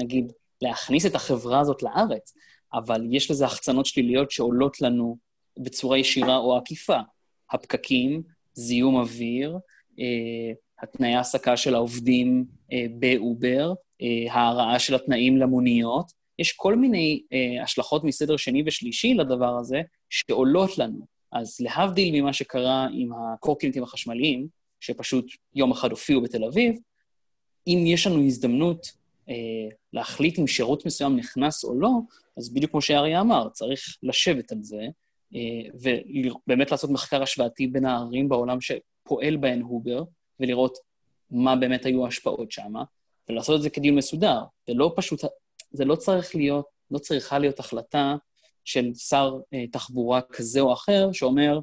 נגיד, 0.00 0.32
להכניס 0.62 1.06
את 1.06 1.14
החברה 1.14 1.60
הזאת 1.60 1.82
לארץ, 1.82 2.34
אבל 2.74 3.02
יש 3.10 3.30
לזה 3.30 3.44
החצנות 3.44 3.86
שליליות 3.86 4.30
שעולות 4.30 4.80
לנו 4.80 5.16
בצורה 5.58 5.98
ישירה 5.98 6.36
או 6.36 6.56
עקיפה. 6.56 6.98
הפקקים, 7.52 8.22
זיהום 8.54 8.96
אוויר, 8.96 9.58
התנאי 10.82 11.14
העסקה 11.14 11.56
של 11.56 11.74
העובדים 11.74 12.44
אה, 12.72 12.86
באובר, 12.98 13.72
אה, 14.02 14.32
ההרעה 14.32 14.78
של 14.78 14.94
התנאים 14.94 15.36
למוניות. 15.36 16.12
יש 16.38 16.52
כל 16.52 16.76
מיני 16.76 17.22
אה, 17.32 17.62
השלכות 17.62 18.04
מסדר 18.04 18.36
שני 18.36 18.62
ושלישי 18.66 19.14
לדבר 19.14 19.58
הזה 19.58 19.82
שעולות 20.10 20.78
לנו. 20.78 21.06
אז 21.32 21.56
להבדיל 21.60 22.20
ממה 22.20 22.32
שקרה 22.32 22.86
עם 22.92 23.10
הקורקינטים 23.12 23.82
החשמליים, 23.82 24.46
שפשוט 24.80 25.26
יום 25.54 25.70
אחד 25.70 25.90
הופיעו 25.90 26.22
בתל 26.22 26.44
אביב, 26.44 26.78
אם 27.66 27.84
יש 27.86 28.06
לנו 28.06 28.24
הזדמנות 28.24 28.92
אה, 29.28 29.34
להחליט 29.92 30.38
אם 30.38 30.46
שירות 30.46 30.86
מסוים 30.86 31.16
נכנס 31.16 31.64
או 31.64 31.80
לא, 31.80 31.90
אז 32.36 32.54
בדיוק 32.54 32.70
כמו 32.70 32.82
שאריה 32.82 33.20
אמר, 33.20 33.48
צריך 33.48 33.96
לשבת 34.02 34.52
על 34.52 34.58
זה, 34.62 34.82
אה, 35.34 35.70
ובאמת 35.74 36.70
לעשות 36.70 36.90
מחקר 36.90 37.22
השוואתי 37.22 37.66
בין 37.66 37.84
הערים 37.84 38.28
בעולם 38.28 38.60
שפועל 39.10 39.36
בהן 39.36 39.60
אובר, 39.60 40.02
ולראות 40.40 40.78
מה 41.30 41.56
באמת 41.56 41.86
היו 41.86 42.04
ההשפעות 42.04 42.52
שם, 42.52 42.72
ולעשות 43.28 43.56
את 43.56 43.62
זה 43.62 43.70
כדיון 43.70 43.96
מסודר. 43.96 44.42
זה 44.66 44.74
לא 44.74 44.92
פשוט, 44.96 45.20
זה 45.72 45.84
לא 45.84 45.96
צריך 45.96 46.34
להיות, 46.34 46.66
לא 46.90 46.98
צריכה 46.98 47.38
להיות 47.38 47.58
החלטה 47.58 48.16
של 48.64 48.94
שר 48.94 49.38
אה, 49.54 49.66
תחבורה 49.66 50.20
כזה 50.22 50.60
או 50.60 50.72
אחר, 50.72 51.12
שאומר, 51.12 51.60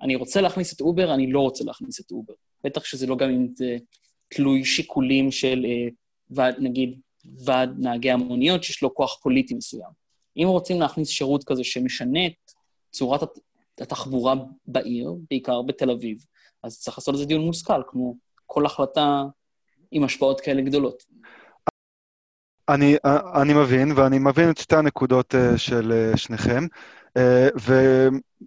אני 0.00 0.16
רוצה 0.16 0.40
להכניס 0.40 0.72
את 0.72 0.80
אובר, 0.80 1.14
אני 1.14 1.32
לא 1.32 1.40
רוצה 1.40 1.64
להכניס 1.64 2.00
את 2.00 2.10
אובר. 2.10 2.34
בטח 2.64 2.84
שזה 2.84 3.06
לא 3.06 3.16
גם 3.16 3.30
אם 3.30 3.48
זה 3.54 3.76
תלוי 4.28 4.64
שיקולים 4.64 5.30
של, 5.30 5.66
אה, 5.68 5.88
ועד, 6.30 6.54
נגיד, 6.58 7.00
ועד 7.44 7.70
נהגי 7.78 8.10
המוניות, 8.10 8.64
שיש 8.64 8.82
לו 8.82 8.94
כוח 8.94 9.18
פוליטי 9.22 9.54
מסוים. 9.54 9.90
אם 10.36 10.46
רוצים 10.46 10.80
להכניס 10.80 11.08
שירות 11.08 11.44
כזה 11.44 11.64
שמשנה 11.64 12.26
את 12.26 12.52
צורת 12.90 13.22
התחבורה 13.78 14.34
בעיר, 14.66 15.14
בעיקר 15.30 15.62
בתל 15.62 15.90
אביב, 15.90 16.24
אז 16.62 16.80
צריך 16.80 16.98
לעשות 16.98 17.14
איזה 17.14 17.26
דיון 17.26 17.40
מושכל, 17.40 17.82
כמו 17.86 18.16
כל 18.46 18.66
החלטה 18.66 19.22
עם 19.90 20.04
השפעות 20.04 20.40
כאלה 20.40 20.62
גדולות. 20.62 21.02
אני, 22.68 22.96
אני 23.42 23.54
מבין, 23.54 23.92
ואני 23.96 24.18
מבין 24.18 24.50
את 24.50 24.58
שתי 24.58 24.76
הנקודות 24.76 25.34
אה, 25.34 25.58
של 25.58 25.92
אה, 25.92 26.16
שניכם, 26.16 26.62
אה, 26.62 26.66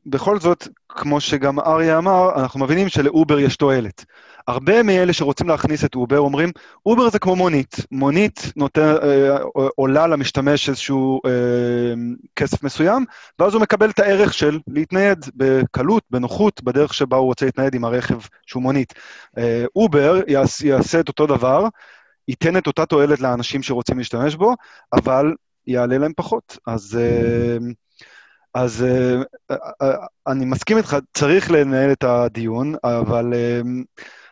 ובכל 0.05 0.39
זאת, 0.39 0.67
כמו 0.89 1.19
שגם 1.19 1.59
אריה 1.59 1.97
אמר, 1.97 2.29
אנחנו 2.35 2.59
מבינים 2.59 2.89
שלאובר 2.89 3.39
יש 3.39 3.57
תועלת. 3.57 4.05
הרבה 4.47 4.83
מאלה 4.83 5.13
שרוצים 5.13 5.47
להכניס 5.47 5.85
את 5.85 5.95
אובר 5.95 6.19
אומרים, 6.19 6.51
אובר 6.85 7.09
זה 7.09 7.19
כמו 7.19 7.35
מונית. 7.35 7.75
מונית 7.91 8.51
נותן, 8.55 8.95
אה, 9.03 9.37
עולה 9.75 10.07
למשתמש 10.07 10.69
איזשהו 10.69 11.21
אה, 11.25 11.31
כסף 12.35 12.63
מסוים, 12.63 13.05
ואז 13.39 13.53
הוא 13.53 13.61
מקבל 13.61 13.89
את 13.89 13.99
הערך 13.99 14.33
של 14.33 14.59
להתנייד 14.67 15.25
בקלות, 15.35 16.03
בנוחות, 16.09 16.63
בדרך 16.63 16.93
שבה 16.93 17.17
הוא 17.17 17.25
רוצה 17.25 17.45
להתנייד 17.45 17.75
עם 17.75 17.85
הרכב 17.85 18.19
שהוא 18.45 18.63
מונית. 18.63 18.93
אה, 19.37 19.65
אובר 19.75 20.21
יעשה, 20.27 20.67
יעשה 20.67 20.99
את 20.99 21.07
אותו 21.07 21.27
דבר, 21.27 21.67
ייתן 22.27 22.57
את 22.57 22.67
אותה 22.67 22.85
תועלת 22.85 23.19
לאנשים 23.19 23.63
שרוצים 23.63 23.97
להשתמש 23.97 24.35
בו, 24.35 24.53
אבל 24.93 25.33
יעלה 25.67 25.97
להם 25.97 26.11
פחות. 26.15 26.57
אז... 26.67 26.99
אה, 27.01 27.57
אז 28.55 28.85
uh, 28.85 29.53
uh, 29.53 29.85
אני 30.27 30.45
מסכים 30.45 30.77
איתך, 30.77 30.97
צריך 31.13 31.51
לנהל 31.51 31.91
את 31.91 32.03
הדיון, 32.03 32.75
אבל 32.83 33.33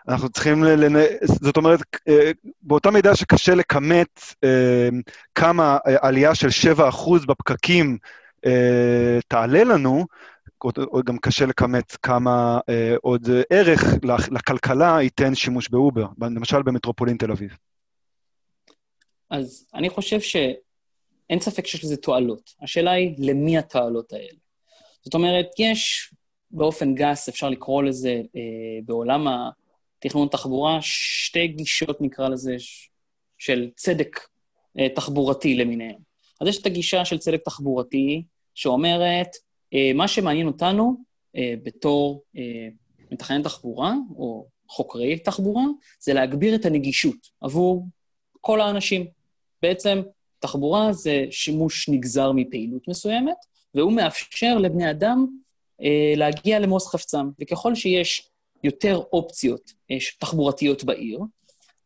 אנחנו 0.07 0.30
צריכים 0.30 0.63
לנהל, 0.63 1.07
זאת 1.24 1.57
אומרת, 1.57 1.80
אה, 2.07 2.32
באותה 2.61 2.91
מידה 2.91 3.15
שקשה 3.15 3.55
לכמת 3.55 4.19
אה, 4.43 4.89
כמה 5.36 5.78
אה, 5.88 5.95
עלייה 6.01 6.36
של 6.36 6.47
7% 6.78 7.26
בפקקים 7.28 7.97
תעלה 9.28 9.63
לנו, 9.63 10.05
גם 11.05 11.17
קשה 11.17 11.45
לכמת 11.45 11.97
כמה 12.01 12.59
עוד 13.01 13.30
ערך 13.49 13.84
לכלכלה 14.32 15.01
ייתן 15.01 15.36
שימוש 15.36 15.69
באובר, 15.69 16.05
למשל 16.21 16.61
במטרופולין 16.61 17.17
תל 17.17 17.32
אביב. 17.32 17.57
אז 19.30 19.67
אני 19.74 19.89
חושב 19.89 20.19
שאין 21.28 21.39
ספק 21.39 21.67
שיש 21.67 21.84
לזה 21.84 21.97
תועלות. 21.97 22.53
השאלה 22.61 22.91
היא, 22.91 23.15
למי 23.17 23.57
התועלות 23.57 24.13
האלה? 24.13 24.38
זאת 25.01 25.13
אומרת, 25.13 25.47
יש 25.59 26.13
באופן 26.51 26.95
גס, 26.95 27.30
אפשר 27.30 27.49
לקרוא 27.49 27.84
לזה 27.84 28.21
אה, 28.36 28.80
בעולם 28.86 29.28
תכנון 29.99 30.28
תחבורה, 30.28 30.78
שתי 30.82 31.47
גישות, 31.47 32.01
נקרא 32.01 32.30
לזה, 32.30 32.55
של 33.38 33.69
צדק 33.76 34.19
אה, 34.80 34.89
תחבורתי 34.89 35.55
למיניהם. 35.55 35.99
אז 36.41 36.47
יש 36.47 36.61
את 36.61 36.65
הגישה 36.65 37.05
של 37.05 37.17
צדק 37.17 37.41
תחבורתי, 37.45 38.24
שאומרת, 38.55 39.30
אה, 39.74 39.91
מה 39.95 40.07
שמעניין 40.07 40.47
אותנו 40.47 40.95
אה, 41.36 41.53
בתור 41.63 42.24
אה, 42.38 42.67
מתכנן 43.11 43.43
תחבורה, 43.43 43.93
או 44.15 44.47
חוקרי 44.69 45.19
תחבורה, 45.19 45.63
זה 45.99 46.13
להגביר 46.13 46.55
את 46.55 46.65
הנגישות 46.65 47.17
עבור 47.41 47.88
כל 48.41 48.61
האנשים. 48.61 49.05
בעצם, 49.61 50.01
תחבורה 50.44 50.94
זה 50.94 51.26
שימוש 51.32 51.89
נגזר 51.89 52.32
מפעילות 52.32 52.88
מסוימת, 52.88 53.36
והוא 53.76 53.94
מאפשר 53.94 54.58
לבני 54.58 54.91
אדם 54.91 55.28
אה, 55.82 56.14
להגיע 56.16 56.60
למוס 56.60 56.88
חפצם. 56.88 57.30
וככל 57.41 57.76
שיש 57.76 58.30
יותר 58.64 59.02
אופציות 59.14 59.72
אה, 59.91 59.98
תחבורתיות 60.20 60.84
בעיר, 60.84 61.20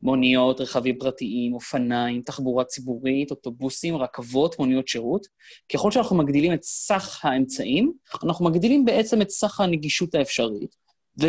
מוניות, 0.01 0.61
רכבים 0.61 0.99
פרטיים, 0.99 1.53
אופניים, 1.53 2.21
תחבורה 2.21 2.63
ציבורית, 2.63 3.31
אוטובוסים, 3.31 3.95
רכבות, 3.95 4.59
מוניות 4.59 4.87
שירות. 4.87 5.27
ככל 5.73 5.91
שאנחנו 5.91 6.15
מגדילים 6.15 6.53
את 6.53 6.63
סך 6.63 7.25
האמצעים, 7.25 7.91
אנחנו 8.23 8.45
מגדילים 8.45 8.85
בעצם 8.85 9.21
את 9.21 9.29
סך 9.29 9.59
הנגישות 9.59 10.15
האפשרית, 10.15 10.75
ו... 11.21 11.27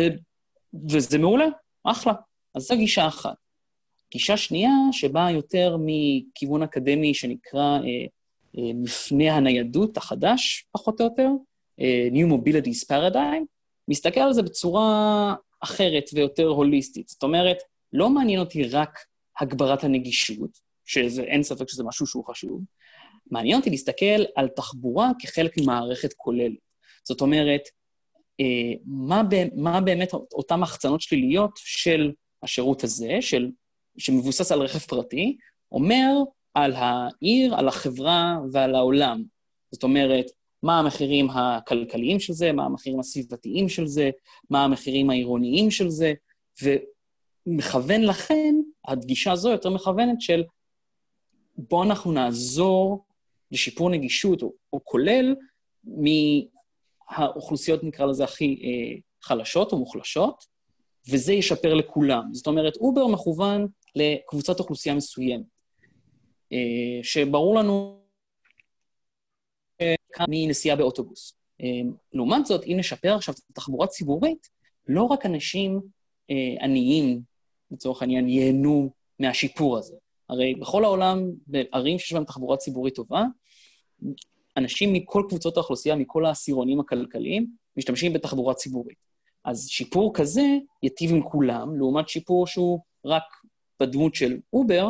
וזה 0.89 1.17
מעולה, 1.17 1.47
אחלה. 1.83 2.13
אז 2.55 2.61
זו 2.63 2.77
גישה 2.77 3.07
אחת. 3.07 3.48
גישה 4.11 4.37
שנייה, 4.37 4.71
שבאה 4.91 5.31
יותר 5.31 5.77
מכיוון 5.79 6.63
אקדמי 6.63 7.13
שנקרא 7.13 7.61
אה, 7.61 8.05
אה, 8.57 8.73
מפנה 8.73 9.35
הניידות 9.35 9.97
החדש, 9.97 10.65
פחות 10.71 11.01
או 11.01 11.05
יותר, 11.05 11.29
אה, 11.79 12.07
New 12.11 12.33
Mobilities 12.33 12.85
Paradigm, 12.91 13.43
מסתכל 13.87 14.19
על 14.19 14.33
זה 14.33 14.41
בצורה 14.41 15.35
אחרת 15.59 16.09
ויותר 16.13 16.47
הוליסטית. 16.47 17.09
זאת 17.09 17.23
אומרת, 17.23 17.57
לא 17.93 18.09
מעניין 18.09 18.39
אותי 18.39 18.63
רק 18.63 18.99
הגברת 19.39 19.83
הנגישות, 19.83 20.59
שאין 20.85 21.43
ספק 21.43 21.69
שזה 21.69 21.83
משהו 21.83 22.07
שהוא 22.07 22.25
חשוב, 22.25 22.61
מעניין 23.31 23.57
אותי 23.57 23.69
להסתכל 23.69 24.23
על 24.35 24.47
תחבורה 24.47 25.11
כחלק 25.19 25.57
ממערכת 25.57 26.13
כוללת. 26.13 26.59
זאת 27.03 27.21
אומרת, 27.21 27.61
אה, 28.39 28.73
מה, 28.85 29.21
מה 29.55 29.81
באמת 29.81 30.13
אותן 30.13 30.63
החצנות 30.63 31.01
שליליות 31.01 31.51
של 31.55 32.11
השירות 32.43 32.83
הזה, 32.83 33.17
של, 33.21 33.49
שמבוסס 33.99 34.51
על 34.51 34.61
רכב 34.61 34.79
פרטי, 34.79 35.37
אומר 35.71 36.13
על 36.53 36.73
העיר, 36.75 37.55
על 37.55 37.67
החברה 37.67 38.37
ועל 38.51 38.75
העולם. 38.75 39.23
זאת 39.71 39.83
אומרת, 39.83 40.25
מה 40.63 40.79
המחירים 40.79 41.29
הכלכליים 41.29 42.19
של 42.19 42.33
זה, 42.33 42.51
מה 42.51 42.65
המחירים 42.65 42.99
הסביבתיים 42.99 43.69
של 43.69 43.87
זה, 43.87 44.09
מה 44.49 44.63
המחירים 44.63 45.09
העירוניים 45.09 45.71
של 45.71 45.89
זה, 45.89 46.13
ומכוון 46.63 48.01
לכן, 48.01 48.55
הדגישה 48.87 49.31
הזו 49.31 49.49
יותר 49.49 49.69
מכוונת 49.69 50.21
של 50.21 50.43
בואו 51.57 51.83
אנחנו 51.83 52.11
נעזור 52.11 53.05
לשיפור 53.51 53.89
נגישות, 53.89 54.41
או, 54.41 54.53
או 54.73 54.79
כולל 54.83 55.35
מהאוכלוסיות, 55.83 57.83
נקרא 57.83 58.05
לזה, 58.05 58.23
הכי 58.23 58.61
אה, 58.63 58.99
חלשות 59.21 59.71
או 59.71 59.77
מוחלשות, 59.77 60.45
וזה 61.09 61.33
ישפר 61.33 61.73
לכולם. 61.73 62.23
זאת 62.33 62.47
אומרת, 62.47 62.77
אובר 62.77 63.07
מכוון 63.07 63.67
לקבוצת 63.99 64.59
אוכלוסייה 64.59 64.95
מסוימת, 64.95 65.45
אה, 66.53 67.03
שברור 67.03 67.59
לנו 67.59 67.99
אה, 69.81 69.95
מנסיעה 70.27 70.75
באוטובוס. 70.75 71.33
אה, 71.61 71.81
לעומת 72.13 72.45
זאת, 72.45 72.63
אם 72.63 72.75
נשפר 72.79 73.15
עכשיו 73.15 73.35
את 73.35 73.49
התחבורה 73.49 73.85
הציבורית, 73.85 74.49
לא 74.87 75.03
רק 75.03 75.25
אנשים 75.25 75.81
עניים, 76.61 77.21
לצורך 77.71 78.01
העניין, 78.01 78.29
ייהנו 78.29 78.89
מהשיפור 79.19 79.77
הזה. 79.77 79.95
הרי 80.29 80.55
בכל 80.55 80.83
העולם, 80.83 81.31
בערים 81.47 81.99
שיש 81.99 82.13
בהן 82.13 82.23
תחבורה 82.23 82.57
ציבורית 82.57 82.95
טובה, 82.95 83.23
אנשים 84.57 84.93
מכל 84.93 85.23
קבוצות 85.29 85.57
האוכלוסייה, 85.57 85.95
מכל 85.95 86.25
העשירונים 86.25 86.79
הכלכליים, 86.79 87.47
משתמשים 87.77 88.13
בתחבורה 88.13 88.53
ציבורית. 88.53 88.97
אז 89.45 89.67
שיפור 89.67 90.11
כזה 90.13 90.41
ייטיב 90.83 91.11
עם 91.11 91.21
כולם, 91.23 91.77
לעומת 91.77 92.09
שיפור 92.09 92.47
שהוא 92.47 92.79
רק 93.05 93.23
בדמות 93.79 94.15
של 94.15 94.37
אובר, 94.53 94.89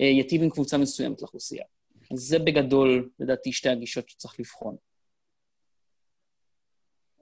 אה, 0.00 0.04
ייטיב 0.04 0.42
עם 0.42 0.50
קבוצה 0.50 0.78
מסוימת 0.78 1.22
לאוכלוסייה. 1.22 1.64
אז 2.12 2.18
זה 2.18 2.38
בגדול, 2.38 3.08
לדעתי, 3.20 3.52
שתי 3.52 3.68
הגישות 3.68 4.08
שצריך 4.08 4.40
לבחון. 4.40 4.76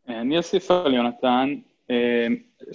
אני 0.08 0.38
אוסיף 0.38 0.70
על 0.70 0.94
יונתן. 0.94 1.54
אה, 1.90 2.26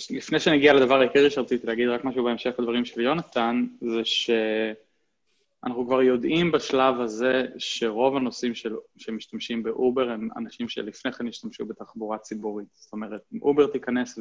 לפני 0.09 0.39
שנגיע 0.39 0.73
לדבר 0.73 0.99
העיקרי 0.99 1.29
שרציתי 1.29 1.67
להגיד, 1.67 1.89
רק 1.89 2.03
משהו 2.03 2.23
בהמשך 2.23 2.51
לדברים 2.59 2.85
של 2.85 3.01
יונתן, 3.01 3.65
זה 3.81 4.01
שאנחנו 4.05 5.85
כבר 5.85 6.01
יודעים 6.01 6.51
בשלב 6.51 7.01
הזה 7.01 7.45
שרוב 7.57 8.15
הנוסעים 8.15 8.55
של, 8.55 8.75
שמשתמשים 8.97 9.63
באובר 9.63 10.09
הם 10.09 10.29
אנשים 10.37 10.69
שלפני 10.69 11.11
כן 11.11 11.27
השתמשו 11.27 11.65
בתחבורה 11.65 12.17
ציבורית. 12.17 12.67
זאת 12.71 12.93
אומרת, 12.93 13.21
אם 13.33 13.41
אובר 13.41 13.67
תיכנס 13.67 14.19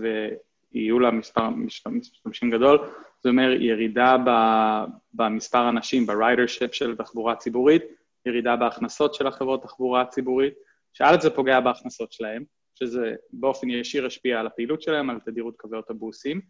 ויהיו 0.74 0.98
לה 0.98 1.10
מספר 1.10 1.48
משתמשים 1.90 2.50
גדול, 2.50 2.78
זה 3.22 3.28
אומר 3.28 3.50
ירידה 3.60 4.16
במספר 5.14 5.68
אנשים, 5.68 6.06
ב-ridership 6.06 6.72
של 6.72 6.96
תחבורה 6.96 7.36
ציבורית, 7.36 7.82
ירידה 8.26 8.56
בהכנסות 8.56 9.14
של 9.14 9.26
החברות 9.26 9.62
תחבורה 9.62 10.04
ציבורית, 10.04 10.54
שא' 10.92 11.16
זה 11.20 11.30
פוגע 11.30 11.60
בהכנסות 11.60 12.12
שלהם, 12.12 12.44
שזה 12.74 13.14
באופן 13.32 13.70
ישיר 13.70 14.06
ישפיע 14.06 14.40
על 14.40 14.46
הפעילות 14.46 14.82
שלהם, 14.82 15.10
על 15.10 15.20
תדירות 15.20 15.56
קווי 15.56 15.76
אוטובוסים, 15.78 16.40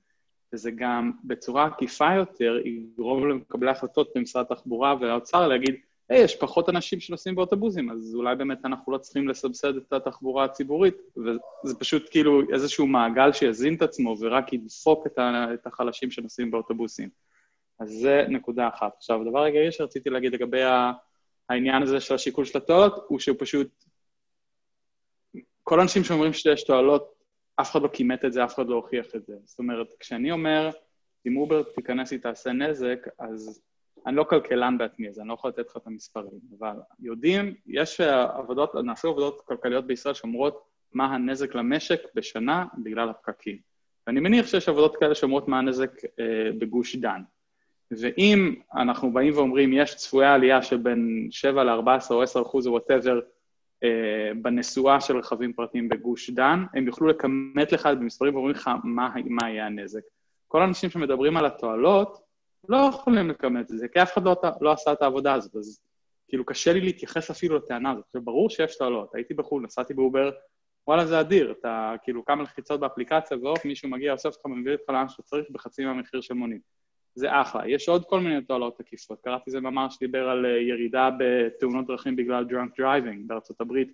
וזה 0.53 0.71
גם 0.71 1.13
בצורה 1.25 1.67
עקיפה 1.67 2.15
יותר 2.15 2.59
יגרום 2.65 3.29
למקבלי 3.29 3.71
החלטות 3.71 4.13
במשרד 4.15 4.45
התחבורה 4.51 4.95
והאוצר 5.01 5.49
להגיד, 5.49 5.75
יש 6.11 6.37
פחות 6.37 6.69
אנשים 6.69 7.01
שנוסעים 7.01 7.35
באוטובוסים, 7.35 7.91
אז 7.91 8.15
אולי 8.15 8.37
באמת 8.37 8.59
אנחנו 8.65 8.93
לא 8.93 8.99
צריכים 8.99 9.29
לסבסד 9.29 9.77
את 9.77 9.93
התחבורה 9.93 10.45
הציבורית, 10.45 10.97
וזה 11.17 11.75
פשוט 11.79 12.09
כאילו 12.11 12.41
איזשהו 12.53 12.87
מעגל 12.87 13.33
שיזין 13.33 13.75
את 13.75 13.83
עצמו 13.83 14.17
ורק 14.21 14.53
ידפוק 14.53 15.07
את 15.55 15.67
החלשים 15.67 16.11
שנוסעים 16.11 16.51
באוטובוסים. 16.51 17.09
אז 17.81 17.91
זה 17.91 18.25
נקודה 18.29 18.69
אחת. 18.69 18.93
עכשיו, 18.97 19.23
הדבר 19.23 19.45
הגאי 19.45 19.73
שרציתי 19.73 20.11
להגיד 20.11 20.33
לגבי 20.33 20.63
העניין 21.49 21.83
הזה 21.83 22.01
של 22.01 22.15
השיקול 22.15 22.45
של 22.45 22.59
התועלות, 22.59 23.05
הוא 23.09 23.19
שהוא 23.19 23.37
פשוט 23.39 23.85
כל 25.63 25.81
האנשים 25.81 26.05
שאומרים 26.05 26.33
שיש 26.33 26.65
תועלות, 26.65 27.13
אף 27.61 27.71
אחד 27.71 27.83
לא 27.83 27.89
כימת 27.89 28.25
את 28.25 28.33
זה, 28.33 28.45
אף 28.45 28.55
אחד 28.55 28.67
לא 28.67 28.75
הוכיח 28.75 29.07
את 29.15 29.27
זה. 29.27 29.35
זאת 29.45 29.59
אומרת, 29.59 29.95
כשאני 30.01 30.31
אומר, 30.31 30.71
אם 31.27 31.37
אובר 31.37 31.63
תיכנס, 31.63 32.11
היא 32.11 32.21
תעשה 32.21 32.53
נזק, 32.53 33.07
אז 33.19 33.63
אני 34.07 34.17
לא 34.17 34.25
כלכלן 34.25 34.79
בעצמי, 34.79 35.09
אז 35.09 35.21
אני 35.21 35.29
לא 35.29 35.35
יכול 35.35 35.51
לתת 35.51 35.67
לך 35.69 35.77
את 35.77 35.87
המספרים, 35.87 36.41
אבל 36.59 36.77
יודעים, 37.01 37.55
יש 37.67 38.01
עבודות, 38.01 38.75
נעשו 38.75 39.09
עבודות 39.09 39.41
כלכליות 39.41 39.87
בישראל 39.87 40.15
שאומרות 40.15 40.63
מה 40.93 41.15
הנזק 41.15 41.55
למשק 41.55 42.01
בשנה 42.15 42.65
בגלל 42.79 43.09
הפקקים. 43.09 43.59
ואני 44.07 44.21
מניח 44.21 44.47
שיש 44.47 44.69
עבודות 44.69 44.97
כאלה 44.97 45.15
שאומרות 45.15 45.49
מה 45.49 45.59
הנזק 45.59 45.91
אה, 46.21 46.51
בגוש 46.59 46.97
דן. 46.97 47.23
ואם 47.91 48.55
אנחנו 48.75 49.13
באים 49.13 49.33
ואומרים, 49.37 49.73
יש 49.73 49.95
צפויה 49.95 50.35
עלייה 50.35 50.63
של 50.63 50.77
בין 50.77 51.29
7 51.31 51.65
ל-14 51.65 52.11
או 52.11 52.23
10 52.23 52.43
אחוז 52.43 52.67
או 52.67 52.73
whatever 52.73 53.21
אה, 53.85 54.31
בנסועה 54.43 55.01
של 55.01 55.17
רכבים 55.17 55.53
פרטיים 55.53 55.89
בגוש 55.89 56.31
דן, 56.31 56.65
הם 56.75 56.87
יוכלו 56.87 57.07
לכמת 57.09 57.73
לך 57.73 57.87
במספרים 57.87 58.35
ואומרים 58.35 58.55
לך 58.55 58.71
מה, 58.85 59.11
מה 59.25 59.51
יהיה 59.51 59.67
הנזק. 59.67 60.01
כל 60.49 60.63
האנשים 60.63 60.91
שמדברים 60.91 61.37
על 61.37 61.47
התועלות 61.47 62.30
לא 62.69 62.91
יכולים 62.95 63.31
לכמת 63.31 63.71
את 63.71 63.79
זה, 63.79 63.89
כי 63.89 64.03
אף 64.03 64.13
אחד 64.13 64.25
לא, 64.25 64.37
לא 64.61 64.73
עשה 64.73 64.93
את 64.93 65.03
העבודה 65.03 65.35
הזאת, 65.35 65.57
אז 65.57 65.81
כאילו 66.29 66.45
קשה 66.45 66.73
לי 66.73 66.81
להתייחס 66.81 67.31
אפילו 67.31 67.57
לטענה 67.57 67.91
הזאת. 67.91 68.05
עכשיו, 68.07 68.23
ברור 68.23 68.51
שיש 68.51 68.79
תועלות, 68.79 69.15
הייתי 69.15 69.35
בחו"ל, 69.35 69.63
נסעתי 69.63 69.95
באובר, 69.95 70.31
וואלה 70.87 71.07
זה 71.07 71.21
אדיר, 71.21 71.55
אתה 71.61 71.95
כאילו 72.03 72.25
כמה 72.25 72.43
לחיצות 72.43 72.81
באפליקציה 72.81 73.37
והופ, 73.43 73.65
מישהו 73.65 73.89
מגיע, 73.89 74.13
אוסף 74.13 74.35
אותך, 74.35 74.47
מביא 74.47 74.73
אותך 74.73 74.89
לאן 74.89 75.09
שאתה 75.09 75.23
צריך 75.23 75.47
בחצי 75.51 75.85
מהמחיר 75.85 76.21
של 76.21 76.35
מונית. 76.35 76.63
זה 77.15 77.41
אחלה. 77.41 77.69
יש 77.69 77.89
עוד 77.89 78.05
כל 78.05 78.21
מיני 78.21 78.43
תועלות 78.43 78.81
עקיפות. 78.81 79.21
קראתי 79.25 79.45
איזה 79.47 79.61
מאמר 79.61 79.91
שדיבר 79.91 80.29
על 80.29 80.47
אה, 80.47 80.51
ירידה 80.51 81.11
בתאונות 81.19 81.87
דרכים 81.87 82.17
בגלל 82.17 82.45
drunk 82.51 82.81
driving 82.81 83.27
בארצות 83.27 83.61
הברית, 83.61 83.93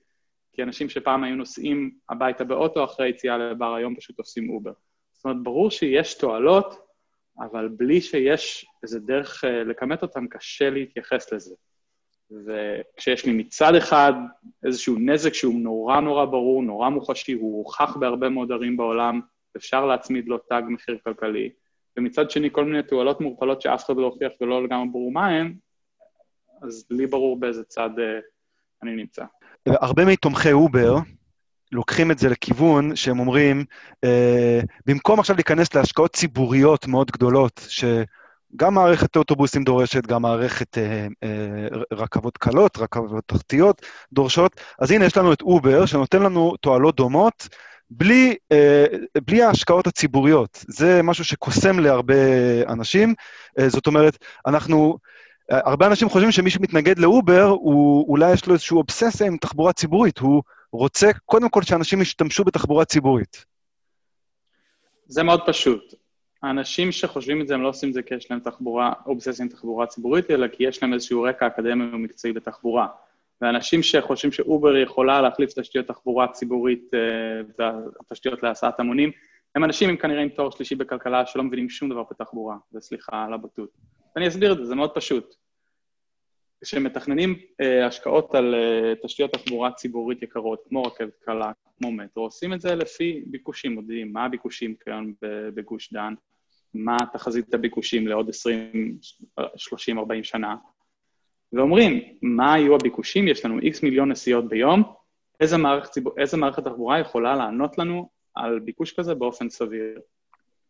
כי 0.52 0.62
אנשים 0.62 0.88
שפעם 0.88 1.24
היו 1.24 1.36
נוסעים 1.36 1.90
הביתה 2.08 2.44
באוטו 2.44 2.84
אחרי 2.84 3.08
יציאה 3.08 3.38
לבר, 3.38 3.74
היום 3.74 3.96
פשוט 3.96 4.18
עושים 4.18 4.50
אובר. 4.50 4.72
זאת 5.12 5.24
אומרת, 5.24 5.42
ברור 5.42 5.70
שיש 5.70 6.14
תועלות, 6.14 6.85
אבל 7.38 7.68
בלי 7.68 8.00
שיש 8.00 8.66
איזה 8.82 9.00
דרך 9.00 9.44
אה, 9.44 9.64
לכמת 9.64 10.02
אותן, 10.02 10.26
קשה 10.26 10.70
להתייחס 10.70 11.32
לזה. 11.32 11.54
וכשיש 12.46 13.26
לי 13.26 13.32
מצד 13.32 13.74
אחד 13.74 14.12
איזשהו 14.64 14.96
נזק 14.98 15.34
שהוא 15.34 15.60
נורא 15.60 16.00
נורא 16.00 16.24
ברור, 16.24 16.62
נורא 16.62 16.88
מוחשי, 16.88 17.32
הוא 17.32 17.58
הוכח 17.58 17.96
בהרבה 17.96 18.28
מאוד 18.28 18.52
ערים 18.52 18.76
בעולם, 18.76 19.20
אפשר 19.56 19.86
להצמיד 19.86 20.28
לו 20.28 20.38
תג 20.38 20.62
מחיר 20.68 20.98
כלכלי, 21.04 21.50
ומצד 21.96 22.30
שני 22.30 22.50
כל 22.52 22.64
מיני 22.64 22.82
תועלות 22.82 23.20
מעורפלות 23.20 23.62
שאף 23.62 23.84
אחד 23.84 23.96
לא 23.96 24.04
הוכיח 24.04 24.32
ולא 24.40 24.64
לגמרי 24.64 24.88
ברור 24.92 25.12
מה 25.12 25.26
הן, 25.26 25.54
אז 26.62 26.86
לי 26.90 27.06
ברור 27.06 27.40
באיזה 27.40 27.64
צד 27.64 27.90
uh, 27.96 28.22
אני 28.82 28.96
נמצא. 28.96 29.24
הרבה 29.66 30.04
מתומכי 30.04 30.52
אובר 30.52 30.94
לוקחים 31.72 32.10
את 32.10 32.18
זה 32.18 32.28
לכיוון 32.28 32.96
שהם 32.96 33.18
אומרים, 33.18 33.64
uh, 33.94 34.66
במקום 34.86 35.20
עכשיו 35.20 35.36
להיכנס 35.36 35.74
להשקעות 35.74 36.12
ציבוריות 36.12 36.86
מאוד 36.86 37.10
גדולות, 37.10 37.66
שגם 37.68 38.74
מערכת 38.74 39.16
אוטובוסים 39.16 39.64
דורשת, 39.64 40.06
גם 40.06 40.22
מערכת 40.22 40.78
uh, 40.78 40.80
uh, 41.24 41.78
רכבות 41.92 42.38
קלות, 42.38 42.78
רכבות 42.78 43.24
תחתיות 43.26 43.82
דורשות, 44.12 44.60
אז 44.78 44.90
הנה 44.90 45.04
יש 45.04 45.16
לנו 45.16 45.32
את 45.32 45.42
אובר, 45.42 45.86
שנותן 45.86 46.22
לנו 46.22 46.56
תועלות 46.60 46.96
דומות, 46.96 47.48
בלי, 47.90 48.36
אה, 48.52 48.84
בלי 49.26 49.42
ההשקעות 49.42 49.86
הציבוריות. 49.86 50.64
זה 50.68 51.02
משהו 51.02 51.24
שקוסם 51.24 51.78
להרבה 51.78 52.14
אנשים. 52.68 53.14
אה, 53.58 53.68
זאת 53.68 53.86
אומרת, 53.86 54.18
אנחנו... 54.46 54.98
אה, 55.52 55.60
הרבה 55.64 55.86
אנשים 55.86 56.08
חושבים 56.08 56.32
שמי 56.32 56.50
שמתנגד 56.50 56.98
לאובר, 56.98 57.42
הוא, 57.42 58.08
אולי 58.08 58.32
יש 58.32 58.46
לו 58.46 58.54
איזושהי 58.54 58.74
אובססיה 58.74 59.26
עם 59.26 59.36
תחבורה 59.36 59.72
ציבורית. 59.72 60.18
הוא 60.18 60.42
רוצה 60.76 61.10
קודם 61.24 61.48
כל 61.48 61.62
שאנשים 61.62 62.02
ישתמשו 62.02 62.44
בתחבורה 62.44 62.84
ציבורית. 62.84 63.44
זה 65.06 65.22
מאוד 65.22 65.40
פשוט. 65.46 65.94
האנשים 66.42 66.92
שחושבים 66.92 67.42
את 67.42 67.48
זה, 67.48 67.54
הם 67.54 67.62
לא 67.62 67.68
עושים 67.68 67.88
את 67.88 67.94
זה 67.94 68.02
כי 68.02 68.14
יש 68.14 68.30
להם 68.30 68.40
תחבורה, 68.40 68.92
אובססיה 69.06 69.42
עם 69.44 69.48
תחבורה 69.48 69.86
ציבורית, 69.86 70.30
אלא 70.30 70.48
כי 70.48 70.64
יש 70.64 70.82
להם 70.82 70.94
איזשהו 70.94 71.22
רקע 71.22 71.46
אקדמי 71.46 71.84
ומקצועי 71.84 72.32
בתחבורה. 72.32 72.86
ואנשים 73.40 73.82
שחושבים 73.82 74.32
שאובר 74.32 74.76
יכולה 74.76 75.20
להחליף 75.20 75.52
תשתיות 75.58 75.86
תחבורה 75.86 76.28
ציבורית 76.28 76.90
אה, 76.94 77.00
והתשתיות 77.58 78.42
להסעת 78.42 78.80
המונים, 78.80 79.10
הם 79.54 79.64
אנשים 79.64 79.90
עם 79.90 79.96
כנראה 79.96 80.22
עם 80.22 80.28
תואר 80.28 80.50
שלישי 80.50 80.74
בכלכלה 80.74 81.26
שלא 81.26 81.42
מבינים 81.42 81.70
שום 81.70 81.88
דבר 81.88 82.02
בתחבורה, 82.10 82.56
וסליחה 82.72 83.24
על 83.24 83.32
הבטות. 83.32 83.68
ואני 84.16 84.28
אסביר 84.28 84.52
את 84.52 84.58
זה, 84.58 84.64
זה 84.64 84.74
מאוד 84.74 84.90
פשוט. 84.90 85.34
כשמתכננים 86.64 87.34
uh, 87.34 87.86
השקעות 87.86 88.34
על 88.34 88.54
uh, 88.54 89.06
תשתיות 89.06 89.32
תחבורה 89.32 89.72
ציבורית 89.72 90.22
יקרות, 90.22 90.62
כמו 90.68 90.82
רכבת 90.82 91.16
קלה, 91.24 91.52
כמו 91.78 91.92
מטרו, 91.92 92.24
עושים 92.24 92.52
את 92.52 92.60
זה 92.60 92.74
לפי 92.74 93.22
ביקושים, 93.26 93.74
מודיעים 93.74 94.12
מה 94.12 94.24
הביקושים 94.24 94.74
כיום 94.84 95.12
בגוש 95.54 95.92
דן, 95.92 96.14
מה 96.74 96.96
תחזית 97.12 97.54
הביקושים 97.54 98.06
לעוד 98.06 98.28
20, 98.28 98.98
30, 99.56 99.98
40 99.98 100.24
שנה, 100.24 100.56
ואומרים, 101.52 102.00
מה 102.22 102.58
יהיו 102.58 102.74
הביקושים? 102.74 103.28
יש 103.28 103.44
לנו 103.44 103.58
איקס 103.58 103.82
מיליון 103.82 104.08
נסיעות 104.08 104.48
ביום, 104.48 104.82
איזה 105.40 105.56
מערכת, 105.56 105.90
ציבור, 105.90 106.12
איזה 106.18 106.36
מערכת 106.36 106.64
תחבורה 106.64 107.00
יכולה 107.00 107.36
לענות 107.36 107.78
לנו 107.78 108.08
על 108.34 108.58
ביקוש 108.58 108.92
כזה 108.92 109.14
באופן 109.14 109.50
סביר? 109.50 110.00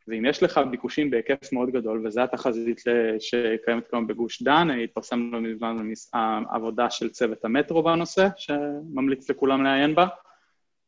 ואם 0.08 0.24
יש 0.24 0.42
לך 0.42 0.60
ביקושים 0.70 1.10
בהיקף 1.10 1.52
מאוד 1.52 1.70
גדול, 1.70 2.06
וזו 2.06 2.20
התחזית 2.20 2.80
שקיימת 3.18 3.90
כיום 3.90 4.06
בגוש 4.06 4.42
דן, 4.42 4.68
התפרסם 4.70 5.30
לא 5.32 5.40
מזמן 5.40 5.92
העבודה 6.12 6.90
של 6.90 7.08
צוות 7.08 7.44
המטרו 7.44 7.82
בנושא, 7.82 8.28
שממליץ 8.36 9.30
לכולם 9.30 9.62
לעיין 9.62 9.94
בה, 9.94 10.06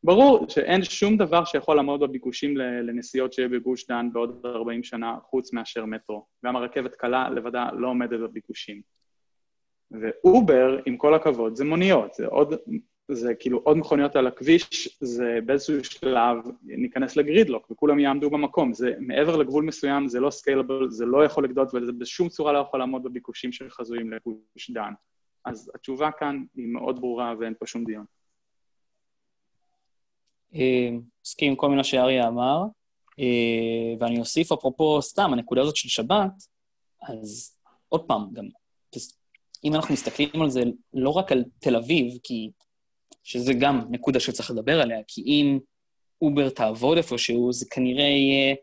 ברור 0.05 0.49
שאין 0.49 0.85
שום 0.85 1.16
דבר 1.16 1.45
שיכול 1.45 1.77
לעמוד 1.77 2.01
בביקושים 2.01 2.57
לנסיעות 2.57 3.33
שיהיה 3.33 3.49
בגוש 3.49 3.87
דן 3.87 4.09
בעוד 4.12 4.43
40 4.45 4.83
שנה, 4.83 5.16
חוץ 5.23 5.53
מאשר 5.53 5.85
מטרו. 5.85 6.27
גם 6.45 6.57
הרכבת 6.57 6.95
קלה 6.95 7.31
לבדה 7.31 7.69
לא 7.73 7.89
עומדת 7.89 8.21
בביקושים. 8.21 8.81
ואובר, 9.91 10.79
עם 10.87 10.97
כל 10.97 11.14
הכבוד, 11.14 11.57
זה 11.57 11.64
מוניות, 11.64 12.14
זה 12.14 12.27
עוד, 12.27 12.55
זה 13.11 13.35
כאילו 13.35 13.59
עוד 13.59 13.77
מכוניות 13.77 14.17
על 14.17 14.27
הכביש, 14.27 14.99
זה 15.01 15.39
באיזשהו 15.47 15.85
שלב 15.85 16.37
ניכנס 16.63 17.17
ל 17.16 17.22
gridlock 17.22 17.70
וכולם 17.71 17.99
יעמדו 17.99 18.31
במקום. 18.31 18.73
זה 18.73 18.93
מעבר 19.01 19.37
לגבול 19.37 19.65
מסוים, 19.65 20.09
זה 20.09 20.21
לא 20.21 20.31
scalable, 20.31 20.91
זה 20.91 21.07
לא 21.07 21.25
יכול 21.25 21.45
לגדול 21.45 21.67
וזה 21.75 21.93
בשום 21.93 22.29
צורה 22.29 22.53
לא 22.53 22.59
יכול 22.59 22.81
לעמוד 22.81 23.03
בביקושים 23.03 23.53
שחזויים 23.53 24.13
לגוש 24.13 24.71
דן. 24.71 24.93
אז 25.45 25.71
התשובה 25.75 26.11
כאן 26.19 26.45
היא 26.57 26.67
מאוד 26.67 27.01
ברורה 27.01 27.35
ואין 27.41 27.55
פה 27.59 27.67
שום 27.67 27.85
דיון. 27.85 28.05
אה, 30.55 30.91
מסכים 31.25 31.51
עם 31.51 31.57
כל 31.57 31.69
מילה 31.69 31.85
שאריה 31.85 32.29
אמר, 32.29 32.63
אה, 33.19 33.95
ואני 34.01 34.19
אוסיף 34.19 34.53
אפרופו 34.53 35.03
סתם, 35.03 35.33
הנקודה 35.33 35.61
הזאת 35.61 35.77
של 35.77 35.89
שבת, 35.89 36.43
אז 37.03 37.59
עוד 37.89 38.05
פעם, 38.07 38.29
גם 38.33 38.45
אם 39.65 39.75
אנחנו 39.75 39.95
מסתכלים 39.95 40.43
על 40.43 40.51
זה 40.51 40.63
לא 40.95 41.11
רק 41.11 41.33
על 41.33 41.45
תל 41.59 41.77
אביב, 41.77 42.19
כי... 42.23 42.51
שזה 43.25 43.53
גם 43.53 43.85
נקודה 43.91 44.21
שצריך 44.21 44.51
לדבר 44.51 44.81
עליה, 44.81 44.99
כי 45.09 45.23
אם 45.27 45.59
אובר 46.23 46.49
תעבוד 46.49 46.97
איפשהו, 46.97 47.53
זה 47.53 47.66
כנראה 47.71 48.05
יהיה 48.05 48.55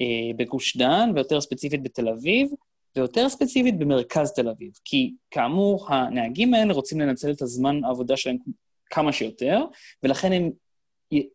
אה, 0.00 0.34
בגוש 0.36 0.76
דן, 0.76 1.10
ויותר 1.14 1.40
ספציפית 1.40 1.82
בתל 1.82 2.08
אביב, 2.08 2.48
ויותר 2.96 3.28
ספציפית 3.28 3.78
במרכז 3.78 4.32
תל 4.32 4.48
אביב. 4.48 4.70
כי 4.84 5.12
כאמור, 5.30 5.86
הנהגים 5.88 6.54
האלה 6.54 6.74
רוצים 6.74 7.00
לנצל 7.00 7.30
את 7.30 7.42
הזמן 7.42 7.84
העבודה 7.84 8.16
שלהם 8.16 8.36
כמה 8.90 9.12
שיותר, 9.12 9.64
ולכן 10.02 10.32
הם 10.32 10.50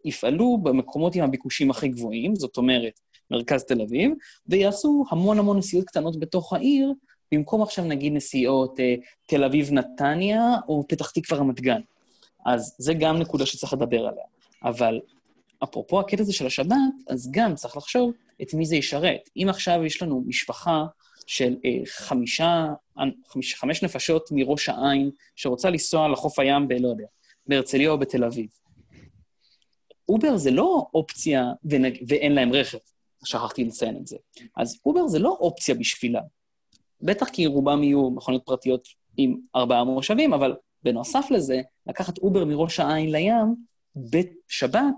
יפעלו 0.05 0.57
במקומות 0.63 1.15
עם 1.15 1.23
הביקושים 1.23 1.71
הכי 1.71 1.87
גבוהים, 1.87 2.35
זאת 2.35 2.57
אומרת, 2.57 2.99
מרכז 3.31 3.63
תל 3.63 3.81
אביב, 3.81 4.11
ויעשו 4.47 5.05
המון 5.11 5.39
המון 5.39 5.57
נסיעות 5.57 5.85
קטנות 5.85 6.19
בתוך 6.19 6.53
העיר, 6.53 6.93
במקום 7.33 7.61
עכשיו 7.61 7.85
נגיד 7.85 8.13
נסיעות 8.13 8.79
אה, 8.79 8.95
תל 9.25 9.43
אביב-נתניה 9.43 10.41
או 10.67 10.85
פתח 10.87 11.11
תקווה 11.11 11.39
רמת 11.39 11.61
גן. 11.61 11.81
אז 12.49 12.75
זה 12.77 12.93
גם 12.93 13.17
נקודה 13.17 13.45
שצריך 13.45 13.73
לדבר 13.73 14.07
עליה. 14.07 14.23
אבל 14.63 14.99
אפרופו 15.63 15.99
הקטע 15.99 16.21
הזה 16.21 16.33
של 16.33 16.45
השבת, 16.45 16.75
אז 17.07 17.31
גם 17.31 17.55
צריך 17.55 17.77
לחשוב 17.77 18.11
את 18.41 18.53
מי 18.53 18.65
זה 18.65 18.75
ישרת. 18.75 19.29
אם 19.37 19.47
עכשיו 19.49 19.85
יש 19.85 20.01
לנו 20.01 20.23
משפחה 20.27 20.85
של 21.27 21.55
אה, 21.65 21.81
חמישה, 21.85 22.65
חמש, 23.27 23.55
חמש 23.55 23.83
נפשות 23.83 24.29
מראש 24.31 24.69
העין, 24.69 25.11
שרוצה 25.35 25.69
לנסוע 25.69 26.07
לחוף 26.07 26.39
הים 26.39 26.67
ב... 26.67 26.73
לא 26.73 26.87
יודע, 26.87 27.05
בהרצליה 27.47 27.89
או 27.89 27.97
בתל 27.97 28.23
אביב. 28.23 28.47
אובר 30.09 30.37
זה 30.37 30.51
לא 30.51 30.87
אופציה 30.93 31.45
ונג... 31.65 31.97
ואין 32.07 32.35
להם 32.35 32.53
רכב, 32.53 32.77
שכחתי 33.25 33.63
לציין 33.63 33.97
את 33.97 34.07
זה. 34.07 34.17
אז 34.57 34.79
אובר 34.85 35.07
זה 35.07 35.19
לא 35.19 35.37
אופציה 35.39 35.75
בשבילם. 35.75 36.23
בטח 37.01 37.29
כי 37.29 37.45
רובם 37.45 37.83
יהיו 37.83 38.09
מכוניות 38.09 38.45
פרטיות 38.45 38.87
עם 39.17 39.37
ארבעה 39.55 39.83
מושבים, 39.83 40.33
אבל 40.33 40.55
בנוסף 40.83 41.27
לזה, 41.31 41.61
לקחת 41.87 42.17
אובר 42.17 42.45
מראש 42.45 42.79
העין 42.79 43.11
לים 43.11 43.55
בשבת, 43.95 44.95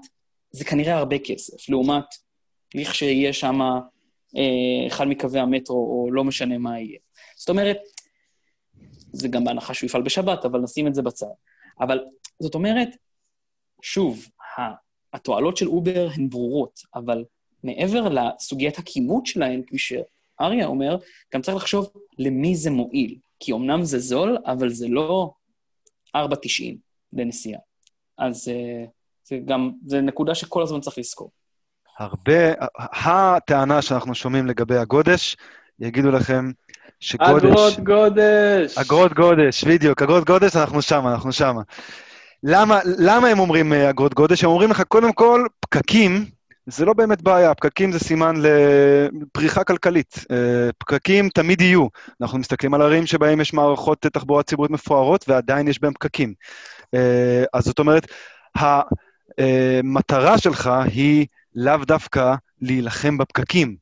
זה 0.52 0.66
כנראה 0.66 0.98
הרבה 0.98 1.20
כסף, 1.20 1.70
לעומת 1.70 2.06
לכשיהיה 2.76 3.34
שם 3.34 3.62
אה, 4.38 4.88
אחד 4.88 5.08
מקווי 5.08 5.40
המטרו, 5.40 5.78
או 5.78 6.12
לא 6.12 6.24
משנה 6.24 6.58
מה 6.58 6.80
יהיה. 6.80 7.00
זאת 7.38 7.50
אומרת, 7.50 7.78
זה 9.14 9.28
גם 9.28 9.44
בהנחה 9.44 9.74
שהוא 9.74 9.88
יפעל 9.88 10.02
בשבת, 10.02 10.46
אבל 10.46 10.60
נשים 10.60 10.88
את 10.88 10.96
זה 10.96 11.02
בצד. 11.02 11.26
אבל 11.80 12.00
זאת 12.40 12.56
אומרת, 12.56 12.90
שוב, 13.82 14.28
התועלות 15.14 15.58
של 15.58 15.68
אובר 15.68 16.08
הן 16.16 16.30
ברורות, 16.30 16.80
אבל 16.96 17.26
מעבר 17.64 18.10
לסוגיית 18.10 18.78
הכימות 18.78 19.26
שלהן, 19.26 19.62
כפי 19.68 19.78
שאריה 19.78 20.66
אומר, 20.66 20.98
גם 21.34 21.42
צריך 21.42 21.58
לחשוב 21.58 21.90
למי 22.20 22.56
זה 22.56 22.70
מועיל. 22.70 23.18
כי 23.40 23.54
אמנם 23.54 23.84
זה 23.84 24.00
זול, 24.00 24.38
אבל 24.46 24.70
זה 24.70 24.88
לא 24.88 25.32
4.90 26.18 26.22
לנסיעה. 27.14 27.59
אז 28.18 28.47
אה, 28.47 28.86
זה 29.24 29.38
גם, 29.45 29.72
זה 29.86 30.01
נקודה 30.01 30.36
שכל 30.36 30.64
הזמן 30.64 30.80
צריך 30.80 30.97
לזכור. 30.97 31.32
הרבה, 31.99 32.53
הטענה 32.78 33.82
שאנחנו 33.82 34.16
שומעים 34.16 34.47
לגבי 34.47 34.78
הגודש, 34.78 35.38
יגידו 35.80 36.12
לכם 36.12 36.51
שגודש... 36.99 37.43
אגרות 37.43 37.80
גודש! 37.80 38.78
אגרות 38.78 39.14
גודש, 39.14 39.64
בדיוק, 39.64 40.01
אגרות 40.01 40.26
גודש, 40.26 40.55
אנחנו 40.55 40.82
שם, 40.82 41.07
אנחנו 41.07 41.32
שם. 41.32 41.55
למה, 42.43 42.80
למה 42.97 43.28
הם 43.28 43.39
אומרים 43.39 43.74
אה, 43.74 43.89
אגרות 43.89 44.14
גודש? 44.14 44.43
הם 44.43 44.49
אומרים 44.49 44.70
לך, 44.72 44.82
קודם 44.82 45.14
כל, 45.14 45.45
פקקים 45.59 46.26
זה 46.66 46.86
לא 46.86 46.93
באמת 46.93 47.22
בעיה, 47.22 47.53
פקקים 47.53 47.91
זה 47.91 47.99
סימן 47.99 48.36
לפריחה 48.36 49.64
כלכלית. 49.64 50.26
אה, 50.32 50.70
פקקים 50.78 51.30
תמיד 51.30 51.62
יהיו. 51.62 51.88
אנחנו 52.22 52.39
מסתכלים 52.39 52.74
על 52.74 52.82
ערים 52.82 53.05
שבהם 53.05 53.41
יש 53.41 53.53
מערכות 53.53 54.01
תחבורה 54.01 54.43
ציבורית 54.43 54.72
מפוארות 54.72 55.26
ועדיין 55.30 55.68
יש 55.68 55.82
בהם 55.82 55.93
פקקים. 55.93 56.34
אה, 56.93 57.43
אז 57.53 57.64
זאת 57.64 57.80
אומרת, 57.80 58.07
המטרה 59.38 60.38
שלך 60.38 60.72
היא 60.93 61.26
לאו 61.55 61.78
דווקא 61.78 62.36
להילחם 62.62 63.18
בפקקים, 63.18 63.76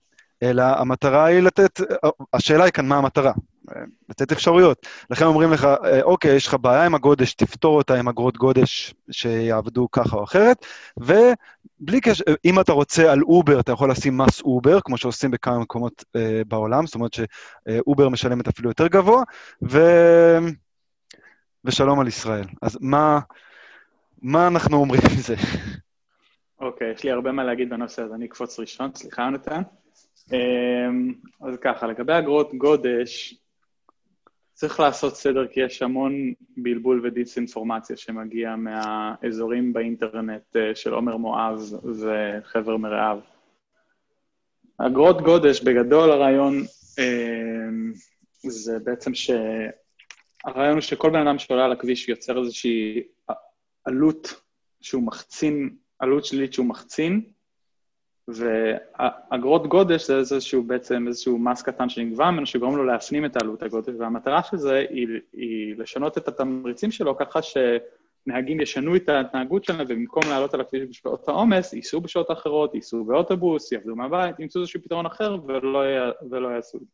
אלא 0.44 0.64
המטרה 0.64 1.26
היא 1.26 1.40
לתת, 1.40 1.82
השאלה 2.34 2.64
היא 2.64 2.72
כאן 2.72 2.88
מה 2.88 2.98
המטרה. 2.98 3.32
לתת 4.10 4.32
אפשרויות. 4.32 4.88
לכן 5.10 5.26
אומרים 5.26 5.52
לך, 5.52 5.68
אוקיי, 6.02 6.36
יש 6.36 6.48
לך 6.48 6.54
בעיה 6.62 6.86
עם 6.86 6.96
הגודש, 6.96 7.34
תפתור 7.34 7.78
אותה 7.78 7.96
עם 7.96 8.08
אגרות 8.08 8.38
גודש 8.38 8.94
שיעבדו 9.12 9.92
ככה 9.92 10.18
או 10.18 10.24
אחרת, 10.24 10.66
ובלי 10.98 12.02
קשר, 12.02 12.24
אם 12.46 12.60
אתה 12.60 12.72
רוצה 12.72 13.12
על 13.12 13.22
אובר, 13.22 13.60
אתה 13.60 13.72
יכול 13.72 13.92
לשים 13.92 14.18
מס 14.18 14.42
אובר, 14.42 14.80
כמו 14.82 14.98
שעושים 14.98 15.32
בכמה 15.32 15.60
מקומות 15.60 16.04
אה, 16.16 16.42
בעולם, 16.48 16.86
זאת 16.86 16.96
אומרת 16.96 17.12
שאובר 17.14 18.10
משלמת 18.10 18.48
אפילו 18.48 18.70
יותר 18.70 18.88
גבוה, 18.88 19.24
ו... 19.72 19.80
ושלום 21.66 22.00
על 22.00 22.08
ישראל. 22.08 22.46
אז 22.62 22.78
מה, 22.82 23.20
מה 24.22 24.48
אנחנו 24.48 24.78
אומרים 24.78 25.02
עם 25.12 25.18
זה? 25.18 25.36
אוקיי, 26.62 26.92
okay, 26.92 26.94
יש 26.94 27.04
לי 27.04 27.12
הרבה 27.12 27.32
מה 27.32 27.44
להגיד 27.44 27.70
בנושא, 27.70 28.02
אז 28.02 28.14
אני 28.14 28.26
אקפוץ 28.26 28.60
ראשון, 28.60 28.92
סליחה, 28.96 29.22
יונתן. 29.22 29.62
אמ, 30.34 31.14
אז 31.42 31.58
ככה, 31.62 31.88
לגבי 31.88 32.14
אגרות 32.20 32.54
גודש, 32.54 33.36
צריך 34.60 34.80
לעשות 34.80 35.16
סדר 35.16 35.48
כי 35.48 35.60
יש 35.60 35.82
המון 35.82 36.34
בלבול 36.58 37.02
ודיסאינפורמציה 37.04 37.98
שמגיע 37.98 38.56
מהאזורים 38.56 39.74
באינטרנט 39.74 40.56
אה, 40.56 40.76
של 40.76 40.94
עומר 40.94 41.18
מואב 41.18 41.60
וחבר 41.84 42.78
מרעיו. 42.78 43.20
אגרות 44.78 45.22
גודש, 45.22 45.62
בגדול 45.62 46.12
הרעיון 46.12 46.64
אמ, 47.00 47.94
זה 48.44 48.80
בעצם 48.80 49.14
ש... 49.14 49.32
הרעיון 50.46 50.74
הוא 50.74 50.82
שכל 50.82 51.10
בן 51.10 51.28
אדם 51.28 51.40
שעולה 51.40 51.66
על 51.66 51.72
הכביש 51.72 52.10
יוצר 52.10 52.40
איזושהי 52.40 53.04
עלות 53.86 54.42
שהוא 54.82 55.04
מחצין, 55.04 55.76
עלות 56.00 56.26
שלילית 56.26 56.54
שהוא 56.54 56.66
מחצין, 56.66 57.22
ואגרות 58.34 59.68
גודש 59.68 60.08
זה 60.08 60.18
איזשהו 60.18 60.64
בעצם 60.64 61.08
איזשהו 61.08 61.38
מס 61.38 61.62
קטן 61.62 61.90
שנגבה 61.90 62.32
ממנו, 62.32 62.46
שגורם 62.46 62.76
לו 62.76 62.84
להפנים 62.84 63.26
את 63.26 63.36
העלות 63.36 63.64
הגודש, 63.64 63.94
והמטרה 64.00 64.44
של 64.44 64.58
זה 64.58 64.86
היא, 64.90 65.08
היא 65.34 65.76
לשנות 65.78 66.18
את 66.18 66.28
התמריצים 66.28 66.92
שלו 66.92 67.18
ככה 67.18 67.40
שנהגים 67.42 68.62
ישנו 68.62 68.96
את 68.96 69.10
ההתנהגות 69.10 69.64
שלהם, 69.64 69.80
ובמקום 69.90 70.24
לעלות 70.30 70.54
על 70.54 70.62
הכביש 70.62 70.90
בשעות 70.90 71.28
העומס, 71.28 71.74
ייסעו 71.74 72.02
בשעות 72.02 72.32
אחרות, 72.32 72.76
ייסעו 72.76 73.06
באוטובוס, 73.06 73.72
יעבדו 73.72 73.96
מהבית, 73.96 74.40
ימצאו 74.40 74.62
איזשהו 74.62 74.82
פתרון 74.82 75.06
אחר 75.06 75.38
ולא, 75.48 75.84
ולא 76.30 76.48
יעשו 76.48 76.78
את 76.78 76.84
זה. 76.84 76.88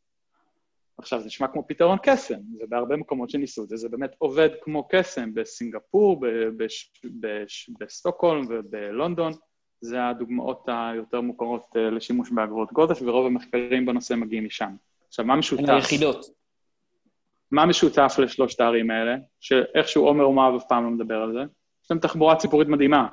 עכשיו, 0.97 1.19
זה 1.19 1.25
נשמע 1.25 1.47
כמו 1.47 1.67
פתרון 1.67 1.97
קסם, 2.03 2.39
זה 2.59 2.63
בהרבה 2.69 2.95
מקומות 2.95 3.29
שניסו 3.29 3.63
את 3.63 3.69
זה, 3.69 3.77
זה 3.77 3.89
באמת 3.89 4.15
עובד 4.17 4.49
כמו 4.61 4.87
קסם 4.89 5.33
בסינגפור, 5.33 6.25
בסטוקהולם 7.79 8.41
ובלונדון. 8.49 9.31
זה 9.85 10.07
הדוגמאות 10.07 10.63
היותר 10.67 11.21
מוכרות 11.21 11.65
אה, 11.75 11.89
לשימוש 11.89 12.31
באגרות 12.31 12.73
גודש, 12.73 13.01
ורוב 13.01 13.25
המחקרים 13.25 13.85
בנושא 13.85 14.13
מגיעים 14.13 14.45
משם. 14.45 14.75
עכשיו, 15.07 15.25
מה 15.25 15.35
משותף? 15.35 15.63
הן 15.63 15.75
היחידות. 15.75 16.25
מה 17.51 17.65
משותף 17.65 18.15
לשלושת 18.17 18.59
הערים 18.59 18.91
האלה, 18.91 19.15
שאיכשהו 19.39 20.05
עומר 20.05 20.29
ומואב 20.29 20.55
אף 20.55 20.63
פעם 20.69 20.83
לא 20.83 20.89
מדבר 20.89 21.15
על 21.21 21.33
זה? 21.33 21.39
יש 21.83 21.91
להם 21.91 21.99
תחבורה 21.99 22.35
ציבורית 22.35 22.67
מדהימה. 22.67 23.07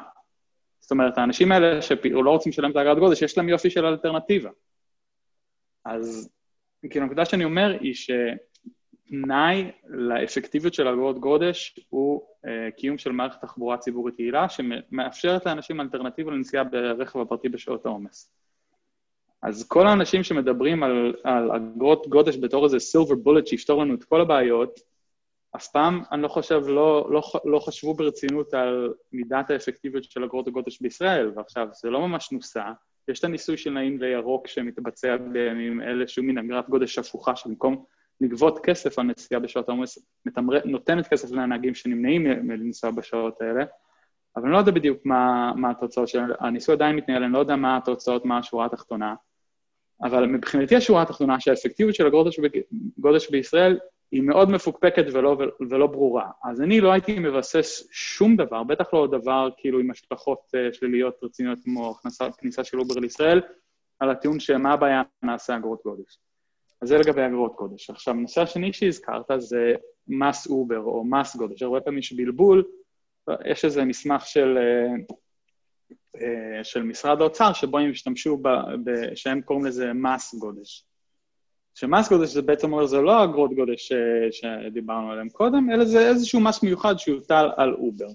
זאת 0.80 0.90
אומרת, 0.90 1.18
האנשים 1.18 1.52
האלה 1.52 1.82
שלא 1.82 2.30
רוצים 2.30 2.50
לשלם 2.50 2.70
את 2.70 2.76
האגרת 2.76 2.98
גודש, 2.98 3.22
יש 3.22 3.38
להם 3.38 3.48
יופי 3.48 3.70
של 3.70 3.86
אלטרנטיבה. 3.86 4.50
אז 5.84 6.30
כאילו, 6.90 7.04
הנקודה 7.04 7.24
שאני 7.24 7.44
אומר 7.44 7.76
היא 7.80 7.94
שתנאי 7.94 9.70
לאפקטיביות 9.88 10.74
של 10.74 10.88
אגרות 10.88 11.18
גודש 11.18 11.80
הוא 11.88 12.22
קיום 12.76 12.98
של 12.98 13.12
מערכת 13.12 13.40
תחבורה 13.40 13.78
ציבורית 13.78 14.18
יעילה, 14.18 14.48
שמאפשרת 14.48 15.46
לאנשים 15.46 15.80
אלטרנטיבה 15.80 16.32
לנסיעה 16.32 16.64
ברכב 16.64 17.18
הפרטי 17.18 17.48
בשעות 17.48 17.86
העומס. 17.86 18.32
אז 19.42 19.68
כל 19.68 19.86
האנשים 19.86 20.22
שמדברים 20.22 20.82
על, 20.82 21.14
על 21.24 21.50
אגרות 21.50 22.08
גודש 22.08 22.36
בתור 22.36 22.64
איזה 22.64 22.78
סילבר 22.78 23.14
בולט 23.14 23.46
שיפתור 23.46 23.82
לנו 23.82 23.94
את 23.94 24.04
כל 24.04 24.20
הבעיות, 24.20 24.80
אף 25.56 25.68
פעם, 25.68 26.02
אני 26.12 26.22
לא 26.22 26.28
חושב, 26.28 26.62
לא, 26.66 27.08
לא, 27.10 27.22
לא 27.44 27.58
חשבו 27.58 27.94
ברצינות 27.94 28.54
על 28.54 28.92
מידת 29.12 29.50
האפקטיביות 29.50 30.04
של 30.04 30.24
אגרות 30.24 30.48
הגודש 30.48 30.80
בישראל, 30.80 31.32
ועכשיו, 31.36 31.68
זה 31.72 31.90
לא 31.90 32.00
ממש 32.08 32.32
נוסע, 32.32 32.72
יש 33.08 33.18
את 33.18 33.24
הניסוי 33.24 33.56
של 33.56 33.70
נעים 33.70 33.98
וירוק 34.00 34.46
שמתבצע 34.46 35.16
בימים 35.16 35.82
אלה, 35.82 36.08
שהוא 36.08 36.24
מין 36.24 36.38
אגרת 36.38 36.68
גודש 36.68 36.98
הפוכה, 36.98 37.36
שבמקום 37.36 37.84
לגבות 38.22 38.58
כסף 38.64 38.98
על 38.98 39.04
נסיעה 39.04 39.40
בשעות 39.40 39.68
העומס, 39.68 39.98
נותנת 40.64 41.06
כסף 41.06 41.30
לנהגים 41.30 41.74
שנמנעים 41.74 42.22
מלנסוע 42.22 42.90
בשעות 42.90 43.42
האלה, 43.42 43.64
אבל 44.36 44.44
אני 44.44 44.52
לא 44.52 44.58
יודע 44.58 44.72
בדיוק 44.72 44.98
מה, 45.04 45.52
מה 45.56 45.70
התוצאות 45.70 46.08
של... 46.08 46.20
הניסוי 46.40 46.74
עדיין 46.74 46.96
מתנהל, 46.96 47.22
אני 47.22 47.32
לא 47.32 47.38
יודע 47.38 47.56
מה 47.56 47.76
התוצאות, 47.76 48.24
מה 48.24 48.38
השורה 48.38 48.66
התחתונה, 48.66 49.14
אבל 50.02 50.26
מבחינתי 50.26 50.76
השורה 50.76 51.02
התחתונה 51.02 51.40
שהאפקטיביות 51.40 51.94
של 51.94 52.06
הגודש 52.06 52.40
גודש 52.98 53.30
בישראל 53.30 53.78
היא 54.12 54.22
מאוד 54.22 54.50
מפוקפקת 54.50 55.04
ולא, 55.12 55.36
ולא 55.70 55.86
ברורה. 55.86 56.30
אז 56.44 56.60
אני 56.60 56.80
לא 56.80 56.92
הייתי 56.92 57.18
מבסס 57.18 57.88
שום 57.90 58.36
דבר, 58.36 58.62
בטח 58.62 58.94
לא 58.94 59.08
דבר 59.10 59.48
כאילו 59.56 59.80
עם 59.80 59.90
השלכות 59.90 60.38
uh, 60.56 60.74
שליליות 60.74 61.20
רציניות 61.22 61.58
כמו 61.64 61.90
הכנסה, 61.90 62.28
כניסה 62.38 62.64
של 62.64 62.80
אובר 62.80 63.00
לישראל, 63.00 63.40
על 64.00 64.10
הטיעון 64.10 64.40
שמה 64.40 64.72
הבעיה 64.72 65.02
נעשה 65.22 65.56
אגרות 65.56 65.80
גודש. 65.84 66.18
אז 66.82 66.88
זה 66.88 66.98
לגבי 66.98 67.26
אגרות 67.26 67.54
גודש. 67.56 67.90
עכשיו, 67.90 68.14
הנושא 68.14 68.42
השני 68.42 68.72
שהזכרת 68.72 69.26
זה 69.38 69.74
מס 70.08 70.46
אובר 70.46 70.78
או 70.78 71.04
מס 71.04 71.36
גודש. 71.36 71.62
הרבה 71.62 71.80
פעמים 71.80 71.98
יש 71.98 72.12
בלבול, 72.12 72.64
יש 73.44 73.64
איזה 73.64 73.84
מסמך 73.84 74.26
של, 74.26 74.58
uh, 74.58 75.14
uh, 76.16 76.20
של 76.62 76.82
משרד 76.82 77.20
האוצר 77.20 77.52
שבו 77.52 77.78
הם 77.78 77.90
השתמשו, 77.90 78.36
ב, 78.36 78.48
ב, 78.84 79.14
שהם 79.14 79.40
קוראים 79.40 79.64
לזה 79.64 79.92
מס 79.92 80.34
גודש. 80.34 80.84
שמס 81.74 82.08
גודש 82.08 82.28
זה 82.28 82.42
בעצם 82.42 82.72
אומר, 82.72 82.86
זה 82.86 83.00
לא 83.00 83.24
אגרות 83.24 83.54
גודש 83.54 83.88
ש, 83.88 83.92
שדיברנו 84.30 85.10
עליהן 85.10 85.28
קודם, 85.28 85.70
אלא 85.70 85.84
זה 85.84 86.08
איזשהו 86.08 86.40
מס 86.40 86.62
מיוחד 86.62 86.98
שיוטל 86.98 87.50
על 87.56 87.74
אובר. 87.74 88.08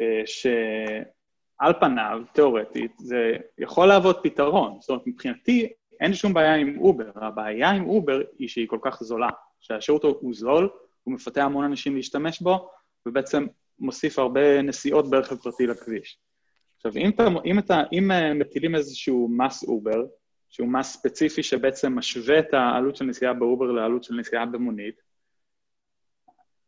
אה, 0.00 0.22
שעל 0.26 1.72
פניו, 1.80 2.20
תיאורטית, 2.32 2.92
זה 2.98 3.32
יכול 3.58 3.86
להוות 3.88 4.20
פתרון. 4.22 4.78
זאת 4.80 4.90
אומרת, 4.90 5.06
מבחינתי, 5.06 5.68
אין 6.00 6.14
שום 6.14 6.34
בעיה 6.34 6.54
עם 6.54 6.78
אובר. 6.78 7.10
הבעיה 7.14 7.70
עם 7.70 7.84
אובר 7.88 8.20
היא 8.38 8.48
שהיא 8.48 8.68
כל 8.68 8.78
כך 8.82 9.02
זולה. 9.02 9.28
שהשירות 9.60 10.04
הוא 10.04 10.34
זול, 10.34 10.68
הוא 11.04 11.14
מפתה 11.14 11.44
המון 11.44 11.64
אנשים 11.64 11.96
להשתמש 11.96 12.40
בו, 12.42 12.70
ובעצם 13.06 13.46
מוסיף 13.78 14.18
הרבה 14.18 14.62
נסיעות 14.62 15.10
ברכב 15.10 15.36
פרטי 15.36 15.66
לכביש. 15.66 16.18
עכשיו, 16.76 16.92
אם, 16.96 17.10
אתה, 17.10 17.24
אם, 17.44 17.58
אתה, 17.58 17.82
אם 17.92 18.10
אה, 18.10 18.34
מטילים 18.34 18.74
איזשהו 18.74 19.28
מס 19.28 19.64
אובר, 19.64 20.04
שהוא 20.50 20.68
מס 20.68 20.92
ספציפי 20.92 21.42
שבעצם 21.42 21.98
משווה 21.98 22.38
את 22.38 22.54
העלות 22.54 22.96
של 22.96 23.04
נסיעה 23.04 23.34
באובר 23.34 23.64
לעלות 23.64 24.04
של 24.04 24.14
נסיעה 24.14 24.46
במונית. 24.46 25.02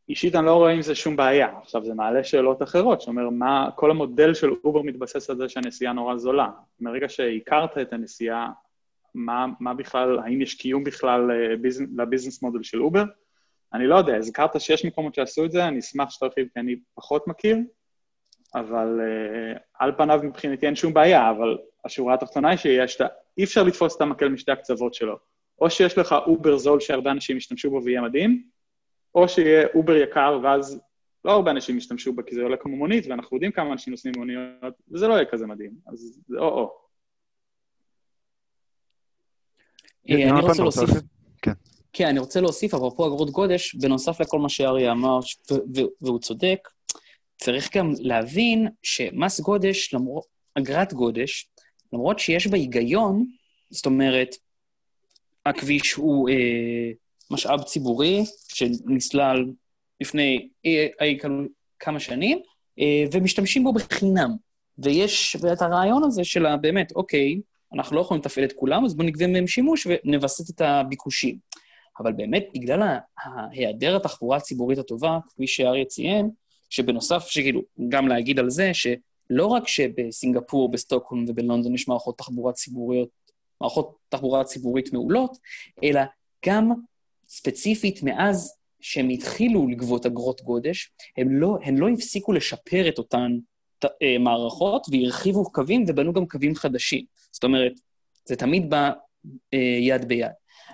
אישית 0.08 0.34
אני 0.34 0.46
לא 0.46 0.54
רואה 0.54 0.72
עם 0.72 0.82
זה 0.82 0.94
שום 0.94 1.16
בעיה. 1.16 1.58
עכשיו, 1.62 1.84
זה 1.84 1.94
מעלה 1.94 2.24
שאלות 2.24 2.62
אחרות, 2.62 3.00
שאומר, 3.00 3.30
מה, 3.30 3.70
כל 3.76 3.90
המודל 3.90 4.34
של 4.34 4.50
אובר 4.64 4.82
מתבסס 4.82 5.30
על 5.30 5.36
זה 5.36 5.48
שהנסיעה 5.48 5.92
נורא 5.92 6.16
זולה. 6.16 6.48
מרגע 6.80 7.08
שהכרת 7.08 7.78
את 7.78 7.92
הנסיעה, 7.92 8.50
מה, 9.14 9.46
מה 9.60 9.74
בכלל, 9.74 10.18
האם 10.18 10.40
יש 10.40 10.54
קיום 10.54 10.84
בכלל 10.84 11.30
אה, 11.30 11.54
ל 11.96 12.01
business 12.01 12.42
model 12.42 12.62
של 12.62 12.82
אובר? 12.82 13.04
אני 13.74 13.86
לא 13.86 13.96
יודע, 13.96 14.16
הזכרת 14.16 14.60
שיש 14.60 14.84
מקומות 14.84 15.14
שעשו 15.14 15.44
את 15.44 15.52
זה, 15.52 15.68
אני 15.68 15.78
אשמח 15.78 16.10
שתרחיב 16.10 16.48
כי 16.54 16.60
אני 16.60 16.76
פחות 16.94 17.28
מכיר, 17.28 17.58
אבל 18.54 19.00
uh, 19.00 19.58
על 19.78 19.92
פניו 19.96 20.20
מבחינתי 20.22 20.66
אין 20.66 20.76
שום 20.76 20.94
בעיה, 20.94 21.30
אבל 21.30 21.58
השורה 21.84 22.14
התחתונה 22.14 22.48
היא 22.48 22.58
שיש, 22.58 23.00
אי 23.38 23.44
אפשר 23.44 23.62
לתפוס 23.62 23.96
את 23.96 24.00
המקל 24.00 24.28
משתי 24.28 24.52
הקצוות 24.52 24.94
שלו. 24.94 25.16
או 25.60 25.70
שיש 25.70 25.98
לך 25.98 26.14
אובר 26.26 26.56
זול 26.56 26.80
שהרבה 26.80 27.10
אנשים 27.10 27.36
ישתמשו 27.36 27.70
בו 27.70 27.84
ויהיה 27.84 28.02
מדהים, 28.02 28.44
או 29.14 29.28
שיהיה 29.28 29.66
אובר 29.74 29.96
יקר 29.96 30.40
ואז 30.42 30.80
לא 31.24 31.32
הרבה 31.32 31.50
אנשים 31.50 31.76
ישתמשו 31.76 32.12
בו 32.12 32.22
כי 32.26 32.34
זה 32.34 32.42
עולה 32.42 32.56
כמו 32.56 32.76
מונית, 32.76 33.06
ואנחנו 33.06 33.36
יודעים 33.36 33.52
כמה 33.52 33.72
אנשים 33.72 33.90
נוסעים 33.90 34.14
במוניות, 34.14 34.74
וזה 34.90 35.08
לא 35.08 35.14
יהיה 35.14 35.24
כזה 35.24 35.46
מדהים. 35.46 35.72
אז 35.86 36.20
זה 36.28 36.38
או-או. 36.38 36.62
אה, 36.62 36.68
אני 40.08 40.40
רוצה 40.40 40.62
להוסיף... 40.62 40.90
כן. 41.42 41.52
כן, 41.92 42.06
אני 42.06 42.18
רוצה 42.18 42.40
להוסיף, 42.40 42.74
אפרופו 42.74 43.06
אגרות 43.06 43.30
גודש, 43.30 43.74
בנוסף 43.74 44.20
לכל 44.20 44.38
מה 44.38 44.48
שאריה 44.48 44.92
אמר, 44.92 45.18
והוא 46.00 46.18
צודק, 46.18 46.68
צריך 47.38 47.76
גם 47.76 47.92
להבין 47.98 48.68
שמס 48.82 49.40
גודש, 49.40 49.94
למרות, 49.94 50.24
אגרת 50.54 50.92
גודש, 50.92 51.48
למרות 51.92 52.18
שיש 52.18 52.46
בה 52.46 52.56
היגיון, 52.56 53.26
זאת 53.70 53.86
אומרת, 53.86 54.36
הכביש 55.46 55.92
הוא 55.92 56.28
אה, 56.28 56.90
משאב 57.30 57.62
ציבורי 57.62 58.24
שנסלל 58.48 59.44
לפני 60.00 60.48
אי, 60.64 60.88
אי, 61.00 61.18
כמה 61.78 62.00
שנים, 62.00 62.40
אה, 62.78 63.04
ומשתמשים 63.12 63.64
בו 63.64 63.72
בחינם. 63.72 64.30
ויש 64.78 65.36
את 65.52 65.62
הרעיון 65.62 66.04
הזה 66.04 66.24
של 66.24 66.56
באמת, 66.56 66.92
אוקיי, 66.96 67.40
אנחנו 67.74 67.96
לא 67.96 68.00
יכולים 68.00 68.20
לתפעל 68.20 68.44
את 68.44 68.52
כולם, 68.52 68.84
אז 68.84 68.94
בואו 68.94 69.06
נגבה 69.06 69.26
מהם 69.26 69.46
שימוש 69.46 69.86
ונווסת 69.86 70.50
את 70.50 70.60
הביקושים. 70.60 71.38
אבל 72.00 72.12
באמת, 72.12 72.46
בגלל 72.54 72.98
היעדר 73.50 73.96
התחבורה 73.96 74.36
הציבורית 74.36 74.78
הטובה, 74.78 75.18
כפי 75.28 75.46
שאריה 75.46 75.84
ציין, 75.84 76.30
שבנוסף, 76.70 77.26
שכאילו, 77.26 77.62
גם 77.88 78.08
להגיד 78.08 78.38
על 78.38 78.50
זה, 78.50 78.70
שלא 78.74 79.46
רק 79.46 79.68
שבסינגפור, 79.68 80.70
בסטוקהולם 80.70 81.24
ובלונדון 81.28 81.74
יש 81.74 81.88
מערכות 81.88 82.18
תחבורה 82.18 82.52
ציבוריות, 82.52 83.08
מערכות 83.60 83.96
תחבורה 84.08 84.44
ציבורית 84.44 84.92
מעולות, 84.92 85.38
אלא 85.84 86.00
גם 86.46 86.72
ספציפית 87.28 88.02
מאז 88.02 88.56
שהם 88.80 89.08
התחילו 89.08 89.68
לגבות 89.68 90.06
אגרות 90.06 90.42
גודש, 90.42 90.92
הם 91.16 91.40
לא, 91.40 91.58
הם 91.62 91.76
לא 91.76 91.88
הפסיקו 91.88 92.32
לשפר 92.32 92.88
את 92.88 92.98
אותן 92.98 93.38
אה, 93.84 94.18
מערכות 94.18 94.86
והרחיבו 94.90 95.52
קווים 95.52 95.84
ובנו 95.88 96.12
גם 96.12 96.26
קווים 96.26 96.54
חדשים. 96.54 97.04
זאת 97.32 97.44
אומרת, 97.44 97.72
זה 98.24 98.36
תמיד 98.36 98.70
בא 98.70 98.90
אה, 99.54 99.58
יד 99.80 100.08
ביד. 100.08 100.30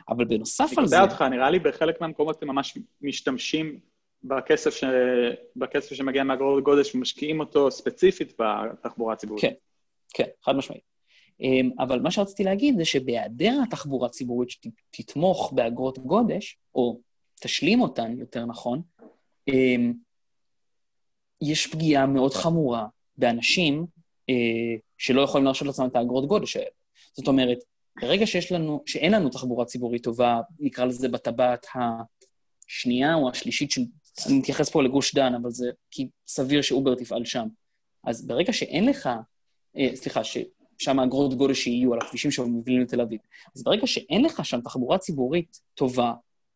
אבל 0.09 0.25
בנוסף 0.25 0.79
על 0.79 0.87
זה... 0.87 0.97
אני 0.97 1.05
אותך, 1.05 1.23
נראה 1.23 1.51
לי 1.51 1.59
בחלק 1.59 2.01
מהמקומות 2.01 2.43
הם 2.43 2.49
ממש 2.49 2.79
משתמשים 3.01 3.79
בכסף, 4.25 4.75
ש... 4.75 4.85
בכסף 5.57 5.95
שמגיע 5.95 6.25
מאגרות 6.25 6.65
גודש 6.65 6.95
ומשקיעים 6.95 7.41
אותו 7.41 7.71
ספציפית 7.71 8.33
בתחבורה 8.39 9.13
הציבורית. 9.13 9.43
כן, 9.43 9.53
כן, 10.15 10.29
חד 10.45 10.57
משמעית. 10.57 10.83
אמ, 11.41 11.71
אבל 11.79 12.01
מה 12.01 12.11
שרציתי 12.11 12.45
להגיד 12.45 12.77
זה 12.79 12.85
שבהיעדר 12.85 13.59
התחבורה 13.63 14.07
הציבורית 14.07 14.51
שתתמוך 14.51 15.53
באגרות 15.55 15.99
גודש, 15.99 16.59
או 16.75 17.01
תשלים 17.41 17.81
אותן, 17.81 18.19
יותר 18.19 18.47
נכון, 18.47 18.83
אמ, 19.49 19.93
יש 21.43 21.67
פגיעה 21.67 22.07
מאוד 22.07 22.33
חמורה 22.33 22.87
באנשים 23.17 23.87
שלא 24.99 25.21
יכולים 25.21 25.45
להרשות 25.45 25.67
לעצמם 25.67 25.87
את 25.87 25.97
האגרות 25.97 26.27
גודש 26.27 26.57
האלה. 26.57 26.71
זאת 27.17 27.29
אומרת, 27.29 27.59
ברגע 28.01 28.27
שיש 28.27 28.53
לנו, 28.53 28.83
שאין 28.87 29.13
לנו 29.13 29.29
תחבורה 29.29 29.65
ציבורית 29.65 30.05
טובה, 30.05 30.41
נקרא 30.59 30.85
לזה 30.85 31.09
בטבעת 31.09 31.67
השנייה 31.75 33.15
או 33.15 33.31
השלישית 33.31 33.71
של 33.71 33.83
אני 34.27 34.39
מתייחס 34.39 34.71
פה 34.71 34.83
לגוש 34.83 35.15
דן, 35.15 35.35
אבל 35.35 35.51
זה 35.51 35.71
כי 35.91 36.09
סביר 36.27 36.63
שאובר 36.63 36.95
תפעל 36.95 37.25
שם. 37.25 37.49
אז 38.05 38.27
ברגע 38.27 38.53
שאין 38.53 38.85
לך, 38.85 39.09
אה, 39.77 39.91
סליחה, 39.95 40.21
ששם 40.25 41.01
אגרות 41.01 41.35
גודש 41.35 41.67
יהיו 41.67 41.95
על 41.95 42.01
הכבישים 42.01 42.31
שמובילים 42.31 42.83
לתל 42.83 43.01
אביב, 43.01 43.21
אז 43.57 43.63
ברגע 43.63 43.87
שאין 43.87 44.25
לך 44.25 44.45
שם 44.45 44.61
תחבורה 44.61 44.99
ציבורית 44.99 45.61
טובה, 45.75 46.13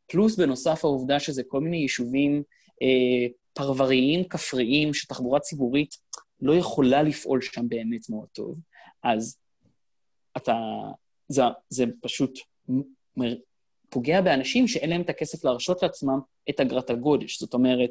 פלוס 0.06 0.36
בנוסף 0.36 0.84
העובדה 0.84 1.20
שזה 1.20 1.42
כל 1.42 1.60
מיני 1.60 1.76
יישובים 1.76 2.42
אה, 2.82 3.26
פרבריים, 3.52 4.24
כפריים, 4.24 4.94
שתחבורה 4.94 5.40
ציבורית 5.40 5.96
לא 6.43 6.55
יכולה 6.55 7.03
לפעול 7.03 7.41
שם 7.41 7.68
באמת 7.68 8.11
מאוד 8.11 8.28
טוב, 8.32 8.61
אז 9.03 9.38
אתה, 10.36 10.55
זה, 11.28 11.43
זה 11.68 11.84
פשוט 12.01 12.38
פוגע 13.91 14.20
באנשים 14.20 14.68
שאין 14.68 14.91
להם 14.91 15.01
את 15.01 15.11
הכסף 15.11 15.45
להרשות 15.45 15.82
לעצמם 15.82 16.18
את 16.51 16.61
אגרת 16.61 16.91
הגודש. 16.91 17.41
זאת 17.41 17.55
אומרת, 17.55 17.91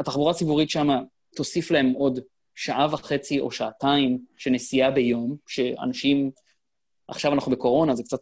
התחבורה 0.00 0.30
הציבורית 0.30 0.70
שם 0.70 0.88
תוסיף 1.36 1.70
להם 1.70 1.92
עוד 1.92 2.20
שעה 2.54 2.86
וחצי 2.92 3.40
או 3.40 3.50
שעתיים 3.50 4.24
של 4.36 4.50
נסיעה 4.50 4.90
ביום, 4.90 5.36
שאנשים, 5.46 6.30
עכשיו 7.08 7.32
אנחנו 7.32 7.52
בקורונה, 7.52 7.94
זה 7.94 8.02
קצת 8.02 8.20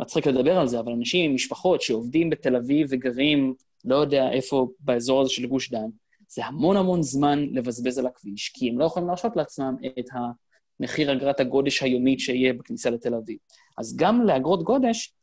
מצחיק 0.00 0.26
לדבר 0.26 0.58
על 0.58 0.68
זה, 0.68 0.80
אבל 0.80 0.92
אנשים 0.92 1.30
עם 1.30 1.34
משפחות 1.34 1.82
שעובדים 1.82 2.30
בתל 2.30 2.56
אביב 2.56 2.88
וגרים 2.90 3.54
לא 3.84 3.96
יודע 3.96 4.32
איפה 4.32 4.68
באזור 4.80 5.20
הזה 5.20 5.30
של 5.30 5.46
גוש 5.46 5.70
דן, 5.70 5.88
זה 6.34 6.46
המון 6.46 6.76
המון 6.76 7.02
זמן 7.02 7.46
לבזבז 7.52 7.98
על 7.98 8.06
הכביש, 8.06 8.48
כי 8.48 8.68
הם 8.68 8.78
לא 8.78 8.84
יכולים 8.84 9.08
להרשות 9.08 9.36
לעצמם 9.36 9.76
את 9.98 10.04
המחיר 10.80 11.12
אגרת 11.12 11.40
הגודש 11.40 11.82
היומית 11.82 12.20
שיהיה 12.20 12.52
בכניסה 12.52 12.90
לתל 12.90 13.14
אביב. 13.14 13.38
אז 13.78 13.96
גם 13.96 14.22
לאגרות 14.22 14.62
גודש, 14.62 15.14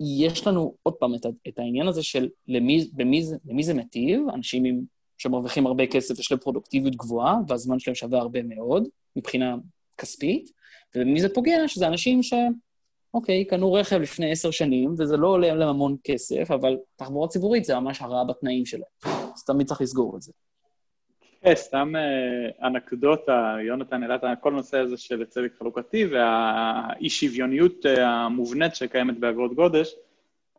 יש 0.00 0.46
לנו 0.46 0.74
עוד 0.82 0.94
פעם 0.94 1.14
את, 1.14 1.26
את 1.48 1.58
העניין 1.58 1.88
הזה 1.88 2.02
של 2.02 2.28
למי, 2.48 2.90
במי, 2.92 3.22
למי 3.46 3.62
זה 3.62 3.74
מטיב, 3.74 4.20
אנשים 4.34 4.64
עם, 4.64 4.80
שמרוויחים 5.18 5.66
הרבה 5.66 5.86
כסף, 5.86 6.18
יש 6.18 6.32
להם 6.32 6.40
פרודוקטיביות 6.40 6.96
גבוהה, 6.96 7.36
והזמן 7.48 7.78
שלהם 7.78 7.94
שווה 7.94 8.18
הרבה 8.18 8.42
מאוד 8.42 8.88
מבחינה 9.16 9.56
כספית, 9.98 10.50
ובמי 10.96 11.20
זה 11.20 11.34
פוגע, 11.34 11.68
שזה 11.68 11.86
אנשים 11.86 12.22
ש... 12.22 12.34
אוקיי, 13.14 13.44
קנו 13.44 13.72
רכב 13.72 13.96
לפני 13.96 14.32
עשר 14.32 14.50
שנים, 14.50 14.94
וזה 14.98 15.16
לא 15.16 15.28
עולה 15.28 15.54
להם 15.54 15.68
המון 15.68 15.96
כסף, 16.04 16.50
אבל 16.50 16.76
תחבורה 16.96 17.28
ציבורית 17.28 17.64
זה 17.64 17.80
ממש 17.80 18.02
הרעה 18.02 18.24
בתנאים 18.24 18.66
שלהם. 18.66 19.17
אז 19.38 19.44
תמיד 19.44 19.66
צריך 19.66 19.80
לסגור 19.80 20.16
את 20.16 20.22
זה. 20.22 20.32
כן, 21.40 21.54
סתם 21.54 21.92
אה, 21.96 22.66
אנקדוטה, 22.66 23.56
יונתן 23.66 24.02
העלה 24.02 24.14
את 24.14 24.38
כל 24.40 24.52
הנושא 24.52 24.78
הזה 24.78 24.96
של 24.96 25.24
צדק 25.24 25.52
חלוקתי 25.58 26.06
והאי-שוויוניות 26.06 27.86
אה, 27.86 28.08
המובנית 28.08 28.74
שקיימת 28.74 29.18
באגרות 29.18 29.54
גודש, 29.54 29.94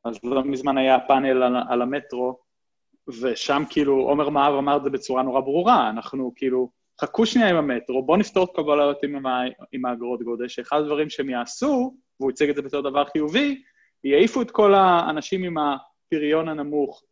אז 0.03 0.19
לא 0.23 0.43
מזמן 0.43 0.77
היה 0.77 0.99
פאנל 0.99 1.43
על, 1.43 1.55
על 1.69 1.81
המטרו, 1.81 2.39
ושם 3.21 3.63
כאילו 3.69 3.93
עומר 3.93 4.29
מהב 4.29 4.53
אמר 4.53 4.77
את 4.77 4.83
זה 4.83 4.89
בצורה 4.89 5.23
נורא 5.23 5.41
ברורה, 5.41 5.89
אנחנו 5.89 6.33
כאילו, 6.35 6.69
חכו 7.01 7.25
שנייה 7.25 7.49
עם 7.49 7.55
המטרו, 7.55 8.03
בואו 8.03 8.17
נפתור 8.17 8.43
את 8.43 8.49
כל 8.55 8.61
הבעיות 8.61 9.03
עם, 9.03 9.25
עם 9.71 9.85
האגרות 9.85 10.23
גודש, 10.23 10.59
אחד 10.59 10.79
הדברים 10.79 11.09
שהם 11.09 11.29
יעשו, 11.29 11.95
והוא 12.19 12.31
הציג 12.31 12.49
את 12.49 12.55
זה 12.55 12.61
בתור 12.61 12.81
דבר 12.81 13.05
חיובי, 13.05 13.61
יעיפו 14.03 14.41
את 14.41 14.51
כל 14.51 14.73
האנשים 14.73 15.43
עם 15.43 15.55
הפריון 15.57 16.49
הנמוך 16.49 17.03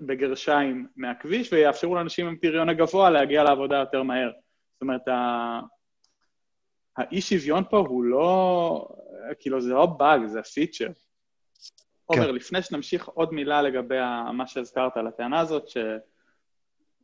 בגרשיים 0.00 0.86
מהכביש, 0.96 1.52
ויאפשרו 1.52 1.94
לאנשים 1.94 2.26
עם 2.26 2.36
פריון 2.36 2.68
הגבוה 2.68 3.10
להגיע 3.10 3.44
לעבודה 3.44 3.76
יותר 3.76 4.02
מהר. 4.02 4.30
זאת 4.72 4.82
אומרת, 4.82 5.08
האי 6.96 7.20
שוויון 7.20 7.64
פה 7.70 7.78
הוא 7.78 8.04
לא, 8.04 8.88
כאילו 9.38 9.60
זה 9.60 9.72
לא 9.72 9.86
באג, 9.86 10.26
זה 10.26 10.42
feature. 10.42 10.86
כן. 10.86 10.92
עומר, 12.06 12.30
לפני 12.30 12.62
שנמשיך 12.62 13.08
עוד 13.08 13.34
מילה 13.34 13.62
לגבי 13.62 13.98
מה 14.32 14.46
שהזכרת 14.46 14.96
על 14.96 15.06
הטענה 15.06 15.40
הזאת, 15.40 15.68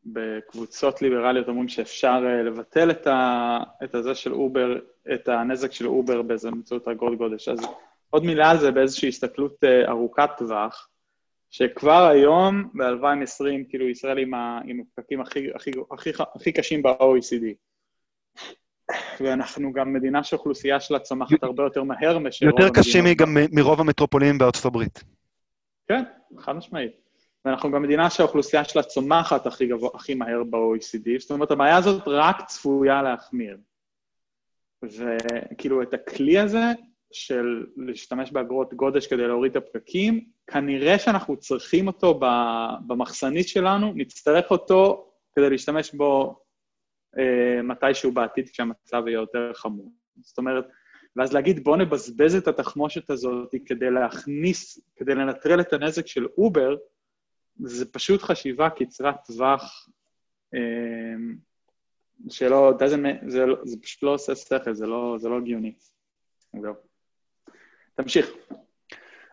שבקבוצות 0.05 1.03
ליברליות 1.03 1.49
אומרים 1.49 1.69
שאפשר 1.69 2.23
אה, 2.27 2.43
לבטל 2.43 2.91
את, 2.91 3.07
ה, 3.07 3.59
את 3.85 3.95
הזה 3.95 4.15
של 4.15 4.33
אובר, 4.33 4.79
את 5.15 5.29
הנזק 5.29 5.73
של 5.73 5.87
אובר 5.87 6.23
באמצעות 6.23 6.89
אגרות 6.89 7.19
גודש. 7.19 7.49
אז 7.49 7.59
עוד 8.11 8.25
מילה 8.25 8.51
על 8.51 8.59
זה 8.59 8.71
באיזושהי 8.71 9.09
הסתכלות 9.09 9.65
אה, 9.65 9.89
ארוכת 9.89 10.31
טווח. 10.39 10.89
שכבר 11.53 12.07
היום, 12.07 12.65
ב-2020, 12.75 13.69
כאילו 13.69 13.89
ישראל 13.89 14.19
עם, 14.19 14.35
עם 14.65 14.81
הפקקים 14.81 15.21
הכי, 15.21 15.47
הכי, 15.55 15.71
הכי, 15.91 16.11
הכי 16.35 16.53
קשים 16.53 16.83
ב-OECD. 16.83 17.45
ואנחנו 19.21 19.73
גם 19.73 19.93
מדינה 19.93 20.25
שאוכלוסייה 20.25 20.81
שלה 20.81 20.99
צומחת 20.99 21.43
הרבה 21.43 21.63
יותר 21.63 21.83
מהר 21.83 22.19
מאשר 22.19 22.47
רוב 22.47 22.55
המדינות. 22.55 22.77
יותר 22.77 22.81
קשים 22.81 23.05
גם 23.17 23.37
מרוב 23.53 23.81
המטרופולינים 23.81 24.39
בארצות 24.39 24.65
הברית. 24.65 25.05
כן, 25.89 26.03
חד 26.39 26.53
משמעית. 26.53 26.93
ואנחנו 27.45 27.71
גם 27.71 27.83
מדינה 27.83 28.11
שהאוכלוסייה 28.11 28.65
שלה 28.65 28.83
צומחת 28.83 29.47
הכי, 29.47 29.67
גבוה, 29.67 29.91
הכי 29.95 30.15
מהר 30.15 30.43
ב-OECD, 30.45 31.09
זאת 31.19 31.31
אומרת, 31.31 31.51
הבעיה 31.51 31.77
הזאת 31.77 32.03
רק 32.07 32.47
צפויה 32.47 33.03
להחמיר. 33.03 33.57
וכאילו, 34.83 35.83
את 35.83 35.95
הכלי 35.95 36.39
הזה 36.39 36.73
של 37.13 37.67
להשתמש 37.77 38.31
באגרות 38.33 38.75
גודש 38.75 39.07
כדי 39.07 39.27
להוריד 39.27 39.57
את 39.57 39.63
הפקקים, 39.63 40.25
כנראה 40.47 40.99
שאנחנו 40.99 41.37
צריכים 41.37 41.87
אותו 41.87 42.21
במחסנית 42.87 43.49
שלנו, 43.49 43.93
נצטרך 43.97 44.51
אותו 44.51 45.11
כדי 45.37 45.51
להשתמש 45.51 45.95
בו 45.95 46.43
אה, 47.19 47.63
מתישהו 47.63 48.13
בעתיד 48.13 48.49
כשהמצב 48.49 49.03
יהיה 49.07 49.15
יותר 49.17 49.53
חמור. 49.55 49.93
זאת 50.21 50.39
אומרת, 50.39 50.65
ואז 51.17 51.33
להגיד 51.33 51.65
בואו 51.65 51.77
נבזבז 51.77 52.35
את 52.35 52.49
התחמושת 52.49 53.11
הזאת 53.11 53.55
כדי 53.67 53.91
להכניס, 53.91 54.81
כדי 54.97 55.15
לנטרל 55.15 55.61
את 55.61 55.73
הנזק 55.73 56.07
של 56.07 56.27
אובר, 56.39 56.77
זה 57.61 57.93
פשוט 57.93 58.23
חשיבה 58.23 58.71
קצרת 58.71 59.15
טווח 59.27 59.89
אה, 60.55 61.15
שלא, 62.29 62.73
זה, 63.27 63.47
לא, 63.47 63.57
זה 63.65 63.77
פשוט 63.83 64.03
לא 64.03 64.15
עושה 64.15 64.35
שכל, 64.35 64.75
זה 64.75 64.87
לא, 64.87 65.17
זה 65.19 65.29
לא 65.29 65.39
הגיוני. 65.39 65.75
זהו. 66.61 66.75
תמשיך. 67.95 68.31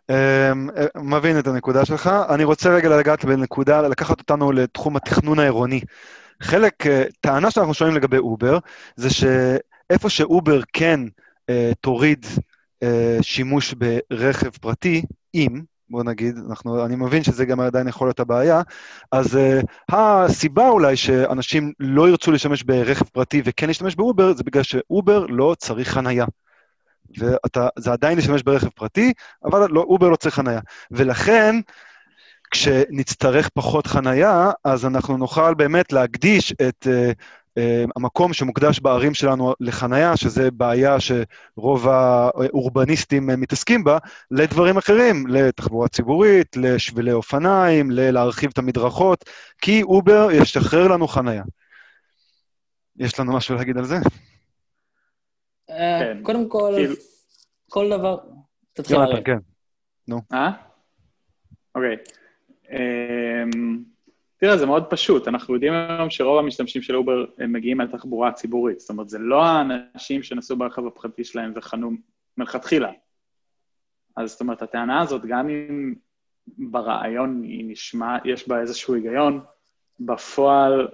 אמ, 0.10 0.70
אה, 0.78 0.86
מבין 0.96 1.40
את 1.40 1.48
הנקודה 1.48 1.86
שלך. 1.86 2.10
אני 2.30 2.44
רוצה 2.44 2.70
רגע 2.70 2.98
לגעת 2.98 3.26
בנקודה, 3.26 3.82
לקחת 3.82 4.20
אותנו 4.20 4.52
לתחום 4.52 4.96
התכנון 4.96 5.40
העירוני. 5.40 5.82
חלק, 6.42 6.88
אה, 6.88 7.04
טענה 7.22 7.52
שאנחנו 7.52 7.74
שומעים 7.74 7.98
לגבי 7.98 8.18
אובר, 8.18 8.58
זה 8.96 9.10
שאיפה 9.10 10.10
שאובר 10.10 10.62
כן 10.74 11.00
אה, 11.50 11.72
תוריד 11.82 12.26
אה, 12.84 13.18
שימוש 13.22 13.74
ברכב 13.74 14.50
פרטי, 14.50 15.02
אם, 15.36 15.62
בוא 15.90 16.04
נגיד, 16.04 16.38
אנחנו, 16.50 16.86
אני 16.86 16.96
מבין 16.96 17.24
שזה 17.24 17.46
גם 17.46 17.60
עדיין 17.60 17.88
יכול 17.88 18.08
להיות 18.08 18.20
הבעיה, 18.20 18.62
אז 19.12 19.36
uh, 19.36 19.66
הסיבה 19.96 20.70
אולי 20.70 20.96
שאנשים 20.96 21.74
לא 21.80 22.10
ירצו 22.10 22.32
להשתמש 22.32 22.64
ברכב 22.64 23.06
פרטי 23.06 23.42
וכן 23.46 23.68
להשתמש 23.68 23.96
באובר, 23.96 24.34
זה 24.34 24.44
בגלל 24.44 24.64
שאובר 24.64 25.26
לא 25.26 25.56
צריך 25.60 25.90
חנייה. 25.90 26.26
וזה 27.18 27.92
עדיין 27.92 28.18
להשתמש 28.18 28.44
ברכב 28.44 28.70
פרטי, 28.70 29.14
אבל 29.46 29.68
לא, 29.70 29.82
אובר 29.82 30.10
לא 30.10 30.16
צריך 30.16 30.36
חנייה. 30.36 30.60
ולכן, 30.92 31.56
כשנצטרך 32.52 33.50
פחות 33.50 33.88
חנייה, 33.88 34.52
אז 34.64 34.86
אנחנו 34.86 35.18
נוכל 35.18 35.54
באמת 35.54 35.94
להקדיש 35.94 36.52
את 36.52 36.88
uh, 36.88 37.14
uh, 37.60 37.92
המקום 37.96 38.34
שמוקדש 38.34 38.80
בערים 38.80 39.14
שלנו 39.14 39.54
לחנייה, 39.60 40.18
שזה 40.18 40.52
בעיה 40.52 40.98
שרוב 41.00 41.88
האורבניסטים 41.88 43.30
uh, 43.30 43.36
מתעסקים 43.36 43.84
בה, 43.84 43.98
לדברים 44.32 44.78
אחרים, 44.78 45.28
לתחבורה 45.28 45.88
ציבורית, 45.88 46.58
לשבילי 46.58 47.12
אופניים, 47.12 47.92
להרחיב 47.92 48.50
את 48.54 48.58
המדרכות, 48.58 49.26
כי 49.62 49.84
אובר 49.84 50.32
ישחרר 50.32 50.88
לנו 50.88 51.08
חנייה. 51.08 51.44
יש 52.98 53.20
לנו 53.20 53.34
משהו 53.34 53.56
להגיד 53.56 53.78
על 53.78 53.86
זה? 53.86 53.98
אה, 55.70 56.00
כן. 56.00 56.18
קודם 56.24 56.50
כל, 56.50 56.74
כאילו- 56.76 56.96
כל 57.70 57.90
דבר... 57.90 58.18
תתחיל 58.74 58.98
להרים. 58.98 59.24
כן. 59.24 59.38
נו. 60.08 60.22
אה? 60.34 60.52
אוקיי. 61.76 61.96
אמ, 62.72 63.84
תראה, 64.38 64.58
זה 64.58 64.66
מאוד 64.66 64.86
פשוט. 64.90 65.28
אנחנו 65.28 65.54
יודעים 65.54 65.74
היום 65.74 66.10
שרוב 66.10 66.40
המשתמשים 66.40 66.82
של 66.82 66.96
אובר 66.96 67.26
הם 67.38 67.54
מגיעים 67.54 67.78
מהתחבורה 67.78 68.30
הציבורית. 68.30 68.80
זאת 68.80 68.90
אומרת, 68.90 69.10
זה 69.10 69.20
לא 69.20 69.44
האנשים 69.44 70.24
שנסעו 70.24 70.58
ברכב 70.58 70.86
הפרטי 70.88 71.24
שלהם 71.24 71.54
וחנו 71.56 71.92
מלכתחילה. 72.38 72.92
אז 74.16 74.32
זאת 74.32 74.42
אומרת, 74.42 74.62
הטענה 74.62 75.02
הזאת, 75.02 75.26
גם 75.26 75.50
אם 75.50 75.94
ברעיון 76.48 77.44
היא 77.44 77.66
נשמע, 77.68 78.18
יש 78.26 78.48
בה 78.48 78.62
איזשהו 78.62 78.94
היגיון, 78.94 79.42
בפועל 80.00 80.88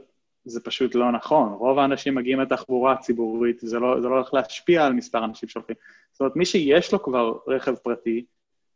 זה 0.45 0.59
פשוט 0.59 0.95
לא 0.95 1.11
נכון. 1.11 1.53
רוב 1.53 1.79
האנשים 1.79 2.15
מגיעים 2.15 2.39
לתחבורה 2.39 2.93
הציבורית, 2.93 3.59
זה 3.59 3.79
לא, 3.79 4.01
זה 4.01 4.07
לא 4.07 4.15
הולך 4.15 4.33
להשפיע 4.33 4.85
על 4.85 4.93
מספר 4.93 5.17
האנשים 5.17 5.49
שהולכים. 5.49 5.75
זאת 6.11 6.19
אומרת, 6.19 6.35
מי 6.35 6.45
שיש 6.45 6.93
לו 6.93 7.03
כבר 7.03 7.37
רכב 7.47 7.75
פרטי, 7.75 8.25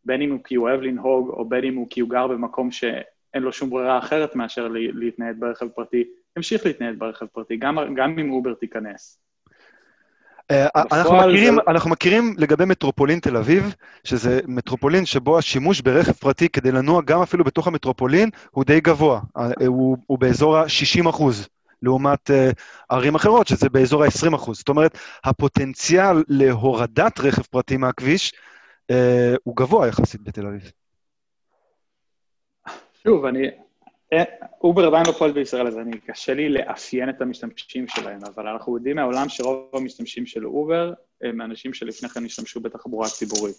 בין 0.05 0.21
אם 0.21 0.31
הוא 0.31 0.39
כי 0.43 0.55
הוא 0.55 0.67
אוהב 0.67 0.81
לנהוג, 0.81 1.29
או 1.29 1.45
בין 1.45 1.63
אם 1.63 1.75
הוא 1.75 1.87
כי 1.89 1.99
הוא 1.99 2.09
גר 2.09 2.27
במקום 2.27 2.71
שאין 2.71 3.43
לו 3.43 3.53
שום 3.53 3.69
ברירה 3.69 3.97
אחרת 3.97 4.35
מאשר 4.35 4.67
להתנייד 4.71 5.39
ברכב 5.39 5.67
פרטי, 5.67 6.03
ימשיך 6.37 6.65
להתנייד 6.65 6.99
ברכב 6.99 7.25
פרטי, 7.25 7.57
גם, 7.57 7.77
גם 7.95 8.19
אם 8.19 8.31
אובר 8.31 8.53
תיכנס. 8.53 9.19
אה, 10.51 10.67
אנחנו 10.75 11.15
מכירים, 11.17 11.55
זה... 11.55 11.61
אנחנו 11.67 11.89
מכירים 11.89 12.33
לגבי 12.37 12.65
מטרופולין 12.65 13.19
תל 13.19 13.37
אביב, 13.37 13.75
שזה 14.03 14.39
מטרופולין 14.47 15.05
שבו 15.05 15.37
השימוש 15.37 15.81
ברכב 15.81 16.11
פרטי 16.11 16.49
כדי 16.49 16.71
לנוע 16.71 17.01
גם 17.05 17.21
אפילו 17.21 17.43
בתוך 17.43 17.67
המטרופולין 17.67 18.29
הוא 18.51 18.63
די 18.63 18.79
גבוה, 18.79 19.19
אה, 19.37 19.67
הוא, 19.67 19.97
הוא 20.07 20.19
באזור 20.19 20.57
ה-60 20.57 21.09
אחוז. 21.09 21.47
לעומת 21.83 22.29
uh, 22.29 22.33
ערים 22.89 23.15
אחרות, 23.15 23.47
שזה 23.47 23.69
באזור 23.69 24.03
ה-20 24.03 24.35
אחוז. 24.35 24.57
זאת 24.57 24.69
אומרת, 24.69 24.97
הפוטנציאל 25.23 26.23
להורדת 26.27 27.19
רכב 27.19 27.41
פרטי 27.41 27.77
מהכביש 27.77 28.33
אה, 28.91 28.95
הוא 29.43 29.55
גבוה 29.55 29.87
יחסית 29.87 30.21
בתל 30.21 30.45
אביב. 30.45 30.71
שוב, 33.03 33.25
אני... 33.25 33.47
אה, 34.13 34.23
אובר 34.63 34.87
עדיין 34.87 35.05
לא 35.07 35.11
פועל 35.11 35.31
בישראל, 35.31 35.67
אז 35.67 35.77
אני, 35.77 35.99
קשה 35.99 36.33
לי 36.33 36.49
לאפיין 36.49 37.09
את 37.09 37.21
המשתמשים 37.21 37.87
שלהם, 37.87 38.19
אבל 38.35 38.47
אנחנו 38.47 38.77
יודעים 38.77 38.95
מהעולם 38.95 39.29
שרוב 39.29 39.69
המשתמשים 39.73 40.25
של 40.25 40.45
אובר 40.45 40.93
הם 41.21 41.41
אנשים 41.41 41.73
שלפני 41.73 42.09
כן 42.09 42.25
השתמשו 42.25 42.59
בתחבורה 42.59 43.07
ציבורית. 43.07 43.55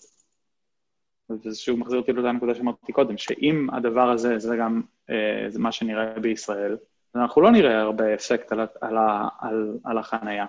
וזה 1.31 1.61
שוב 1.61 1.79
מחזיר 1.79 1.99
אותי 1.99 2.13
לאותה 2.13 2.33
נקודה 2.33 2.55
שאמרתי 2.55 2.93
קודם, 2.93 3.19
שאם 3.19 3.69
הדבר 3.73 4.11
הזה, 4.11 4.39
זה 4.39 4.57
גם 4.57 4.83
זה 5.49 5.59
מה 5.59 5.73
שנראה 5.73 6.21
בישראל, 6.21 6.77
אנחנו 7.15 7.43
לא 7.43 7.51
נראה 7.51 7.81
הרבה 7.81 8.15
אפקט 8.15 8.53
על, 8.53 8.61
על, 8.61 8.99
על, 9.41 9.79
על 9.85 9.99
החנייה. 9.99 10.47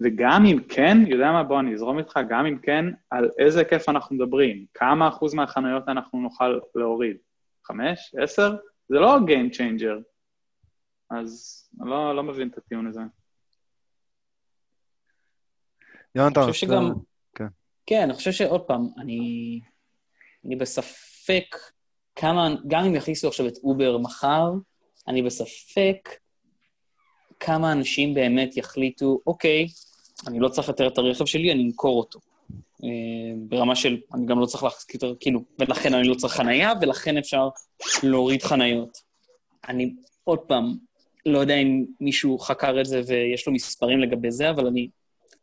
וגם 0.00 0.46
אם 0.46 0.58
כן, 0.68 0.98
יודע 1.06 1.32
מה, 1.32 1.42
בוא 1.42 1.60
אני 1.60 1.74
אזרום 1.74 1.98
איתך, 1.98 2.20
גם 2.28 2.46
אם 2.46 2.58
כן, 2.58 2.84
על 3.10 3.30
איזה 3.38 3.58
היקף 3.58 3.88
אנחנו 3.88 4.16
מדברים, 4.16 4.64
כמה 4.74 5.08
אחוז 5.08 5.34
מהחניות 5.34 5.88
אנחנו 5.88 6.20
נוכל 6.20 6.58
להוריד? 6.74 7.16
חמש? 7.64 8.14
עשר? 8.18 8.56
זה 8.88 8.96
לא 8.96 9.16
Game 9.18 9.54
Changer. 9.54 10.02
אז 11.10 11.60
אני 11.80 11.90
לא, 11.90 12.16
לא 12.16 12.22
מבין 12.22 12.48
את 12.48 12.58
הטיעון 12.58 12.86
הזה. 12.86 13.00
יונתן, 16.14 16.40
אני 16.40 16.52
חושב 16.52 16.66
שגם... 16.66 16.92
כן. 17.34 17.46
כן, 17.86 18.02
אני 18.02 18.14
חושב 18.14 18.32
שעוד 18.32 18.60
פעם, 18.60 18.88
אני, 18.98 19.60
אני 20.44 20.56
בספק 20.56 21.56
כמה, 22.16 22.48
גם 22.66 22.84
אם 22.84 22.94
יכניסו 22.94 23.28
עכשיו 23.28 23.48
את 23.48 23.58
אובר 23.62 23.98
מחר, 23.98 24.52
אני 25.10 25.22
בספק 25.22 26.08
כמה 27.40 27.72
אנשים 27.72 28.14
באמת 28.14 28.56
יחליטו, 28.56 29.20
אוקיי, 29.26 29.66
אני 30.26 30.40
לא 30.40 30.48
צריך 30.48 30.68
יותר 30.68 30.88
את 30.88 30.98
הרכב 30.98 31.24
שלי, 31.24 31.52
אני 31.52 31.62
אמכור 31.62 31.98
אותו. 31.98 32.18
אה, 32.84 32.88
ברמה 33.48 33.76
של, 33.76 34.00
אני 34.14 34.26
גם 34.26 34.40
לא 34.40 34.46
צריך 34.46 34.62
להחזיק 34.62 34.94
יותר, 34.94 35.14
כאילו, 35.20 35.40
ולכן 35.58 35.94
אני 35.94 36.08
לא 36.08 36.14
צריך 36.14 36.32
חנייה, 36.34 36.72
ולכן 36.80 37.16
אפשר 37.16 37.48
להוריד 38.02 38.42
חניות. 38.42 38.98
אני, 39.68 39.94
עוד 40.24 40.38
פעם, 40.38 40.76
לא 41.26 41.38
יודע 41.38 41.54
אם 41.54 41.84
מישהו 42.00 42.38
חקר 42.38 42.80
את 42.80 42.86
זה 42.86 43.02
ויש 43.06 43.46
לו 43.46 43.52
מספרים 43.52 44.00
לגבי 44.00 44.30
זה, 44.30 44.50
אבל 44.50 44.66
אני... 44.66 44.88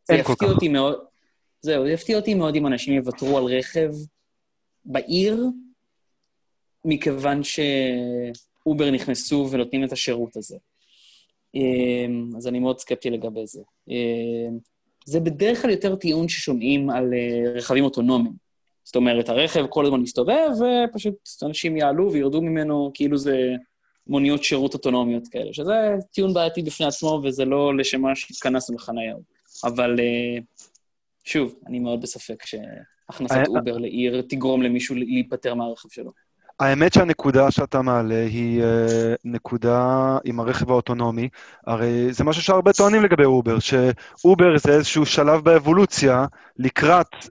זה 0.04 0.14
יפתיע 0.14 0.48
אותי 0.48 0.68
מאוד... 0.68 0.98
זהו, 1.60 1.84
זה 1.84 1.90
יפתיע 1.90 2.16
אותי 2.16 2.34
מאוד 2.34 2.56
אם 2.56 2.66
אנשים 2.66 2.94
יוותרו 2.94 3.38
על 3.38 3.44
רכב 3.44 3.90
בעיר, 4.84 5.44
מכיוון 6.84 7.40
שאובר 8.68 8.90
נכנסו 8.90 9.48
ונותנים 9.50 9.84
את 9.84 9.92
השירות 9.92 10.36
הזה. 10.36 10.56
אמ, 11.54 12.30
אז 12.36 12.46
אני 12.48 12.58
מאוד 12.58 12.78
סקפטי 12.78 13.10
לגבי 13.10 13.46
זה. 13.46 13.62
אמ, 13.88 14.58
זה 15.04 15.20
בדרך 15.20 15.62
כלל 15.62 15.70
יותר 15.70 15.96
טיעון 15.96 16.28
ששומעים 16.28 16.90
על 16.90 17.14
אה, 17.14 17.52
רכבים 17.54 17.84
אוטונומיים. 17.84 18.32
זאת 18.84 18.96
אומרת, 18.96 19.28
הרכב 19.28 19.66
כל 19.66 19.84
הזמן 19.86 20.00
מסתובב, 20.00 20.50
ופשוט 20.58 21.14
אנשים 21.42 21.76
יעלו 21.76 22.12
וירדו 22.12 22.42
ממנו, 22.42 22.90
כאילו 22.94 23.18
זה 23.18 23.54
מוניות 24.06 24.44
שירות 24.44 24.74
אוטונומיות 24.74 25.28
כאלה, 25.28 25.52
שזה 25.52 25.72
טיעון 26.12 26.34
בעייתי 26.34 26.62
בפני 26.62 26.86
עצמו, 26.86 27.20
וזה 27.24 27.44
לא 27.44 27.76
לשם 27.76 28.00
מה 28.00 28.16
שהתכנסנו 28.16 28.76
לחניה. 28.76 29.14
אבל 29.64 30.00
אה, 30.00 30.38
שוב, 31.24 31.54
אני 31.66 31.78
מאוד 31.78 32.00
בספק 32.00 32.46
שהכנסת 32.46 33.36
אה, 33.36 33.44
אובר 33.48 33.78
לעיר 33.78 34.22
תגרום 34.28 34.62
למישהו 34.62 34.96
להיפטר 34.96 35.54
מהרכב 35.54 35.88
שלו. 35.88 36.27
האמת 36.60 36.92
שהנקודה 36.92 37.50
שאתה 37.50 37.82
מעלה 37.82 38.24
היא 38.24 38.62
אה, 38.62 38.64
נקודה 39.24 40.16
עם 40.24 40.40
הרכב 40.40 40.70
האוטונומי. 40.70 41.28
הרי 41.66 42.12
זה 42.12 42.24
משהו 42.24 42.42
שהרבה 42.42 42.72
טוענים 42.72 43.02
לגבי 43.02 43.24
אובר, 43.24 43.58
שאובר 43.58 44.58
זה 44.58 44.72
איזשהו 44.72 45.06
שלב 45.06 45.40
באבולוציה 45.40 46.26
לקראת 46.56 47.06
אה, 47.14 47.30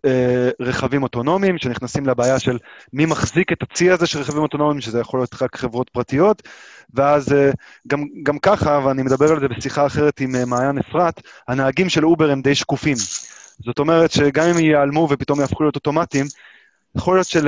רכבים 0.59 1.03
אוטונומיים, 1.03 1.57
שנכנסים 1.57 2.05
לבעיה 2.05 2.39
של 2.39 2.57
מי 2.93 3.05
מחזיק 3.05 3.51
את 3.51 3.63
הצי 3.63 3.91
הזה 3.91 4.07
של 4.07 4.19
רכבים 4.19 4.41
אוטונומיים, 4.41 4.81
שזה 4.81 4.99
יכול 4.99 5.19
להיות 5.19 5.41
רק 5.41 5.55
חברות 5.55 5.89
פרטיות, 5.89 6.43
ואז 6.93 7.29
אה, 7.29 7.55
גם, 7.87 8.03
גם 8.23 8.39
ככה, 8.39 8.79
ואני 8.85 9.03
מדבר 9.03 9.31
על 9.31 9.39
זה 9.39 9.47
בשיחה 9.47 9.85
אחרת 9.85 10.19
עם 10.19 10.35
אה, 10.35 10.45
מעיין 10.45 10.77
אפרת, 10.77 11.21
הנהגים 11.47 11.89
של 11.89 12.05
אובר 12.05 12.31
הם 12.31 12.41
די 12.41 12.55
שקופים. 12.55 12.97
זאת 13.65 13.79
אומרת 13.79 14.11
שגם 14.11 14.47
אם 14.47 14.59
ייעלמו 14.59 15.07
ופתאום 15.11 15.39
יהפכו 15.39 15.63
להיות 15.63 15.75
אוטומטיים, 15.75 16.25
יכול 16.97 17.15
להיות, 17.15 17.27
של, 17.27 17.47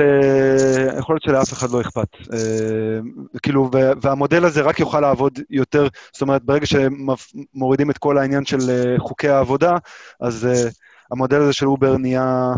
יכול 0.98 1.14
להיות 1.14 1.22
שלאף 1.22 1.52
אחד 1.52 1.70
לא 1.70 1.80
אכפת. 1.80 2.08
אה, 2.32 2.98
כאילו, 3.42 3.70
והמודל 4.02 4.44
הזה 4.44 4.62
רק 4.62 4.80
יוכל 4.80 5.00
לעבוד 5.00 5.38
יותר, 5.50 5.86
זאת 6.12 6.22
אומרת, 6.22 6.42
ברגע 6.42 6.66
שמורידים 6.66 7.90
את 7.90 7.98
כל 7.98 8.18
העניין 8.18 8.44
של 8.44 8.58
אה, 8.70 8.98
חוקי 8.98 9.28
העבודה, 9.28 9.76
אז 10.20 10.46
אה, 10.46 10.70
המודל 11.10 11.40
הזה 11.40 11.52
של 11.52 11.66
אובר 11.66 11.96
נהיה, 11.96 12.52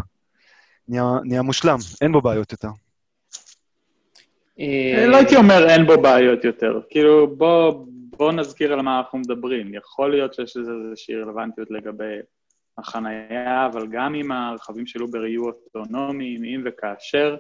נהיה, 0.88 1.05
נהיה 1.24 1.43
מושלם, 1.43 1.78
אין 2.01 2.12
בו 2.12 2.20
בעיות 2.20 2.53
יותר. 2.53 2.68
לא 5.09 5.16
הייתי 5.16 5.36
אומר 5.36 5.68
אין 5.68 5.86
בו 5.86 6.03
בעיות 6.03 6.45
יותר. 6.45 6.80
כאילו, 6.90 7.36
בוא, 7.36 7.86
בוא 8.16 8.32
נזכיר 8.32 8.72
על 8.72 8.82
מה 8.82 8.99
אנחנו 8.99 9.18
מדברים. 9.18 9.74
יכול 9.74 10.11
להיות 10.11 10.34
שיש 10.34 10.57
לזה 10.57 10.72
איזושהי 10.86 11.14
רלוונטיות 11.14 11.70
לגבי 11.70 12.14
החנייה, 12.78 13.66
אבל 13.66 13.86
גם 13.86 14.14
אם 14.14 14.32
הרכבים 14.32 14.86
של 14.86 15.02
אובר 15.02 15.24
יהיו 15.24 15.44
אוטונומיים, 15.44 16.44
אם 16.44 16.62
וכאשר, 16.64 17.36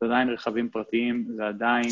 זה 0.00 0.06
עדיין 0.06 0.28
רכבים 0.28 0.70
פרטיים, 0.70 1.26
זה 1.36 1.46
עדיין 1.46 1.88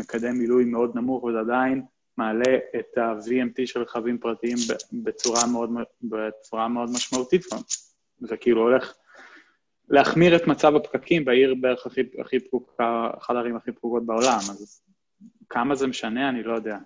מקדם 0.00 0.38
מילוי 0.38 0.64
מאוד 0.64 0.96
נמוך, 0.96 1.24
וזה 1.24 1.40
עדיין 1.40 1.82
מעלה 2.16 2.56
את 2.78 2.98
ה-VMT 2.98 3.66
של 3.66 3.82
רכבים 3.82 4.18
פרטיים 4.18 4.56
בצורה 4.92 5.40
מאוד, 5.52 5.70
בצורה 6.02 6.68
מאוד 6.68 6.90
משמעותית 6.90 7.42
זה 8.20 8.36
כאילו 8.36 8.62
הולך 8.62 8.94
להחמיר 9.88 10.36
את 10.36 10.46
מצב 10.46 10.76
הפקקים 10.76 11.24
בעיר 11.24 11.54
בערך 11.60 11.86
הכי, 11.86 12.00
הכי 12.20 12.40
פקוקה, 12.40 13.10
אחת 13.18 13.34
הערים 13.34 13.56
הכי 13.56 13.72
פקוקות 13.72 14.06
בעולם, 14.06 14.38
אז 14.38 14.82
כמה 15.48 15.74
זה 15.74 15.86
משנה, 15.86 16.28
אני 16.28 16.42
לא 16.42 16.54
יודע. 16.54 16.78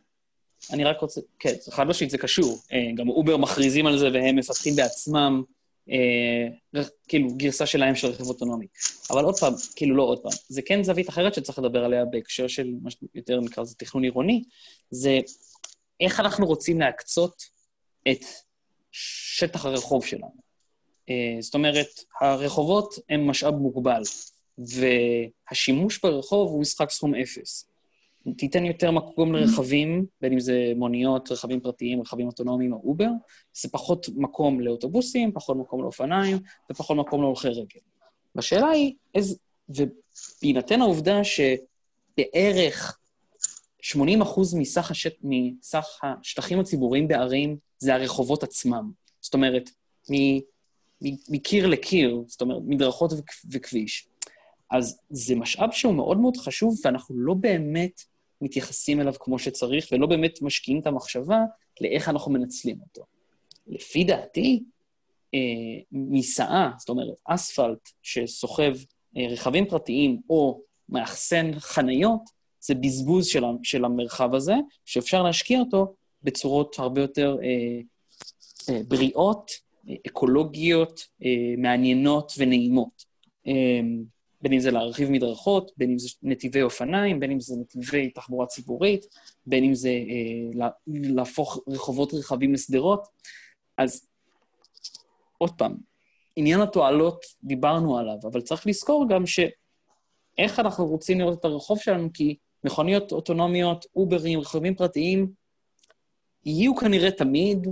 אני 0.71 0.85
רק 0.85 1.01
רוצה, 1.01 1.21
כן, 1.39 1.55
חד 1.71 1.87
משמעית 1.87 2.11
זה 2.11 2.19
קשור. 2.19 2.59
אה, 2.73 2.91
גם 2.95 3.09
אובר 3.09 3.37
מכריזים 3.37 3.87
על 3.87 3.99
זה 3.99 4.09
והם 4.13 4.37
מפתחים 4.37 4.77
בעצמם, 4.77 5.43
אה, 5.91 6.83
כאילו, 7.09 7.29
גרסה 7.37 7.67
שלהם 7.67 7.95
של 7.95 8.09
רכב 8.09 8.27
אוטונומי. 8.27 8.67
אבל 9.11 9.25
עוד 9.25 9.39
פעם, 9.39 9.55
כאילו 9.77 9.97
לא 9.97 10.03
עוד 10.03 10.23
פעם, 10.23 10.33
זה 10.49 10.63
כן 10.63 10.83
זווית 10.83 11.09
אחרת 11.09 11.35
שצריך 11.35 11.59
לדבר 11.59 11.85
עליה 11.85 12.05
בהקשר 12.05 12.49
של 12.49 12.71
מה 12.83 12.91
שיותר 12.91 13.41
נקרא 13.41 13.63
לזה 13.63 13.75
תכנון 13.75 14.05
עירוני, 14.05 14.45
זה 14.91 15.21
איך 16.01 16.21
אנחנו 16.21 16.47
רוצים 16.47 16.81
להקצות 16.81 17.43
את 18.11 18.25
שטח 18.93 19.67
הרחוב 19.67 20.07
שלנו. 20.07 20.43
אה, 21.11 21.37
זאת 21.41 21.55
אומרת, 21.55 21.89
הרחובות 22.21 22.95
הם 23.09 23.27
משאב 23.27 23.55
מוגבל, 23.55 24.03
והשימוש 24.59 26.01
ברחוב 26.03 26.51
הוא 26.51 26.61
משחק 26.61 26.91
סכום 26.91 27.15
אפס. 27.15 27.72
תיתן 28.37 28.64
יותר 28.64 28.91
מקום 28.91 29.35
לרכבים, 29.35 30.07
בין 30.20 30.33
אם 30.33 30.41
זה 30.41 30.73
מוניות, 30.77 31.33
רכבים 31.33 31.61
פרטיים, 31.61 32.01
רכבים 32.01 32.27
אוטונומיים 32.27 32.73
או 32.73 32.81
אובר, 32.85 33.11
זה 33.55 33.68
פחות 33.68 34.07
מקום 34.16 34.61
לאוטובוסים, 34.61 35.33
פחות 35.33 35.57
מקום 35.57 35.83
לאופניים 35.83 36.39
ופחות 36.70 36.97
מקום 36.97 37.23
להולכי 37.23 37.49
רגל. 37.49 37.81
והשאלה 38.35 38.68
היא, 38.68 38.95
איזה... 39.14 39.37
ובהינתן 39.68 40.81
העובדה 40.81 41.20
שבערך 41.25 42.99
80 43.81 44.20
מסך, 44.57 44.91
השט... 44.91 45.14
מסך 45.23 45.87
השטחים 46.03 46.61
הציבוריים 46.61 47.09
בערים 47.09 47.57
זה 47.79 47.95
הרחובות 47.95 48.43
עצמם. 48.43 48.91
זאת 49.20 49.35
אומרת, 49.35 49.70
מקיר 51.29 51.66
לקיר, 51.66 52.23
זאת 52.27 52.41
אומרת, 52.41 52.62
מדרכות 52.66 53.12
וכביש. 53.51 54.09
אז 54.70 54.99
זה 55.11 55.35
משאב 55.35 55.73
שהוא 55.73 55.95
מאוד 55.95 56.18
מאוד 56.18 56.37
חשוב, 56.37 56.81
ואנחנו 56.85 57.14
לא 57.18 57.35
באמת 57.35 58.03
מתייחסים 58.43 59.01
אליו 59.01 59.14
כמו 59.20 59.38
שצריך, 59.38 59.88
ולא 59.93 60.07
באמת 60.07 60.43
משקיעים 60.43 60.80
את 60.80 60.86
המחשבה 60.86 61.38
לאיך 61.80 62.09
אנחנו 62.09 62.32
מנצלים 62.32 62.78
אותו. 62.80 63.03
לפי 63.66 64.05
דעתי, 64.05 64.62
אה, 65.34 65.38
מסעה, 65.93 66.70
זאת 66.78 66.88
אומרת, 66.88 67.20
אספלט 67.24 67.90
שסוחב 68.03 68.74
אה, 69.16 69.26
רכבים 69.30 69.66
פרטיים 69.66 70.20
או 70.30 70.61
מאחסן 70.88 71.51
חניות, 71.59 72.22
זה 72.61 72.74
בזבוז 72.74 73.26
של, 73.26 73.45
של 73.62 73.84
המרחב 73.84 74.34
הזה, 74.34 74.55
שאפשר 74.84 75.22
להשקיע 75.22 75.61
אותו 75.61 75.95
בצורות 76.22 76.78
הרבה 76.78 77.01
יותר 77.01 77.36
אה, 77.43 77.80
אה, 78.68 78.80
בריאות, 78.88 79.51
אה, 79.88 79.95
אקולוגיות, 80.07 81.07
אה, 81.24 81.55
מעניינות 81.59 82.32
ונעימות. 82.38 83.05
אה, 83.47 83.53
בין 84.43 84.53
אם 84.53 84.61
זה 84.61 84.70
להרחיב 84.70 85.11
מדרכות, 85.11 85.70
בין 85.76 85.90
אם 85.90 85.99
זה 85.99 86.09
נתיבי 86.22 86.62
אופניים, 86.62 87.20
בין 87.20 87.30
אם 87.30 87.40
זה 87.40 87.55
נתיבי 87.61 88.11
תחבורה 88.11 88.47
ציבורית, 88.47 89.07
בין 89.47 89.64
אם 89.64 89.74
זה 89.74 89.88
אה, 89.88 90.70
להפוך 90.86 91.59
רחובות 91.68 92.14
רחבים 92.14 92.53
לשדרות. 92.53 93.09
אז 93.78 94.07
עוד 95.38 95.51
פעם, 95.59 95.76
עניין 96.36 96.61
התועלות, 96.61 97.24
דיברנו 97.45 97.99
עליו, 97.99 98.16
אבל 98.32 98.40
צריך 98.40 98.66
לזכור 98.66 99.09
גם 99.09 99.26
שאיך 99.26 100.59
אנחנו 100.59 100.86
רוצים 100.86 101.20
לראות 101.20 101.38
את 101.40 101.45
הרחוב 101.45 101.78
שלנו, 101.78 102.09
כי 102.14 102.36
מכוניות 102.64 103.12
אוטונומיות, 103.12 103.86
אוברים, 103.97 104.40
רכבים 104.40 104.74
פרטיים, 104.74 105.28
יהיו 106.45 106.76
כנראה 106.76 107.11
תמיד, 107.11 107.66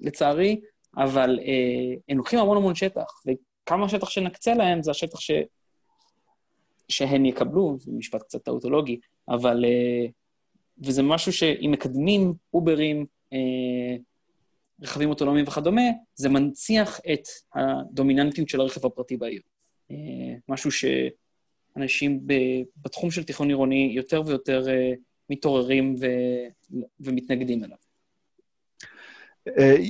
לצערי, 0.00 0.60
אבל 0.96 1.38
אה, 1.42 1.94
הם 2.08 2.18
לוקחים 2.18 2.38
המון 2.38 2.56
המון 2.56 2.74
שטח, 2.74 3.22
וכמה 3.26 3.88
שטח 3.88 4.10
שנקצה 4.10 4.54
להם 4.54 4.82
זה 4.82 4.90
השטח 4.90 5.20
ש... 5.20 5.30
שהם 6.88 7.24
יקבלו, 7.24 7.76
זה 7.80 7.92
משפט 7.92 8.22
קצת 8.22 8.44
טאוטולוגי, 8.44 9.00
אבל... 9.28 9.64
אה, 9.64 10.06
וזה 10.82 11.02
משהו 11.02 11.32
שאם 11.32 11.70
מקדמים 11.70 12.34
אוברים, 12.54 13.06
אה, 13.32 13.96
רכבים 14.82 15.10
אוטונומיים 15.10 15.44
וכדומה, 15.48 15.82
זה 16.14 16.28
מנציח 16.28 17.00
את 17.12 17.28
הדומיננטיות 17.54 18.48
של 18.48 18.60
הרכב 18.60 18.86
הפרטי 18.86 19.16
בעיר. 19.16 19.42
אה, 19.90 19.96
משהו 20.48 20.70
שאנשים 20.70 22.20
בתחום 22.76 23.10
של 23.10 23.24
תכנון 23.24 23.48
עירוני 23.48 23.92
יותר 23.94 24.22
ויותר 24.26 24.66
מתעוררים 25.30 25.94
ו... 26.00 26.06
ומתנגדים 27.00 27.64
אליו. 27.64 27.76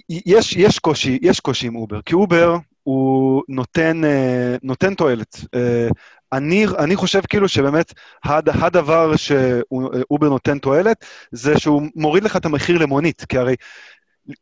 יש, 0.09 0.57
יש, 0.57 0.79
קושי, 0.79 1.19
יש 1.23 1.41
קושי 1.41 1.67
עם 1.67 1.77
אובר, 1.77 2.03
כי 2.03 2.15
אובר 2.15 2.57
הוא 2.83 3.43
נותן, 3.49 4.05
אה, 4.05 4.57
נותן 4.63 4.95
תועלת. 4.95 5.41
אה, 5.55 5.89
אני, 6.33 6.67
אני 6.79 6.97
חושב 6.97 7.21
כאילו 7.29 7.49
שבאמת 7.49 7.93
הד, 8.25 8.49
הדבר 8.49 9.17
שאובר 9.17 10.29
נותן 10.29 10.59
תועלת, 10.59 11.05
זה 11.33 11.59
שהוא 11.59 11.83
מוריד 11.95 12.25
לך 12.25 12.37
את 12.37 12.45
המחיר 12.45 12.79
למונית, 12.79 13.25
כי 13.29 13.39
הרי 13.39 13.55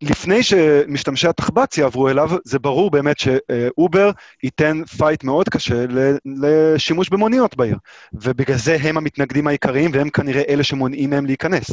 לפני 0.02 0.42
שמשתמשי 0.42 1.28
התחב"צ 1.28 1.78
יעברו 1.78 2.08
אליו, 2.08 2.30
זה 2.44 2.58
ברור 2.58 2.90
באמת 2.90 3.18
שאובר 3.18 4.10
ייתן 4.42 4.84
fight 4.96 5.24
מאוד 5.24 5.48
קשה 5.48 5.84
לשימוש 6.24 7.08
במוניות 7.08 7.56
בעיר, 7.56 7.76
ובגלל 8.12 8.56
זה 8.56 8.76
הם 8.82 8.96
המתנגדים 8.96 9.46
העיקריים, 9.46 9.90
והם 9.94 10.10
כנראה 10.10 10.42
אלה 10.48 10.62
שמונעים 10.62 11.10
מהם 11.10 11.26
להיכנס. 11.26 11.70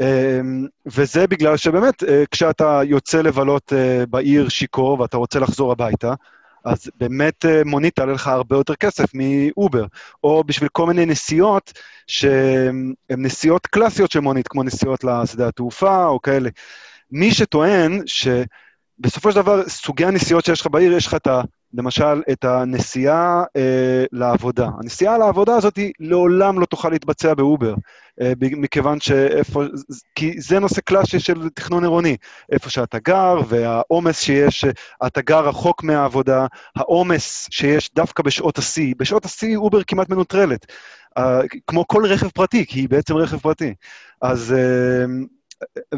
אמ, 0.00 0.66
וזה 0.86 1.26
בגלל 1.26 1.56
שבאמת, 1.56 2.02
אה, 2.02 2.24
כשאתה 2.30 2.80
יוצא 2.84 3.20
לבלות 3.20 3.72
אה, 3.72 4.06
בעיר 4.06 4.48
שיכור 4.48 5.00
ואתה 5.00 5.16
רוצה 5.16 5.38
לחזור 5.38 5.72
הביתה, 5.72 6.14
אז 6.64 6.90
באמת 6.96 7.44
אה, 7.44 7.62
מונית 7.64 7.96
תעלה 7.96 8.12
לך 8.12 8.28
הרבה 8.28 8.56
יותר 8.56 8.74
כסף 8.74 9.04
מאובר, 9.14 9.86
או 10.24 10.44
בשביל 10.44 10.68
כל 10.72 10.86
מיני 10.86 11.06
נסיעות 11.06 11.72
שהן 12.06 12.94
נסיעות 13.10 13.66
קלאסיות 13.66 14.10
של 14.10 14.20
מונית, 14.20 14.48
כמו 14.48 14.62
נסיעות 14.62 15.04
לשדה 15.04 15.48
התעופה 15.48 16.06
או 16.06 16.22
כאלה. 16.22 16.50
מי 17.10 17.34
שטוען 17.34 18.00
שבסופו 18.06 19.32
של 19.32 19.36
דבר, 19.36 19.68
סוגי 19.68 20.04
הנסיעות 20.04 20.44
שיש 20.44 20.60
לך 20.60 20.66
בעיר, 20.66 20.92
יש 20.92 21.06
לך 21.06 21.14
את. 21.14 21.28
למשל, 21.74 22.22
את 22.32 22.44
הנסיעה 22.44 23.44
אה, 23.56 24.04
לעבודה. 24.12 24.68
הנסיעה 24.82 25.18
לעבודה 25.18 25.56
הזאת 25.56 25.76
היא 25.76 25.92
לעולם 26.00 26.60
לא 26.60 26.66
תוכל 26.66 26.88
להתבצע 26.88 27.34
באובר, 27.34 27.74
אה, 28.20 28.32
מכיוון 28.40 29.00
שאיפה, 29.00 29.62
כי 30.14 30.40
זה 30.40 30.58
נושא 30.58 30.80
קלאסי 30.80 31.20
של 31.20 31.48
תכנון 31.48 31.84
עירוני. 31.84 32.16
איפה 32.52 32.70
שאתה 32.70 32.98
גר, 32.98 33.40
והעומס 33.48 34.20
שיש, 34.20 34.64
אתה 35.06 35.20
גר 35.20 35.48
רחוק 35.48 35.82
מהעבודה, 35.82 36.46
העומס 36.76 37.48
שיש 37.50 37.90
דווקא 37.94 38.22
בשעות 38.22 38.58
השיא, 38.58 38.94
בשעות 38.98 39.24
השיא 39.24 39.56
אובר 39.56 39.82
כמעט 39.82 40.08
מנוטרלת. 40.08 40.66
אה, 41.18 41.40
כמו 41.66 41.88
כל 41.88 42.06
רכב 42.06 42.28
פרטי, 42.28 42.66
כי 42.66 42.80
היא 42.80 42.88
בעצם 42.88 43.16
רכב 43.16 43.38
פרטי. 43.38 43.74
אז... 44.22 44.52
אה, 44.52 45.04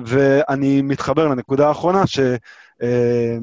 ואני 0.05 0.83
מתחבר 0.83 1.29
לנקודה 1.29 1.69
האחרונה, 1.69 2.07
ש... 2.07 2.19
אה, 2.83 3.39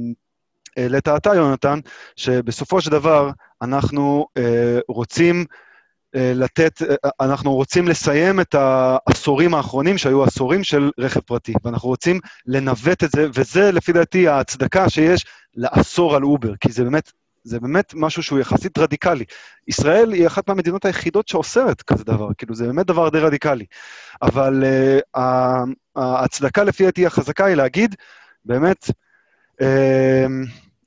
העלית 0.77 1.07
אתה, 1.07 1.35
יונתן, 1.35 1.79
שבסופו 2.15 2.81
של 2.81 2.91
דבר 2.91 3.29
אנחנו 3.61 4.27
אה, 4.37 4.79
רוצים 4.87 5.45
אה, 6.15 6.31
לתת, 6.35 6.81
אה, 6.81 7.09
אנחנו 7.21 7.53
רוצים 7.53 7.87
לסיים 7.87 8.39
את 8.39 8.55
העשורים 8.55 9.53
האחרונים 9.53 9.97
שהיו 9.97 10.23
עשורים 10.23 10.63
של 10.63 10.91
רכב 10.99 11.19
פרטי, 11.19 11.53
ואנחנו 11.63 11.89
רוצים 11.89 12.19
לנווט 12.45 13.03
את 13.03 13.11
זה, 13.11 13.27
וזה 13.33 13.71
לפי 13.71 13.91
דעתי 13.91 14.27
ההצדקה 14.27 14.89
שיש 14.89 15.25
לאסור 15.55 16.15
על 16.15 16.23
אובר, 16.23 16.55
כי 16.55 16.71
זה 16.71 16.83
באמת, 16.83 17.11
זה 17.43 17.59
באמת 17.59 17.93
משהו 17.95 18.23
שהוא 18.23 18.39
יחסית 18.39 18.77
רדיקלי. 18.77 19.25
ישראל 19.67 20.11
היא 20.11 20.27
אחת 20.27 20.47
מהמדינות 20.47 20.85
היחידות 20.85 21.27
שאוסרת 21.27 21.81
כזה 21.81 22.03
דבר, 22.03 22.29
כאילו 22.37 22.55
זה 22.55 22.65
באמת 22.65 22.85
דבר 22.85 23.09
די 23.09 23.19
רדיקלי. 23.19 23.65
אבל 24.21 24.63
uh, 24.63 25.19
ההצדקה 25.95 26.63
לפי 26.63 26.83
דעתי 26.83 27.05
החזקה 27.05 27.45
היא 27.45 27.55
להגיד, 27.55 27.95
באמת, 28.45 28.89
uh, 29.61 29.65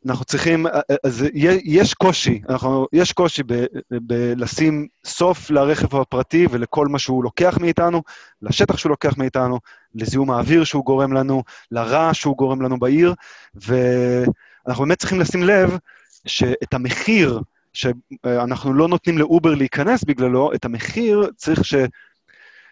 אנחנו 0.06 0.24
צריכים, 0.24 0.66
אה, 0.66 0.80
אה, 0.90 0.96
אז 1.04 1.24
יש 1.64 1.94
קושי, 1.94 2.40
אנחנו, 2.48 2.86
יש 2.92 3.12
קושי 3.12 3.42
בלשים 3.90 4.86
סוף 5.04 5.50
לרכב 5.50 5.96
הפרטי 5.96 6.46
ולכל 6.50 6.86
מה 6.86 6.98
שהוא 6.98 7.24
לוקח 7.24 7.58
מאיתנו, 7.60 8.02
לשטח 8.42 8.76
שהוא 8.76 8.90
לוקח 8.90 9.16
מאיתנו, 9.18 9.60
לזיהום 9.94 10.30
האוויר 10.30 10.64
שהוא 10.64 10.84
גורם 10.84 11.12
לנו, 11.12 11.42
לרעש 11.70 12.20
שהוא 12.20 12.36
גורם 12.36 12.62
לנו 12.62 12.78
בעיר, 12.78 13.14
ואנחנו 13.54 14.84
באמת 14.84 14.98
צריכים 14.98 15.20
לשים 15.20 15.42
לב 15.42 15.78
שאת 16.26 16.74
המחיר 16.74 17.40
שאנחנו 17.72 18.74
לא 18.74 18.88
נותנים 18.88 19.18
לאובר 19.18 19.54
להיכנס 19.54 20.04
בגללו, 20.04 20.52
את 20.54 20.64
המחיר 20.64 21.30
צריך 21.36 21.64
ש... 21.64 21.74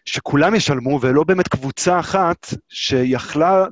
שכולם 0.05 0.55
ישלמו, 0.55 0.99
ולא 1.03 1.25
באמת 1.25 1.49
קבוצה 1.49 2.01
אחת 2.01 2.47
שיכלה 2.69 3.67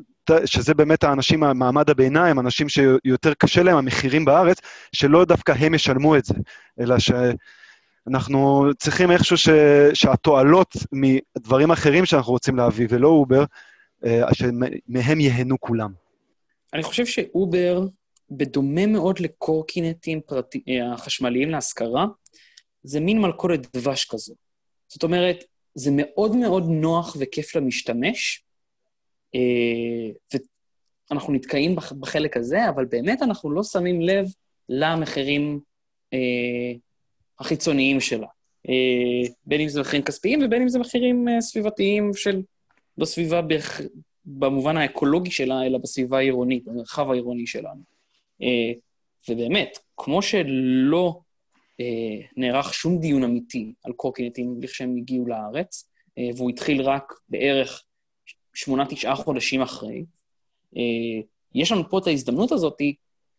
שזה 0.45 0.75
באמת 0.75 1.05
האנשים 1.05 1.41
מהמעמד 1.41 1.91
הביניים, 1.91 2.39
אנשים 2.39 2.69
שיותר 2.69 3.35
קשה 3.35 3.63
להם 3.63 3.77
המחירים 3.77 4.25
בארץ, 4.25 4.61
שלא 4.93 5.25
דווקא 5.25 5.53
הם 5.53 5.75
ישלמו 5.75 6.17
את 6.17 6.25
זה, 6.25 6.35
אלא 6.81 6.97
שאנחנו 6.99 8.71
צריכים 8.79 9.11
איכשהו 9.11 9.37
ש... 9.37 9.49
שהתועלות 9.95 10.77
מדברים 10.93 11.71
אחרים 11.71 12.07
שאנחנו 12.07 12.33
רוצים 12.33 12.57
להביא, 12.57 12.87
ולא 12.91 13.09
אובר, 13.09 13.45
אה, 14.05 14.35
שמהם 14.35 15.21
ייהנו 15.21 15.61
כולם. 15.61 15.93
אני 16.75 16.83
חושב 16.83 17.07
שאובר, 17.07 17.87
בדומה 18.31 18.87
מאוד 18.87 19.21
לקורקינטים 19.21 20.21
פרטי... 20.27 20.63
אה, 20.69 20.93
החשמליים 20.93 21.51
להשכרה, 21.51 22.07
זה 22.83 23.01
מין 23.01 23.21
מלכודת 23.21 23.77
דבש 23.77 24.05
כזו. 24.05 24.35
זאת 24.89 25.03
אומרת, 25.03 25.45
זה 25.75 25.91
מאוד 25.95 26.37
מאוד 26.37 26.65
נוח 26.69 27.17
וכיף 27.21 27.57
למשתמש, 27.57 28.45
ואנחנו 31.11 31.33
נתקעים 31.33 31.77
בחלק 31.77 32.37
הזה, 32.37 32.69
אבל 32.69 32.85
באמת 32.85 33.23
אנחנו 33.23 33.51
לא 33.51 33.63
שמים 33.63 34.01
לב 34.01 34.27
למחירים 34.69 35.61
אה, 36.13 36.73
החיצוניים 37.39 38.01
שלה. 38.01 38.27
אה, 38.69 39.31
בין 39.45 39.61
אם 39.61 39.69
זה 39.69 39.81
מחירים 39.81 40.05
כספיים 40.05 40.43
ובין 40.45 40.63
אם 40.63 40.69
זה 40.69 40.79
מחירים 40.79 41.29
סביבתיים 41.41 42.11
של, 42.15 42.43
לא 42.99 43.05
סביבה 43.05 43.41
במובן 44.25 44.77
האקולוגי 44.77 45.31
שלה, 45.31 45.67
אלא 45.67 45.79
בסביבה 45.79 46.19
העירונית, 46.19 46.65
במרחב 46.65 47.11
העירוני 47.11 47.47
שלנו. 47.47 47.81
ובאמת, 49.29 49.79
כמו 49.97 50.23
שלא 50.23 51.21
נערך 52.37 52.75
שום 52.75 52.99
דיון 52.99 53.25
אמיתי 53.25 53.73
על 53.85 53.93
קורקינטים 53.93 54.57
לכשהם 54.63 54.97
הגיעו 54.97 55.27
לארץ, 55.27 55.89
והוא 56.37 56.51
התחיל 56.51 56.83
רק 56.83 57.13
בערך 57.29 57.85
שמונה, 58.55 58.87
תשעה 58.87 59.15
חודשים 59.15 59.63
אחרי, 59.63 60.05
אה, 60.77 61.23
יש 61.55 61.73
לנו 61.73 61.91
פה 61.91 61.99
את 61.99 62.07
ההזדמנות 62.07 62.53
הזאת 62.53 62.79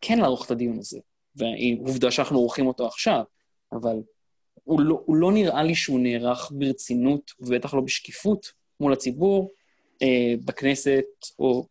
כן 0.01 0.19
לערוך 0.19 0.45
את 0.45 0.51
הדיון 0.51 0.79
הזה. 0.79 0.99
ועובדה 1.35 2.11
שאנחנו 2.11 2.37
עורכים 2.37 2.67
אותו 2.67 2.87
עכשיו, 2.87 3.23
אבל 3.71 3.95
הוא 4.63 4.81
לא, 4.81 5.01
הוא 5.05 5.15
לא 5.15 5.31
נראה 5.31 5.63
לי 5.63 5.75
שהוא 5.75 5.99
נערך 5.99 6.51
ברצינות, 6.55 7.31
ובטח 7.39 7.73
לא 7.73 7.81
בשקיפות 7.81 8.51
מול 8.79 8.93
הציבור, 8.93 9.51
אה, 10.01 10.33
בכנסת 10.45 11.05
או 11.39 11.67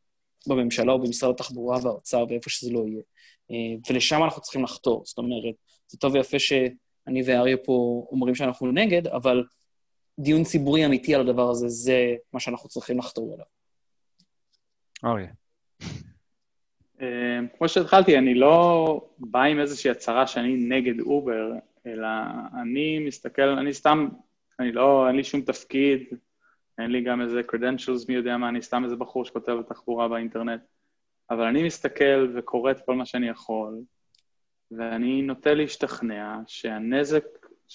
בממשלה 0.47 0.93
או 0.93 0.99
במשרד 0.99 1.31
התחבורה 1.35 1.79
והאוצר, 1.83 2.25
ואיפה 2.29 2.51
שזה 2.51 2.71
לא 2.71 2.85
יהיה. 2.87 3.03
אה, 3.51 3.77
ולשם 3.91 4.23
אנחנו 4.23 4.43
צריכים 4.43 4.65
לחתור. 4.65 5.03
זאת 5.07 5.19
אומרת, 5.19 5.55
זה 5.89 5.99
טוב 5.99 6.15
ויפה 6.15 6.39
שאני 6.39 7.23
ואריה 7.27 7.57
פה 7.57 8.07
אומרים 8.11 8.35
שאנחנו 8.35 8.73
נגד, 8.73 9.07
אבל 9.07 9.45
דיון 10.23 10.45
ציבורי 10.45 10.87
אמיתי 10.87 11.15
על 11.15 11.21
הדבר 11.21 11.51
הזה, 11.51 11.69
זה 11.69 12.15
מה 12.33 12.41
שאנחנו 12.41 12.69
צריכים 12.69 12.99
לחתור 12.99 13.35
אליו. 13.35 13.45
אריה. 15.05 15.33
אה, 17.01 17.39
כמו 17.59 17.69
שהתחלתי, 17.69 18.19
אני 18.19 18.35
לא 18.35 19.09
בא 19.19 19.43
עם 19.43 19.61
איזושהי 19.61 19.91
הצהרה 19.91 20.27
שאני 20.27 20.57
נגד 20.57 21.01
אובר, 21.01 21.53
אלא 21.87 22.09
אני 22.63 22.99
מסתכל, 22.99 23.43
אני 23.43 23.75
סתם, 23.75 24.09
אני 24.61 24.73
לא, 24.73 25.09
אין 25.09 25.17
לי 25.17 25.25
שום 25.25 25.41
תפקיד, 25.41 26.03
אין 26.79 26.91
לי 26.91 27.01
גם 27.01 27.21
איזה 27.21 27.41
credentials, 27.53 28.05
מי 28.09 28.15
יודע 28.15 28.37
מה, 28.37 28.49
אני 28.49 28.63
סתם 28.63 28.85
איזה 28.85 28.97
בחור 28.97 29.25
שכותב 29.25 29.57
תחבורה 29.69 30.09
באינטרנט, 30.09 30.61
אבל 31.31 31.45
אני 31.45 31.63
מסתכל 31.63 32.33
וקורא 32.35 32.71
את 32.71 32.81
כל 32.87 32.95
מה 32.95 33.07
שאני 33.07 33.29
יכול, 33.29 33.81
ואני 34.71 35.23
נוטה 35.23 35.55
להשתכנע 35.55 36.39
שהנזק 36.47 37.25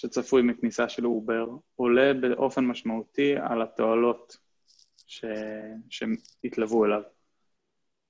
שצפוי 0.00 0.42
מכניסה 0.42 0.88
של 0.88 1.06
אובר 1.06 1.46
עולה 1.76 2.12
באופן 2.14 2.64
משמעותי 2.64 3.34
על 3.36 3.62
התועלות 3.62 4.36
ש... 5.06 5.24
שהתלוו 5.90 6.84
אליו. 6.84 7.02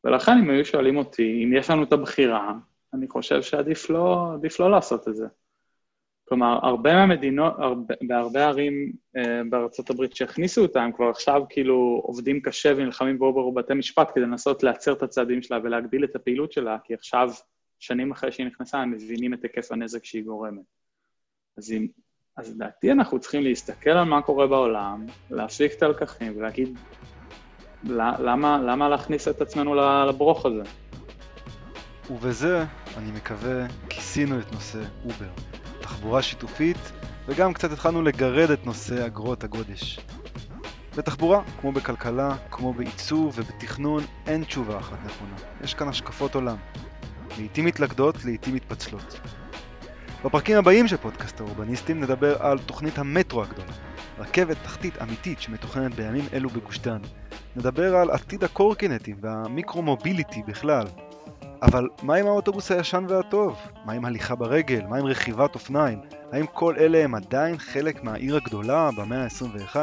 ולכן 0.05 0.33
אם 0.33 0.51
היו 0.51 0.65
שואלים 0.65 0.97
אותי, 0.97 1.45
אם 1.45 1.53
יש 1.57 1.71
לנו 1.71 1.83
את 1.83 1.93
הבחירה, 1.93 2.53
אני 2.95 3.09
חושב 3.09 3.43
שעדיף 3.43 3.91
לא, 3.91 4.27
לא 4.61 4.71
לעשות 4.71 5.09
את 5.09 5.17
זה. 5.17 5.27
כלומר, 6.25 6.59
הרבה 6.63 6.95
מהמדינות, 6.95 7.53
הרבה, 7.59 7.95
בהרבה 8.03 8.47
ערים 8.47 8.93
אה, 9.17 9.43
בארצות 9.51 9.91
הברית 9.91 10.17
שהכניסו 10.17 10.63
אותם, 10.63 10.91
כבר 10.97 11.09
עכשיו 11.09 11.43
כאילו 11.49 12.01
עובדים 12.05 12.41
קשה 12.41 12.73
ונלחמים 12.77 13.19
באובר 13.19 13.47
ובתי 13.47 13.75
משפט 13.75 14.11
כדי 14.15 14.25
לנסות 14.25 14.63
להצר 14.63 14.93
את 14.93 15.03
הצעדים 15.03 15.43
שלה 15.43 15.59
ולהגביל 15.63 16.05
את 16.05 16.17
הפעילות 16.17 16.53
שלה, 16.53 16.77
כי 16.85 16.95
עכשיו, 16.95 17.31
שנים 17.79 18.11
אחרי 18.11 18.33
שהיא 18.33 18.47
נכנסה, 18.47 18.79
הם 18.79 18.91
מבינים 18.91 19.35
את 19.35 19.43
היקף 19.43 19.73
הנזק 19.73 20.05
שהיא 20.05 20.25
גורמת. 20.25 20.79
אז, 21.59 21.73
אם, 21.73 21.87
אז 22.37 22.51
לדעתי 22.55 22.93
אנחנו 22.93 23.21
צריכים 23.21 23.43
להסתכל 23.43 23.91
על 23.91 24.05
מה 24.05 24.23
קורה 24.23 24.47
בעולם, 24.47 25.07
להפיק 25.31 25.73
את 25.73 25.83
הלקחים 25.83 26.37
ולהגיד, 26.37 26.79
למה, 27.85 28.59
למה 28.59 28.89
להכניס 28.89 29.29
את 29.29 29.41
עצמנו 29.41 29.75
לברוך 30.09 30.47
הזה? 30.47 30.63
ובזה, 32.11 32.65
אני 32.97 33.11
מקווה, 33.13 33.67
כיסינו 33.89 34.41
את 34.41 34.53
נושא 34.53 34.79
אובר, 35.05 35.31
תחבורה 35.81 36.23
שיתופית, 36.23 36.93
וגם 37.27 37.53
קצת 37.53 37.73
התחלנו 37.73 38.03
לגרד 38.03 38.51
את 38.51 38.67
נושא 38.67 39.07
אגרות 39.07 39.45
הגודש. 39.45 40.01
בתחבורה, 40.97 41.43
כמו 41.61 41.73
בכלכלה, 41.73 42.37
כמו 42.51 42.73
בעיצוב 42.73 43.39
ובתכנון, 43.39 44.03
אין 44.27 44.45
תשובה 44.45 44.79
אחת 44.79 44.99
נכונה. 45.05 45.37
יש 45.65 45.75
כאן 45.75 45.89
השקפות 45.89 46.35
עולם. 46.35 46.57
לעיתים 47.39 47.65
מתלכדות, 47.65 48.25
לעיתים 48.25 48.55
מתפצלות. 48.55 49.21
בפרקים 50.25 50.57
הבאים 50.57 50.89
של 50.89 50.97
פודקאסט 50.97 51.41
האורבניסטים 51.41 52.01
נדבר 52.01 52.43
על 52.43 52.59
תוכנית 52.59 52.99
המטרו 52.99 53.43
הגדולה, 53.43 53.73
רכבת 54.19 54.57
תחתית 54.63 55.03
אמיתית 55.03 55.41
שמתוכננת 55.41 55.95
בימים 55.95 56.25
אלו 56.33 56.49
בגוש 56.49 56.79
דן. 56.79 57.01
נדבר 57.57 57.97
על 57.97 58.11
עתיד 58.11 58.45
הקורקינטים 58.45 59.17
והמיקרו-מוביליטי 59.21 60.43
בכלל. 60.47 60.87
אבל 61.63 61.89
מה 62.03 62.15
עם 62.15 62.27
האוטובוס 62.27 62.73
הישן 62.73 63.05
והטוב? 63.09 63.57
מה 63.85 63.93
עם 63.93 64.05
הליכה 64.05 64.35
ברגל? 64.35 64.87
מה 64.89 64.97
עם 64.97 65.07
רכיבת 65.07 65.55
אופניים? 65.55 66.01
האם 66.33 66.47
כל 66.47 66.75
אלה 66.79 67.05
הם 67.05 67.15
עדיין 67.15 67.59
חלק 67.59 68.05
מהעיר 68.05 68.37
הגדולה 68.37 68.91
במאה 68.97 69.25
ה-21? 69.25 69.77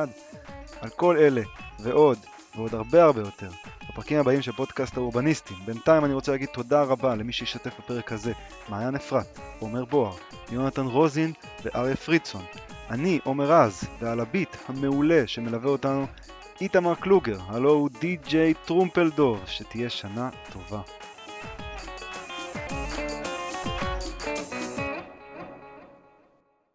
על 0.82 0.90
כל 0.90 1.18
אלה 1.18 1.42
ועוד 1.80 2.18
ועוד 2.56 2.76
הרבה 2.76 3.04
הרבה 3.04 3.22
יותר 3.22 3.50
בפרקים 3.96 4.20
הבאים 4.20 4.42
של 4.42 4.52
פודקאסט 4.52 4.98
האורבניסטים. 4.98 5.58
בינתיים 5.66 6.06
אני 6.06 6.14
רוצה 6.14 6.32
להגיד 6.32 6.50
תודה 6.50 6.84
רבה 6.84 7.16
למי 7.16 7.34
שישתף 7.34 7.80
בפרק 7.80 8.12
הזה, 8.12 8.34
מעיין 8.70 8.96
אפרת, 8.96 9.40
עומר 9.60 9.86
בוהר, 9.86 10.14
יונתן 10.52 10.86
רוזין 10.86 11.34
ואריה 11.64 11.96
פרידסון. 11.96 12.42
אני 12.90 13.20
עומר 13.24 13.46
רז, 13.52 13.84
ועל 14.00 14.20
הביט 14.20 14.56
המעולה 14.68 15.24
שמלווה 15.28 15.70
אותנו, 15.70 16.08
איתמר 16.62 16.96
קלוגר, 16.96 17.40
הלו 17.48 17.72
הוא 17.72 17.90
די.ג'יי 18.00 18.54
טרומפלדור, 18.66 19.38
שתהיה 19.46 19.90
שנה 19.90 20.30
טובה. 20.54 20.82